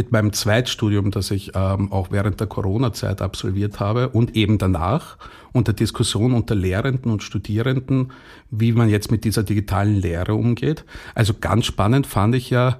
mit 0.00 0.12
meinem 0.12 0.32
Zweitstudium, 0.32 1.10
das 1.10 1.30
ich 1.30 1.52
ähm, 1.54 1.92
auch 1.92 2.10
während 2.10 2.40
der 2.40 2.46
Corona-Zeit 2.46 3.20
absolviert 3.20 3.80
habe 3.80 4.08
und 4.08 4.34
eben 4.34 4.56
danach 4.56 5.18
unter 5.52 5.74
Diskussion 5.74 6.32
unter 6.32 6.54
Lehrenden 6.54 7.12
und 7.12 7.22
Studierenden, 7.22 8.12
wie 8.50 8.72
man 8.72 8.88
jetzt 8.88 9.10
mit 9.10 9.24
dieser 9.24 9.42
digitalen 9.42 9.96
Lehre 9.96 10.34
umgeht. 10.34 10.86
Also 11.14 11.34
ganz 11.38 11.66
spannend 11.66 12.06
fand 12.06 12.34
ich 12.34 12.48
ja, 12.48 12.78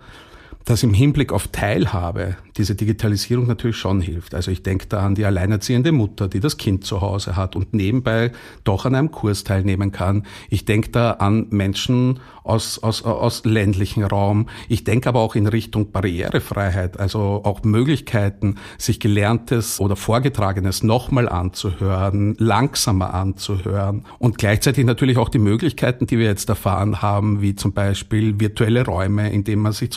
dass 0.70 0.84
im 0.84 0.94
Hinblick 0.94 1.32
auf 1.32 1.48
Teilhabe 1.48 2.36
diese 2.56 2.76
Digitalisierung 2.76 3.48
natürlich 3.48 3.76
schon 3.76 4.00
hilft. 4.00 4.36
Also 4.36 4.52
ich 4.52 4.62
denke 4.62 4.86
da 4.86 5.00
an 5.04 5.16
die 5.16 5.24
alleinerziehende 5.24 5.90
Mutter, 5.90 6.28
die 6.28 6.38
das 6.38 6.58
Kind 6.58 6.84
zu 6.84 7.00
Hause 7.00 7.34
hat 7.34 7.56
und 7.56 7.74
nebenbei 7.74 8.30
doch 8.62 8.84
an 8.84 8.94
einem 8.94 9.10
Kurs 9.10 9.42
teilnehmen 9.42 9.90
kann. 9.90 10.26
Ich 10.48 10.66
denke 10.66 10.90
da 10.90 11.12
an 11.12 11.48
Menschen 11.50 12.20
aus, 12.44 12.78
aus, 12.82 13.04
aus 13.04 13.44
ländlichen 13.44 14.04
Raum. 14.04 14.48
Ich 14.68 14.84
denke 14.84 15.08
aber 15.08 15.20
auch 15.20 15.34
in 15.34 15.46
Richtung 15.46 15.90
Barrierefreiheit, 15.90 17.00
also 17.00 17.40
auch 17.44 17.62
Möglichkeiten, 17.64 18.56
sich 18.78 19.00
Gelerntes 19.00 19.80
oder 19.80 19.96
Vorgetragenes 19.96 20.82
nochmal 20.82 21.28
anzuhören, 21.28 22.34
langsamer 22.38 23.14
anzuhören 23.14 24.04
und 24.18 24.38
gleichzeitig 24.38 24.84
natürlich 24.84 25.18
auch 25.18 25.28
die 25.28 25.38
Möglichkeiten, 25.38 26.06
die 26.06 26.18
wir 26.18 26.26
jetzt 26.26 26.48
erfahren 26.48 27.02
haben, 27.02 27.40
wie 27.40 27.54
zum 27.54 27.72
Beispiel 27.72 28.38
virtuelle 28.40 28.84
Räume, 28.84 29.30
in 29.30 29.44
denen 29.44 29.62
man 29.62 29.72
sich 29.72 29.90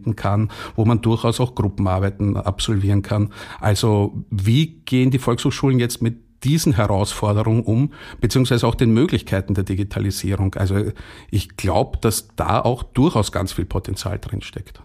zusammenfinden 0.00 0.16
kann, 0.16 0.50
wo 0.76 0.84
man 0.84 1.00
durchaus 1.00 1.40
auch 1.40 1.54
Gruppen 1.54 1.70
Gruppenarbeiten 1.70 2.36
absolvieren 2.36 3.02
kann. 3.02 3.32
Also 3.60 4.24
wie 4.30 4.80
gehen 4.84 5.10
die 5.10 5.18
Volkshochschulen 5.18 5.78
jetzt 5.78 6.02
mit 6.02 6.18
diesen 6.42 6.72
Herausforderungen 6.72 7.62
um, 7.62 7.92
beziehungsweise 8.20 8.66
auch 8.66 8.74
den 8.74 8.92
Möglichkeiten 8.92 9.54
der 9.54 9.64
Digitalisierung? 9.64 10.54
Also 10.54 10.92
ich 11.30 11.56
glaube, 11.56 11.98
dass 12.00 12.28
da 12.36 12.60
auch 12.60 12.82
durchaus 12.82 13.30
ganz 13.30 13.52
viel 13.52 13.66
Potenzial 13.66 14.18
drin 14.18 14.42
steckt. 14.42 14.80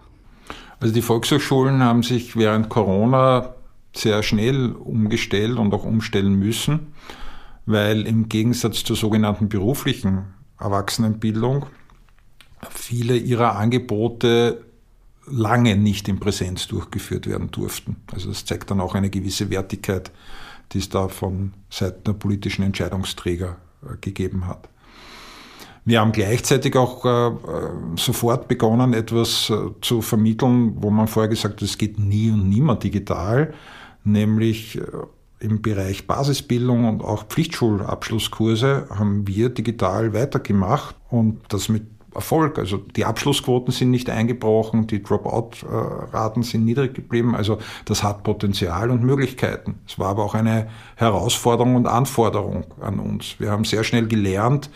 Also 0.79 0.93
die 0.93 1.01
Volkshochschulen 1.01 1.81
haben 1.81 2.03
sich 2.03 2.35
während 2.35 2.69
Corona 2.69 3.55
sehr 3.95 4.21
schnell 4.23 4.73
umgestellt 4.73 5.57
und 5.57 5.73
auch 5.73 5.85
umstellen 5.85 6.35
müssen, 6.35 6.93
weil 7.65 8.05
im 8.05 8.27
Gegensatz 8.27 8.83
zur 8.83 8.97
sogenannten 8.97 9.47
beruflichen 9.47 10.25
Erwachsenenbildung 10.59 11.67
viele 12.69 13.15
ihrer 13.15 13.55
Angebote 13.55 14.64
lange 15.27 15.75
nicht 15.75 16.07
in 16.07 16.19
Präsenz 16.19 16.67
durchgeführt 16.67 17.27
werden 17.27 17.51
durften. 17.51 17.97
Also 18.11 18.29
das 18.29 18.45
zeigt 18.45 18.71
dann 18.71 18.81
auch 18.81 18.95
eine 18.95 19.09
gewisse 19.09 19.49
Wertigkeit, 19.49 20.11
die 20.71 20.79
es 20.79 20.89
da 20.89 21.07
von 21.07 21.53
Seiten 21.69 22.03
der 22.03 22.13
politischen 22.13 22.63
Entscheidungsträger 22.63 23.57
äh, 23.83 23.97
gegeben 24.01 24.47
hat. 24.47 24.69
Wir 25.87 26.01
haben 26.01 26.11
gleichzeitig 26.11 26.75
auch 26.75 27.05
äh, 27.05 27.27
äh, 27.27 27.69
sofort 27.95 28.47
begonnen, 28.47 28.93
etwas 28.93 29.51
zu 29.81 30.01
vermitteln, 30.01 30.73
wo 30.77 30.89
man 30.89 31.07
vorher 31.07 31.29
gesagt 31.29 31.55
hat, 31.55 31.61
es 31.61 31.77
geht 31.77 31.99
nie 31.99 32.31
und 32.31 32.49
nimmer 32.49 32.75
digital, 32.75 33.53
nämlich 34.03 34.79
im 35.39 35.61
Bereich 35.61 36.07
Basisbildung 36.07 36.87
und 36.87 37.03
auch 37.03 37.25
Pflichtschulabschlusskurse 37.27 38.87
haben 38.89 39.27
wir 39.27 39.49
digital 39.49 40.13
weitergemacht 40.13 40.95
und 41.09 41.41
das 41.49 41.69
mit 41.69 41.83
Erfolg. 42.15 42.57
Also 42.57 42.77
die 42.77 43.05
Abschlussquoten 43.05 43.71
sind 43.71 43.91
nicht 43.91 44.09
eingebrochen, 44.09 44.87
die 44.87 45.03
Dropout-Raten 45.03 46.43
sind 46.43 46.65
niedrig 46.65 46.93
geblieben. 46.93 47.35
Also 47.35 47.59
das 47.85 48.03
hat 48.03 48.23
Potenzial 48.23 48.89
und 48.89 49.03
Möglichkeiten. 49.03 49.75
Es 49.87 49.99
war 49.99 50.09
aber 50.09 50.23
auch 50.23 50.33
eine 50.33 50.67
Herausforderung 50.95 51.75
und 51.75 51.87
Anforderung 51.87 52.65
an 52.81 52.99
uns. 52.99 53.35
Wir 53.39 53.51
haben 53.51 53.65
sehr 53.65 53.83
schnell 53.83 54.07
gelernt, 54.07 54.69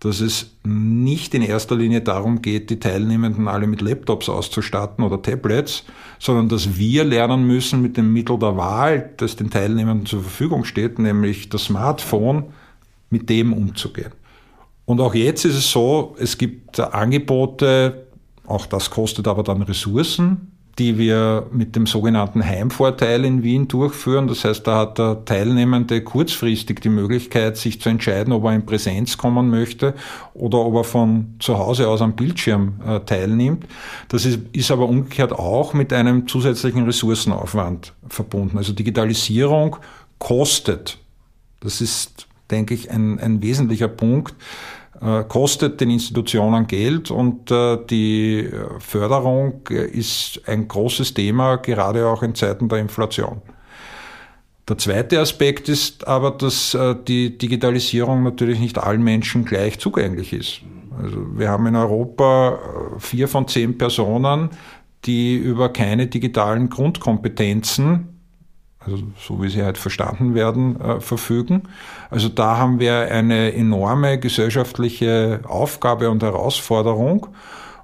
dass 0.00 0.20
es 0.20 0.50
nicht 0.64 1.32
in 1.32 1.40
erster 1.40 1.76
Linie 1.76 2.02
darum 2.02 2.42
geht, 2.42 2.68
die 2.68 2.78
Teilnehmenden 2.78 3.48
alle 3.48 3.66
mit 3.66 3.80
Laptops 3.80 4.28
auszustatten 4.28 5.02
oder 5.02 5.22
Tablets, 5.22 5.84
sondern 6.18 6.50
dass 6.50 6.76
wir 6.76 7.04
lernen 7.04 7.46
müssen, 7.46 7.80
mit 7.80 7.96
dem 7.96 8.12
Mittel 8.12 8.38
der 8.38 8.56
Wahl, 8.56 9.10
das 9.16 9.36
den 9.36 9.48
Teilnehmenden 9.48 10.04
zur 10.04 10.20
Verfügung 10.20 10.64
steht, 10.64 10.98
nämlich 10.98 11.48
das 11.48 11.64
Smartphone, 11.64 12.44
mit 13.08 13.30
dem 13.30 13.54
umzugehen. 13.54 14.12
Und 14.86 15.00
auch 15.00 15.14
jetzt 15.14 15.44
ist 15.44 15.56
es 15.56 15.70
so, 15.70 16.14
es 16.18 16.36
gibt 16.36 16.78
Angebote, 16.78 18.06
auch 18.46 18.66
das 18.66 18.90
kostet 18.90 19.26
aber 19.26 19.42
dann 19.42 19.62
Ressourcen, 19.62 20.52
die 20.78 20.98
wir 20.98 21.46
mit 21.52 21.76
dem 21.76 21.86
sogenannten 21.86 22.44
Heimvorteil 22.44 23.24
in 23.24 23.42
Wien 23.44 23.68
durchführen. 23.68 24.26
Das 24.26 24.44
heißt, 24.44 24.66
da 24.66 24.80
hat 24.80 24.98
der 24.98 25.24
Teilnehmende 25.24 26.02
kurzfristig 26.02 26.80
die 26.80 26.88
Möglichkeit, 26.88 27.56
sich 27.56 27.80
zu 27.80 27.88
entscheiden, 27.88 28.32
ob 28.32 28.44
er 28.44 28.54
in 28.54 28.66
Präsenz 28.66 29.16
kommen 29.16 29.50
möchte 29.50 29.94
oder 30.34 30.58
ob 30.58 30.74
er 30.74 30.84
von 30.84 31.36
zu 31.38 31.58
Hause 31.58 31.88
aus 31.88 32.02
am 32.02 32.16
Bildschirm 32.16 32.80
äh, 32.84 33.00
teilnimmt. 33.00 33.66
Das 34.08 34.26
ist, 34.26 34.40
ist 34.52 34.70
aber 34.70 34.88
umgekehrt 34.88 35.32
auch 35.32 35.74
mit 35.74 35.92
einem 35.92 36.26
zusätzlichen 36.26 36.84
Ressourcenaufwand 36.84 37.92
verbunden. 38.08 38.58
Also 38.58 38.72
Digitalisierung 38.72 39.76
kostet. 40.18 40.98
Das 41.60 41.80
ist, 41.80 42.26
denke 42.50 42.74
ich, 42.74 42.90
ein, 42.90 43.18
ein 43.18 43.42
wesentlicher 43.42 43.88
Punkt 43.88 44.34
äh, 45.00 45.24
kostet 45.24 45.80
den 45.80 45.90
Institutionen 45.90 46.66
Geld 46.66 47.10
und 47.10 47.50
äh, 47.50 47.78
die 47.90 48.48
Förderung 48.78 49.66
ist 49.68 50.40
ein 50.46 50.68
großes 50.68 51.14
Thema, 51.14 51.56
gerade 51.56 52.06
auch 52.06 52.22
in 52.22 52.34
Zeiten 52.34 52.68
der 52.68 52.78
Inflation. 52.78 53.42
Der 54.68 54.78
zweite 54.78 55.20
Aspekt 55.20 55.68
ist 55.68 56.06
aber, 56.06 56.30
dass 56.30 56.74
äh, 56.74 56.94
die 57.06 57.36
Digitalisierung 57.36 58.22
natürlich 58.22 58.60
nicht 58.60 58.78
allen 58.78 59.02
Menschen 59.02 59.44
gleich 59.44 59.78
zugänglich 59.78 60.32
ist. 60.32 60.60
Also 61.02 61.18
wir 61.36 61.50
haben 61.50 61.66
in 61.66 61.76
Europa 61.76 62.58
vier 62.98 63.28
von 63.28 63.48
zehn 63.48 63.76
Personen, 63.76 64.50
die 65.04 65.34
über 65.34 65.70
keine 65.70 66.06
digitalen 66.06 66.70
Grundkompetenzen 66.70 68.13
also 68.86 69.04
so 69.18 69.42
wie 69.42 69.48
sie 69.48 69.62
halt 69.62 69.78
verstanden 69.78 70.34
werden, 70.34 70.80
äh, 70.80 71.00
verfügen. 71.00 71.62
Also 72.10 72.28
da 72.28 72.56
haben 72.56 72.80
wir 72.80 73.10
eine 73.10 73.54
enorme 73.54 74.18
gesellschaftliche 74.18 75.40
Aufgabe 75.46 76.10
und 76.10 76.22
Herausforderung. 76.22 77.28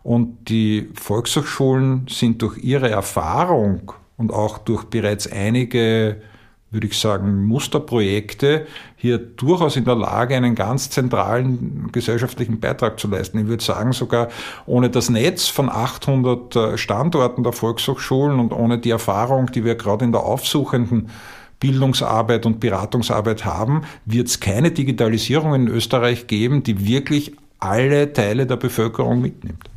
Und 0.02 0.48
die 0.48 0.88
Volkshochschulen 0.94 2.06
sind 2.08 2.40
durch 2.42 2.58
ihre 2.58 2.88
Erfahrung 2.88 3.92
und 4.16 4.32
auch 4.32 4.58
durch 4.58 4.84
bereits 4.84 5.30
einige 5.30 6.22
würde 6.70 6.86
ich 6.86 6.98
sagen, 6.98 7.46
Musterprojekte 7.46 8.66
hier 8.96 9.18
durchaus 9.18 9.76
in 9.76 9.84
der 9.84 9.96
Lage, 9.96 10.36
einen 10.36 10.54
ganz 10.54 10.88
zentralen 10.90 11.90
gesellschaftlichen 11.90 12.60
Beitrag 12.60 13.00
zu 13.00 13.08
leisten. 13.08 13.38
Ich 13.38 13.46
würde 13.46 13.64
sagen, 13.64 13.92
sogar 13.92 14.28
ohne 14.66 14.88
das 14.88 15.10
Netz 15.10 15.48
von 15.48 15.68
800 15.68 16.56
äh, 16.56 16.78
Standorten 16.78 17.42
der 17.42 17.52
Volkshochschulen 17.52 18.38
und 18.38 18.52
ohne 18.52 18.78
die 18.78 18.90
Erfahrung, 18.90 19.50
die 19.50 19.64
wir 19.64 19.74
gerade 19.74 20.04
in 20.04 20.12
der 20.12 20.22
aufsuchenden 20.22 21.10
Bildungsarbeit 21.58 22.46
und 22.46 22.60
Beratungsarbeit 22.60 23.44
haben, 23.44 23.82
wird 24.06 24.28
es 24.28 24.40
keine 24.40 24.70
Digitalisierung 24.70 25.54
in 25.54 25.68
Österreich 25.68 26.26
geben, 26.26 26.62
die 26.62 26.86
wirklich 26.86 27.32
alle 27.58 28.12
Teile 28.12 28.46
der 28.46 28.56
Bevölkerung 28.56 29.20
mitnimmt. 29.20 29.68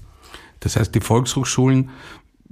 Das 0.61 0.77
heißt, 0.77 0.95
die 0.95 1.01
Volkshochschulen 1.01 1.89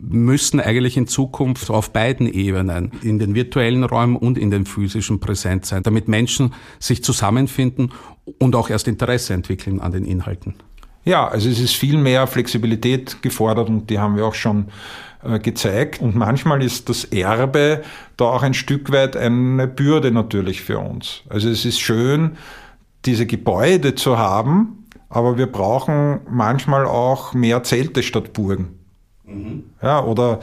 müssen 0.02 0.60
eigentlich 0.60 0.97
in 0.97 1.08
Zukunft 1.08 1.70
auf 1.70 1.91
beiden 1.91 2.32
Ebenen, 2.32 2.91
in 3.04 3.20
den 3.20 3.36
virtuellen 3.36 3.84
Räumen 3.84 4.16
und 4.16 4.38
in 4.38 4.49
den 4.49 4.66
physischen 4.66 5.20
präsent 5.20 5.66
sein, 5.66 5.84
damit 5.84 6.08
Menschen 6.08 6.54
sich 6.80 7.04
zusammenfinden 7.04 7.91
und 8.39 8.56
auch 8.56 8.70
erst 8.70 8.88
Interesse 8.88 9.34
entwickeln 9.34 9.80
an 9.80 9.91
den 9.91 10.06
Inhalten. 10.06 10.56
Ja, 11.04 11.28
also 11.28 11.49
es 11.49 11.60
ist 11.60 11.76
viel 11.76 11.97
mehr 11.97 12.28
Flexibilität 12.28 13.22
gefordert 13.22 13.70
und 13.70 13.89
die 13.89 13.99
haben 13.99 14.16
wir 14.16 14.26
auch 14.26 14.36
schon 14.36 14.68
äh, 15.24 15.39
gezeigt. 15.39 16.02
Und 16.02 16.16
manchmal 16.16 16.64
ist 16.64 16.89
das 16.89 17.06
Erbe 17.06 17.84
da 18.18 18.26
auch 18.26 18.43
ein 18.43 18.54
Stück 18.54 18.91
weit 18.91 19.16
eine 19.16 19.68
Bürde 19.68 20.12
natürlich 20.12 20.62
für 20.62 20.80
uns. 20.80 21.22
Also 21.30 21.49
es 21.49 21.66
ist 21.66 21.80
schön, 21.80 22.38
diese 23.06 23.26
Gebäude 23.26 23.95
zu 23.95 24.18
haben, 24.18 24.86
aber 25.10 25.38
wir 25.38 25.47
brauchen 25.47 26.22
manchmal 26.30 26.86
auch 26.86 27.34
mehr 27.34 27.64
Zelte 27.64 28.04
statt 28.04 28.34
Burgen. 28.34 28.81
Mhm. 29.34 29.64
Ja, 29.82 30.04
oder 30.04 30.40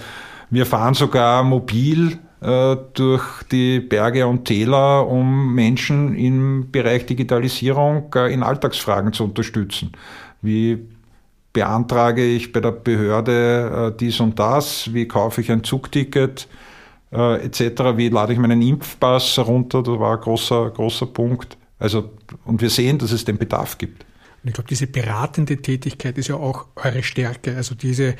wir 0.50 0.66
fahren 0.66 0.94
sogar 0.94 1.42
mobil 1.42 2.18
äh, 2.40 2.76
durch 2.94 3.42
die 3.50 3.80
Berge 3.80 4.26
und 4.26 4.44
Täler, 4.44 5.06
um 5.08 5.54
Menschen 5.54 6.14
im 6.14 6.70
Bereich 6.70 7.04
Digitalisierung 7.06 8.14
äh, 8.14 8.32
in 8.32 8.44
Alltagsfragen 8.44 9.12
zu 9.12 9.24
unterstützen. 9.24 9.92
Wie 10.40 10.78
beantrage 11.52 12.24
ich 12.24 12.52
bei 12.52 12.60
der 12.60 12.70
Behörde 12.70 13.92
äh, 13.92 13.98
dies 13.98 14.20
und 14.20 14.38
das? 14.38 14.94
Wie 14.94 15.08
kaufe 15.08 15.40
ich 15.40 15.50
ein 15.50 15.64
Zugticket? 15.64 16.48
Etc. 17.10 17.62
Wie 17.96 18.10
lade 18.10 18.34
ich 18.34 18.38
meinen 18.38 18.60
Impfpass 18.60 19.38
herunter? 19.38 19.82
Das 19.82 19.98
war 19.98 20.16
ein 20.16 20.20
großer, 20.20 20.68
großer 20.68 21.06
Punkt. 21.06 21.56
Also, 21.78 22.10
und 22.44 22.60
wir 22.60 22.68
sehen, 22.68 22.98
dass 22.98 23.12
es 23.12 23.24
den 23.24 23.38
Bedarf 23.38 23.78
gibt. 23.78 24.04
Und 24.42 24.48
ich 24.48 24.52
glaube, 24.52 24.68
diese 24.68 24.86
beratende 24.86 25.56
Tätigkeit 25.56 26.18
ist 26.18 26.28
ja 26.28 26.36
auch 26.36 26.66
eure 26.76 27.02
Stärke. 27.02 27.56
Also 27.56 27.74
diese 27.74 28.14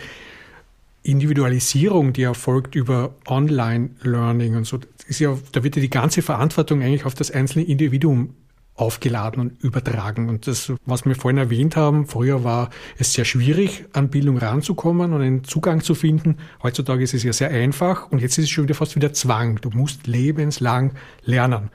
Individualisierung, 1.02 2.12
die 2.12 2.22
erfolgt 2.22 2.74
über 2.74 3.14
Online-Learning 3.26 4.56
und 4.56 4.64
so, 4.66 4.78
ja, 5.08 5.36
da 5.52 5.64
wird 5.64 5.76
ja 5.76 5.82
die 5.82 5.90
ganze 5.90 6.22
Verantwortung 6.22 6.82
eigentlich 6.82 7.04
auf 7.04 7.14
das 7.14 7.30
einzelne 7.30 7.64
Individuum 7.64 8.34
aufgeladen 8.74 9.40
und 9.40 9.62
übertragen. 9.62 10.28
Und 10.28 10.46
das, 10.46 10.72
was 10.86 11.04
wir 11.04 11.14
vorhin 11.14 11.38
erwähnt 11.38 11.76
haben, 11.76 12.06
früher 12.06 12.44
war 12.44 12.70
es 12.96 13.12
sehr 13.12 13.24
schwierig, 13.24 13.84
an 13.92 14.08
Bildung 14.08 14.38
ranzukommen 14.38 15.12
und 15.12 15.20
einen 15.20 15.44
Zugang 15.44 15.82
zu 15.82 15.94
finden. 15.94 16.36
Heutzutage 16.62 17.02
ist 17.02 17.14
es 17.14 17.24
ja 17.24 17.32
sehr 17.32 17.50
einfach 17.50 18.10
und 18.10 18.20
jetzt 18.20 18.38
ist 18.38 18.44
es 18.44 18.50
schon 18.50 18.64
wieder 18.64 18.74
fast 18.74 18.94
wieder 18.94 19.12
Zwang. 19.12 19.56
Du 19.60 19.70
musst 19.70 20.06
lebenslang 20.06 20.92
lernen. 21.24 21.70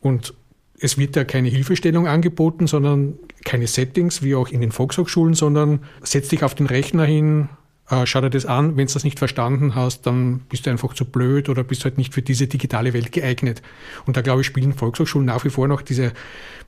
Und 0.00 0.34
es 0.80 0.96
wird 0.96 1.16
da 1.16 1.24
keine 1.24 1.48
Hilfestellung 1.48 2.06
angeboten, 2.06 2.66
sondern 2.66 3.18
keine 3.44 3.66
Settings, 3.66 4.22
wie 4.22 4.34
auch 4.34 4.48
in 4.48 4.60
den 4.60 4.72
Volkshochschulen, 4.72 5.34
sondern 5.34 5.80
setz 6.02 6.28
dich 6.28 6.44
auf 6.44 6.54
den 6.54 6.66
Rechner 6.66 7.04
hin, 7.04 7.48
äh, 7.90 8.06
schau 8.06 8.20
dir 8.20 8.30
das 8.30 8.46
an, 8.46 8.76
wenn 8.76 8.86
du 8.86 8.92
das 8.92 9.04
nicht 9.04 9.18
verstanden 9.18 9.74
hast, 9.74 10.06
dann 10.06 10.40
bist 10.48 10.66
du 10.66 10.70
einfach 10.70 10.94
zu 10.94 11.04
blöd 11.04 11.48
oder 11.48 11.64
bist 11.64 11.84
halt 11.84 11.98
nicht 11.98 12.12
für 12.12 12.22
diese 12.22 12.46
digitale 12.46 12.92
Welt 12.92 13.12
geeignet. 13.12 13.62
Und 14.06 14.16
da 14.16 14.20
glaube 14.20 14.42
ich, 14.42 14.46
spielen 14.46 14.72
Volkshochschulen 14.72 15.26
nach 15.26 15.44
wie 15.44 15.50
vor 15.50 15.68
noch 15.68 15.82
diese, 15.82 16.12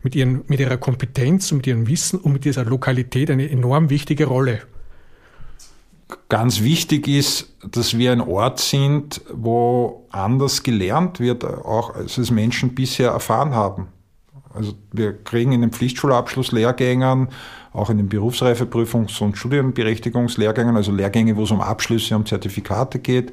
mit, 0.03 0.15
ihren, 0.15 0.45
mit 0.47 0.61
ihrer 0.61 0.77
Kompetenz 0.77 1.53
und 1.53 1.59
mit 1.59 1.67
ihrem 1.67 1.87
Wissen 1.89 2.19
und 2.19 2.33
mit 2.33 2.45
dieser 2.45 2.65
Lokalität 2.65 3.31
eine 3.31 3.51
enorm 3.51 3.91
wichtige 3.91 4.27
Rolle. 4.27 4.63
Ganz 6.29 6.63
wichtig 6.63 7.07
ist, 7.07 7.55
dass 7.71 7.97
wir 7.97 8.11
ein 8.13 8.21
Ort 8.21 8.59
sind, 8.59 9.21
wo 9.33 10.09
anders 10.11 10.63
gelernt 10.63 11.21
wird, 11.21 11.45
auch 11.45 11.95
als 11.95 12.19
es 12.19 12.31
Menschen 12.31 12.75
bisher 12.75 13.11
erfahren 13.11 13.55
haben. 13.55 13.89
Also 14.53 14.75
wir 14.93 15.13
kriegen 15.23 15.53
in 15.53 15.61
den 15.61 15.71
Pflichtschulabschlusslehrgängen 15.71 17.29
auch 17.73 17.91
in 17.91 17.99
den 17.99 18.09
Berufsreifeprüfungs- 18.09 19.23
und 19.23 19.39
Studienberechtigungslehrgängen, 19.39 20.77
also 20.77 20.93
Lehrgänge, 20.93 21.37
wo 21.37 21.45
es 21.45 21.51
um 21.51 21.61
Abschlüsse, 21.61 22.17
um 22.17 22.27
Zertifikate 22.27 22.99
geht, 22.99 23.33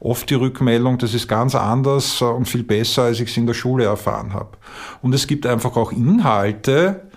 oft 0.00 0.28
die 0.28 0.34
Rückmeldung, 0.34 0.98
das 0.98 1.14
ist 1.14 1.28
ganz 1.28 1.54
anders 1.54 2.20
und 2.20 2.46
viel 2.46 2.64
besser, 2.64 3.04
als 3.04 3.20
ich 3.20 3.30
es 3.30 3.36
in 3.36 3.46
der 3.46 3.54
Schule 3.54 3.84
erfahren 3.84 4.34
habe. 4.34 4.58
Und 5.00 5.14
es 5.14 5.26
gibt 5.26 5.46
einfach 5.46 5.76
auch 5.76 5.92
Inhalte, 5.92 7.08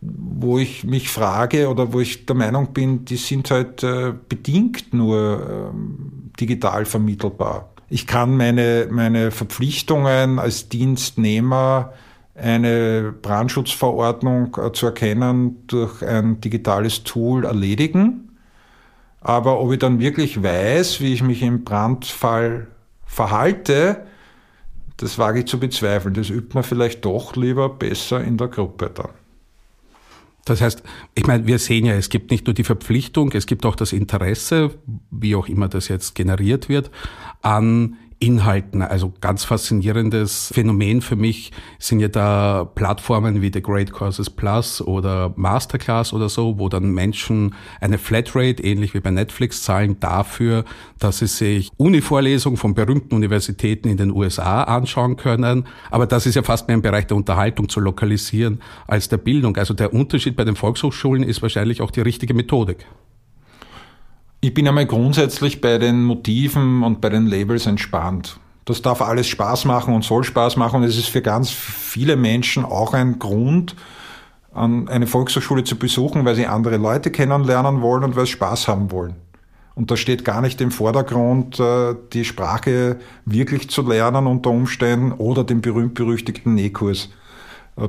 wo 0.00 0.58
ich 0.58 0.84
mich 0.84 1.10
frage 1.10 1.68
oder 1.68 1.92
wo 1.92 2.00
ich 2.00 2.24
der 2.24 2.36
Meinung 2.36 2.72
bin, 2.72 3.04
die 3.04 3.16
sind 3.16 3.50
halt 3.50 3.82
äh, 3.82 4.12
bedingt 4.28 4.94
nur 4.94 5.72
ähm, 5.74 6.30
digital 6.38 6.84
vermittelbar. 6.84 7.70
Ich 7.90 8.06
kann 8.06 8.36
meine, 8.36 8.86
meine 8.90 9.30
Verpflichtungen 9.30 10.38
als 10.38 10.68
Dienstnehmer 10.68 11.92
eine 12.38 13.12
Brandschutzverordnung 13.22 14.56
äh, 14.56 14.72
zu 14.72 14.86
erkennen 14.86 15.66
durch 15.66 16.02
ein 16.02 16.40
digitales 16.40 17.04
Tool 17.04 17.44
erledigen. 17.44 18.36
Aber 19.20 19.60
ob 19.60 19.72
ich 19.72 19.78
dann 19.78 19.98
wirklich 19.98 20.42
weiß, 20.42 21.00
wie 21.00 21.12
ich 21.12 21.22
mich 21.22 21.42
im 21.42 21.64
Brandfall 21.64 22.68
verhalte, 23.04 24.06
das 24.98 25.18
wage 25.18 25.40
ich 25.40 25.46
zu 25.46 25.58
bezweifeln. 25.58 26.14
Das 26.14 26.30
übt 26.30 26.54
man 26.54 26.64
vielleicht 26.64 27.04
doch 27.04 27.36
lieber 27.36 27.68
besser 27.68 28.22
in 28.22 28.36
der 28.36 28.48
Gruppe 28.48 28.90
dann. 28.92 29.10
Das 30.44 30.60
heißt, 30.60 30.82
ich 31.14 31.26
meine, 31.26 31.46
wir 31.46 31.58
sehen 31.58 31.84
ja, 31.84 31.92
es 31.92 32.08
gibt 32.08 32.30
nicht 32.30 32.46
nur 32.46 32.54
die 32.54 32.64
Verpflichtung, 32.64 33.32
es 33.32 33.46
gibt 33.46 33.66
auch 33.66 33.76
das 33.76 33.92
Interesse, 33.92 34.70
wie 35.10 35.34
auch 35.36 35.46
immer 35.46 35.68
das 35.68 35.88
jetzt 35.88 36.14
generiert 36.14 36.70
wird, 36.70 36.90
an 37.42 37.96
Inhalten. 38.20 38.82
Also 38.82 39.12
ganz 39.20 39.44
faszinierendes 39.44 40.50
Phänomen 40.52 41.02
für 41.02 41.16
mich 41.16 41.52
sind 41.78 42.00
ja 42.00 42.08
da 42.08 42.64
Plattformen 42.64 43.42
wie 43.42 43.50
The 43.52 43.62
Great 43.62 43.92
Courses 43.92 44.28
Plus 44.28 44.80
oder 44.80 45.32
Masterclass 45.36 46.12
oder 46.12 46.28
so, 46.28 46.58
wo 46.58 46.68
dann 46.68 46.90
Menschen 46.90 47.54
eine 47.80 47.98
Flatrate, 47.98 48.62
ähnlich 48.62 48.94
wie 48.94 49.00
bei 49.00 49.10
Netflix, 49.10 49.62
zahlen 49.62 50.00
dafür, 50.00 50.64
dass 50.98 51.18
sie 51.18 51.28
sich 51.28 51.70
Uni-Vorlesungen 51.76 52.56
von 52.56 52.74
berühmten 52.74 53.14
Universitäten 53.14 53.88
in 53.88 53.96
den 53.96 54.10
USA 54.10 54.64
anschauen 54.64 55.16
können. 55.16 55.66
Aber 55.90 56.06
das 56.06 56.26
ist 56.26 56.34
ja 56.34 56.42
fast 56.42 56.66
mehr 56.66 56.74
im 56.74 56.82
Bereich 56.82 57.06
der 57.06 57.16
Unterhaltung 57.16 57.68
zu 57.68 57.78
lokalisieren 57.78 58.60
als 58.86 59.08
der 59.08 59.18
Bildung. 59.18 59.56
Also 59.56 59.74
der 59.74 59.94
Unterschied 59.94 60.34
bei 60.34 60.44
den 60.44 60.56
Volkshochschulen 60.56 61.22
ist 61.22 61.40
wahrscheinlich 61.42 61.82
auch 61.82 61.92
die 61.92 62.00
richtige 62.00 62.34
Methodik. 62.34 62.86
Ich 64.40 64.54
bin 64.54 64.68
einmal 64.68 64.86
grundsätzlich 64.86 65.60
bei 65.60 65.78
den 65.78 66.04
Motiven 66.04 66.84
und 66.84 67.00
bei 67.00 67.08
den 67.08 67.26
Labels 67.26 67.66
entspannt. 67.66 68.38
Das 68.66 68.82
darf 68.82 69.02
alles 69.02 69.26
Spaß 69.26 69.64
machen 69.64 69.92
und 69.92 70.04
soll 70.04 70.22
Spaß 70.22 70.56
machen 70.56 70.76
und 70.76 70.84
es 70.84 70.96
ist 70.96 71.08
für 71.08 71.22
ganz 71.22 71.50
viele 71.50 72.14
Menschen 72.14 72.64
auch 72.64 72.94
ein 72.94 73.18
Grund, 73.18 73.74
eine 74.52 75.08
Volkshochschule 75.08 75.64
zu 75.64 75.76
besuchen, 75.76 76.24
weil 76.24 76.36
sie 76.36 76.46
andere 76.46 76.76
Leute 76.76 77.10
kennenlernen 77.10 77.82
wollen 77.82 78.04
und 78.04 78.14
weil 78.14 78.26
sie 78.26 78.32
Spaß 78.32 78.68
haben 78.68 78.92
wollen. 78.92 79.16
Und 79.74 79.90
da 79.90 79.96
steht 79.96 80.24
gar 80.24 80.40
nicht 80.40 80.60
im 80.60 80.70
Vordergrund, 80.70 81.58
äh, 81.58 81.94
die 82.12 82.24
Sprache 82.24 82.98
wirklich 83.24 83.70
zu 83.70 83.82
lernen 83.82 84.26
unter 84.26 84.50
Umständen 84.50 85.12
oder 85.12 85.44
den 85.44 85.60
berühmt-berüchtigten 85.60 86.54
Nähkurs 86.54 87.06
äh, 87.06 87.27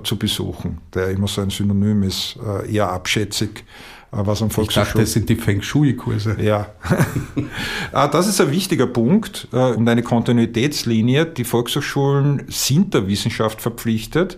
zu 0.04 0.18
besuchen, 0.18 0.80
der 0.94 1.10
immer 1.10 1.28
so 1.28 1.42
ein 1.42 1.50
Synonym 1.50 2.04
ist, 2.04 2.38
äh, 2.46 2.72
eher 2.72 2.92
abschätzig 2.92 3.64
was 4.12 4.42
am 4.42 4.50
Volkshochschule... 4.50 4.84
Ich 4.84 4.88
dachte, 4.90 5.02
das 5.02 5.14
sind 5.14 5.30
die 5.30 5.36
Feng 5.36 5.62
Shui-Kurse. 5.62 6.38
Ja. 6.42 6.68
Ah, 7.92 8.08
das 8.08 8.28
ist 8.28 8.40
ein 8.40 8.52
wichtiger 8.52 8.86
Punkt 8.86 9.48
und 9.52 9.88
eine 9.88 10.04
Kontinuitätslinie. 10.04 11.26
Die 11.26 11.44
Volkshochschulen 11.44 12.46
sind 12.48 12.94
der 12.94 13.08
Wissenschaft 13.08 13.62
verpflichtet. 13.62 14.38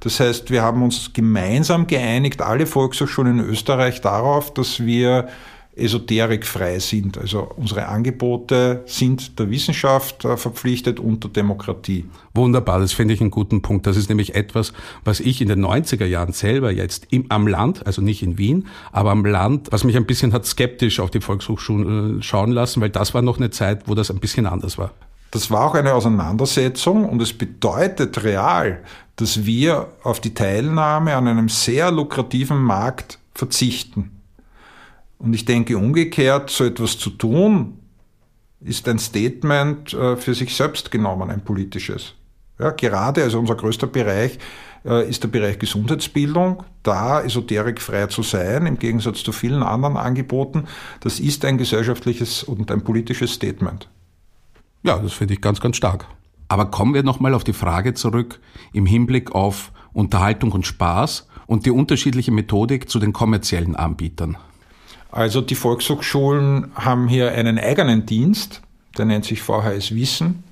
Das 0.00 0.20
heißt, 0.20 0.50
wir 0.50 0.62
haben 0.62 0.82
uns 0.82 1.12
gemeinsam 1.12 1.86
geeinigt, 1.86 2.40
alle 2.40 2.66
Volkshochschulen 2.66 3.40
in 3.40 3.44
Österreich, 3.44 4.00
darauf, 4.00 4.52
dass 4.54 4.84
wir 4.84 5.28
esoterikfrei 5.76 6.78
sind. 6.78 7.18
Also 7.18 7.50
unsere 7.56 7.86
Angebote 7.86 8.82
sind 8.86 9.38
der 9.38 9.50
Wissenschaft 9.50 10.24
äh, 10.24 10.36
verpflichtet 10.36 10.98
und 10.98 11.22
der 11.22 11.30
Demokratie. 11.30 12.06
Wunderbar, 12.34 12.80
das 12.80 12.92
finde 12.92 13.14
ich 13.14 13.20
einen 13.20 13.30
guten 13.30 13.62
Punkt. 13.62 13.86
Das 13.86 13.96
ist 13.96 14.08
nämlich 14.08 14.34
etwas, 14.34 14.72
was 15.04 15.20
ich 15.20 15.40
in 15.40 15.48
den 15.48 15.64
90er 15.64 16.06
Jahren 16.06 16.32
selber 16.32 16.72
jetzt 16.72 17.06
im, 17.10 17.30
am 17.30 17.46
Land, 17.46 17.86
also 17.86 18.00
nicht 18.00 18.22
in 18.22 18.38
Wien, 18.38 18.66
aber 18.90 19.10
am 19.10 19.24
Land, 19.24 19.68
was 19.70 19.84
mich 19.84 19.96
ein 19.96 20.06
bisschen 20.06 20.32
hat 20.32 20.46
skeptisch 20.46 20.98
auf 20.98 21.10
die 21.10 21.20
Volkshochschulen 21.20 22.20
äh, 22.20 22.22
schauen 22.22 22.52
lassen, 22.52 22.80
weil 22.80 22.90
das 22.90 23.12
war 23.12 23.22
noch 23.22 23.36
eine 23.36 23.50
Zeit, 23.50 23.86
wo 23.86 23.94
das 23.94 24.10
ein 24.10 24.18
bisschen 24.18 24.46
anders 24.46 24.78
war. 24.78 24.92
Das 25.30 25.50
war 25.50 25.66
auch 25.66 25.74
eine 25.74 25.92
Auseinandersetzung 25.92 27.06
und 27.06 27.20
es 27.20 27.34
bedeutet 27.34 28.24
real, 28.24 28.82
dass 29.16 29.44
wir 29.44 29.88
auf 30.02 30.20
die 30.20 30.32
Teilnahme 30.32 31.14
an 31.16 31.28
einem 31.28 31.48
sehr 31.50 31.90
lukrativen 31.90 32.58
Markt 32.58 33.18
verzichten. 33.34 34.15
Und 35.18 35.34
ich 35.34 35.44
denke 35.44 35.78
umgekehrt, 35.78 36.50
so 36.50 36.64
etwas 36.64 36.98
zu 36.98 37.10
tun, 37.10 37.78
ist 38.60 38.88
ein 38.88 38.98
Statement 38.98 39.92
äh, 39.94 40.16
für 40.16 40.34
sich 40.34 40.54
selbst 40.54 40.90
genommen, 40.90 41.30
ein 41.30 41.44
politisches. 41.44 42.14
Ja, 42.58 42.70
gerade, 42.70 43.22
also 43.22 43.38
unser 43.38 43.54
größter 43.54 43.86
Bereich 43.86 44.38
äh, 44.84 45.08
ist 45.08 45.22
der 45.22 45.28
Bereich 45.28 45.58
Gesundheitsbildung, 45.58 46.62
da 46.82 47.20
esoterikfrei 47.22 48.06
zu 48.06 48.22
sein, 48.22 48.66
im 48.66 48.78
Gegensatz 48.78 49.22
zu 49.22 49.32
vielen 49.32 49.62
anderen 49.62 49.96
Angeboten, 49.96 50.64
das 51.00 51.20
ist 51.20 51.44
ein 51.44 51.58
gesellschaftliches 51.58 52.42
und 52.42 52.70
ein 52.70 52.82
politisches 52.82 53.34
Statement. 53.34 53.88
Ja, 54.82 54.98
das 54.98 55.12
finde 55.12 55.34
ich 55.34 55.40
ganz, 55.40 55.60
ganz 55.60 55.76
stark. 55.76 56.06
Aber 56.48 56.66
kommen 56.66 56.94
wir 56.94 57.02
nochmal 57.02 57.34
auf 57.34 57.44
die 57.44 57.52
Frage 57.52 57.94
zurück 57.94 58.40
im 58.72 58.86
Hinblick 58.86 59.34
auf 59.34 59.72
Unterhaltung 59.92 60.52
und 60.52 60.66
Spaß 60.66 61.26
und 61.46 61.66
die 61.66 61.70
unterschiedliche 61.70 62.30
Methodik 62.30 62.88
zu 62.88 62.98
den 62.98 63.12
kommerziellen 63.12 63.76
Anbietern. 63.76 64.36
Also 65.10 65.40
die 65.40 65.54
Volkshochschulen 65.54 66.72
haben 66.74 67.08
hier 67.08 67.32
einen 67.32 67.58
eigenen 67.58 68.06
Dienst, 68.06 68.62
der 68.98 69.04
nennt 69.04 69.24
sich 69.24 69.42
VHS 69.42 69.94
Wissen, 69.94 70.44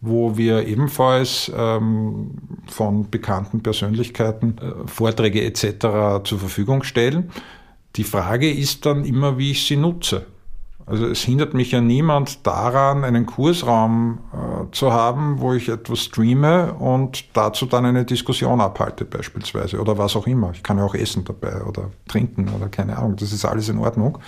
wo 0.00 0.36
wir 0.36 0.66
ebenfalls 0.66 1.50
ähm, 1.54 2.32
von 2.66 3.10
bekannten 3.10 3.62
Persönlichkeiten 3.62 4.58
äh, 4.58 4.88
Vorträge 4.88 5.44
etc. 5.44 6.24
zur 6.24 6.38
Verfügung 6.38 6.82
stellen. 6.82 7.30
Die 7.96 8.04
Frage 8.04 8.50
ist 8.50 8.86
dann 8.86 9.04
immer, 9.04 9.38
wie 9.38 9.50
ich 9.50 9.66
sie 9.66 9.76
nutze. 9.76 10.26
Also 10.86 11.06
es 11.06 11.22
hindert 11.22 11.54
mich 11.54 11.70
ja 11.72 11.80
niemand 11.80 12.46
daran, 12.46 13.04
einen 13.04 13.26
Kursraum 13.26 14.18
äh, 14.32 14.36
zu 14.72 14.92
haben, 14.92 15.40
wo 15.40 15.54
ich 15.54 15.68
etwas 15.68 16.00
streame 16.00 16.74
und 16.74 17.24
dazu 17.34 17.66
dann 17.66 17.84
eine 17.84 18.04
Diskussion 18.04 18.60
abhalte 18.60 19.04
beispielsweise 19.04 19.80
oder 19.80 19.98
was 19.98 20.16
auch 20.16 20.26
immer. 20.26 20.50
Ich 20.52 20.62
kann 20.62 20.78
ja 20.78 20.84
auch 20.84 20.94
essen 20.94 21.24
dabei 21.24 21.62
oder 21.62 21.90
trinken 22.08 22.48
oder 22.56 22.68
keine 22.68 22.96
Ahnung, 22.98 23.16
das 23.16 23.32
ist 23.32 23.44
alles 23.44 23.68
in 23.68 23.78
Ordnung. 23.78 24.18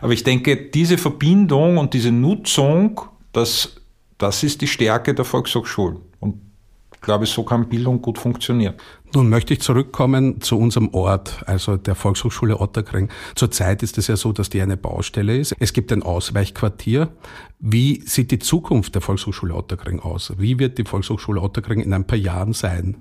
Aber 0.00 0.12
ich 0.12 0.24
denke, 0.24 0.56
diese 0.56 0.98
Verbindung 0.98 1.78
und 1.78 1.94
diese 1.94 2.12
Nutzung, 2.12 3.00
das, 3.32 3.76
das 4.18 4.42
ist 4.42 4.60
die 4.60 4.66
Stärke 4.68 5.14
der 5.14 5.24
Volkshochschulen. 5.24 6.07
Ich 6.98 7.02
glaube, 7.02 7.26
so 7.26 7.44
kann 7.44 7.68
Bildung 7.68 8.02
gut 8.02 8.18
funktionieren. 8.18 8.74
Nun 9.14 9.28
möchte 9.28 9.54
ich 9.54 9.60
zurückkommen 9.60 10.40
zu 10.40 10.58
unserem 10.58 10.88
Ort, 10.92 11.42
also 11.46 11.76
der 11.76 11.94
Volkshochschule 11.94 12.60
Otterkring. 12.60 13.08
Zurzeit 13.36 13.82
ist 13.84 13.96
es 13.98 14.08
ja 14.08 14.16
so, 14.16 14.32
dass 14.32 14.50
die 14.50 14.60
eine 14.60 14.76
Baustelle 14.76 15.38
ist. 15.38 15.54
Es 15.60 15.72
gibt 15.72 15.92
ein 15.92 16.02
Ausweichquartier. 16.02 17.08
Wie 17.60 18.02
sieht 18.04 18.32
die 18.32 18.40
Zukunft 18.40 18.96
der 18.96 19.00
Volkshochschule 19.00 19.54
Otterkring 19.54 20.00
aus? 20.00 20.32
Wie 20.38 20.58
wird 20.58 20.76
die 20.76 20.84
Volkshochschule 20.84 21.40
Otterkring 21.40 21.80
in 21.80 21.92
ein 21.92 22.06
paar 22.06 22.18
Jahren 22.18 22.52
sein? 22.52 22.96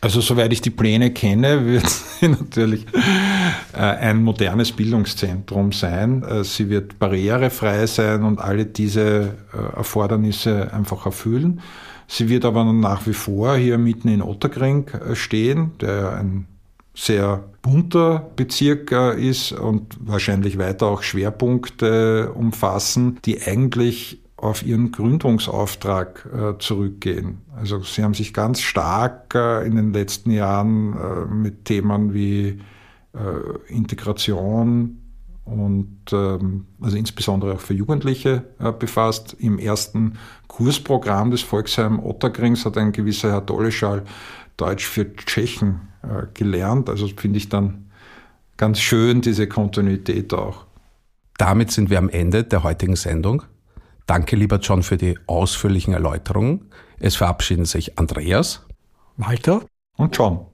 Also 0.00 0.20
soweit 0.20 0.52
ich 0.52 0.60
die 0.60 0.70
Pläne 0.70 1.12
kenne, 1.12 1.64
wird 1.66 1.88
sie 1.88 2.28
natürlich 2.28 2.86
äh, 3.72 3.78
ein 3.78 4.22
modernes 4.22 4.72
Bildungszentrum 4.72 5.72
sein. 5.72 6.22
Äh, 6.24 6.44
sie 6.44 6.68
wird 6.68 6.98
barrierefrei 6.98 7.86
sein 7.86 8.24
und 8.24 8.40
alle 8.40 8.66
diese 8.66 9.36
äh, 9.52 9.76
Erfordernisse 9.76 10.72
einfach 10.72 11.06
erfüllen. 11.06 11.60
Sie 12.10 12.30
wird 12.30 12.46
aber 12.46 12.64
nach 12.64 13.06
wie 13.06 13.12
vor 13.12 13.54
hier 13.56 13.76
mitten 13.76 14.08
in 14.08 14.22
Otterkring 14.22 14.88
äh, 14.88 15.14
stehen, 15.14 15.72
der 15.78 16.16
ein 16.16 16.46
sehr 16.94 17.44
bunter 17.60 18.30
Bezirk 18.34 18.90
äh, 18.90 19.20
ist 19.20 19.52
und 19.52 19.98
wahrscheinlich 20.00 20.58
weiter 20.58 20.86
auch 20.86 21.02
Schwerpunkte 21.02 22.32
umfassen, 22.32 23.18
die 23.26 23.42
eigentlich 23.42 24.22
auf 24.38 24.64
ihren 24.64 24.90
Gründungsauftrag 24.90 26.26
äh, 26.32 26.58
zurückgehen. 26.58 27.42
Also 27.54 27.82
sie 27.82 28.02
haben 28.02 28.14
sich 28.14 28.32
ganz 28.32 28.62
stark 28.62 29.34
in 29.34 29.76
den 29.76 29.92
letzten 29.92 30.30
Jahren 30.30 31.42
mit 31.42 31.64
Themen 31.64 32.14
wie 32.14 32.60
Integration, 33.66 35.07
und 35.48 35.98
ähm, 36.12 36.66
also 36.80 36.96
insbesondere 36.96 37.54
auch 37.54 37.60
für 37.60 37.74
Jugendliche 37.74 38.44
äh, 38.58 38.72
befasst. 38.72 39.36
Im 39.38 39.58
ersten 39.58 40.18
Kursprogramm 40.46 41.30
des 41.30 41.42
Volksheim 41.42 41.98
Otterkrings 42.00 42.64
hat 42.64 42.76
ein 42.76 42.92
gewisser 42.92 43.32
Herr 43.32 43.40
Doleschal 43.40 44.04
Deutsch 44.56 44.86
für 44.86 45.14
Tschechen 45.16 45.88
äh, 46.02 46.26
gelernt. 46.34 46.88
Also 46.90 47.08
finde 47.08 47.38
ich 47.38 47.48
dann 47.48 47.90
ganz 48.56 48.80
schön 48.80 49.20
diese 49.20 49.48
Kontinuität 49.48 50.34
auch. 50.34 50.66
Damit 51.38 51.70
sind 51.70 51.88
wir 51.88 51.98
am 51.98 52.08
Ende 52.08 52.44
der 52.44 52.64
heutigen 52.64 52.96
Sendung. 52.96 53.44
Danke, 54.06 54.36
lieber 54.36 54.56
John, 54.56 54.82
für 54.82 54.96
die 54.96 55.18
ausführlichen 55.26 55.94
Erläuterungen. 55.94 56.70
Es 56.98 57.16
verabschieden 57.16 57.64
sich 57.64 57.98
Andreas, 57.98 58.66
Walter 59.16 59.62
und 59.96 60.16
John. 60.16 60.46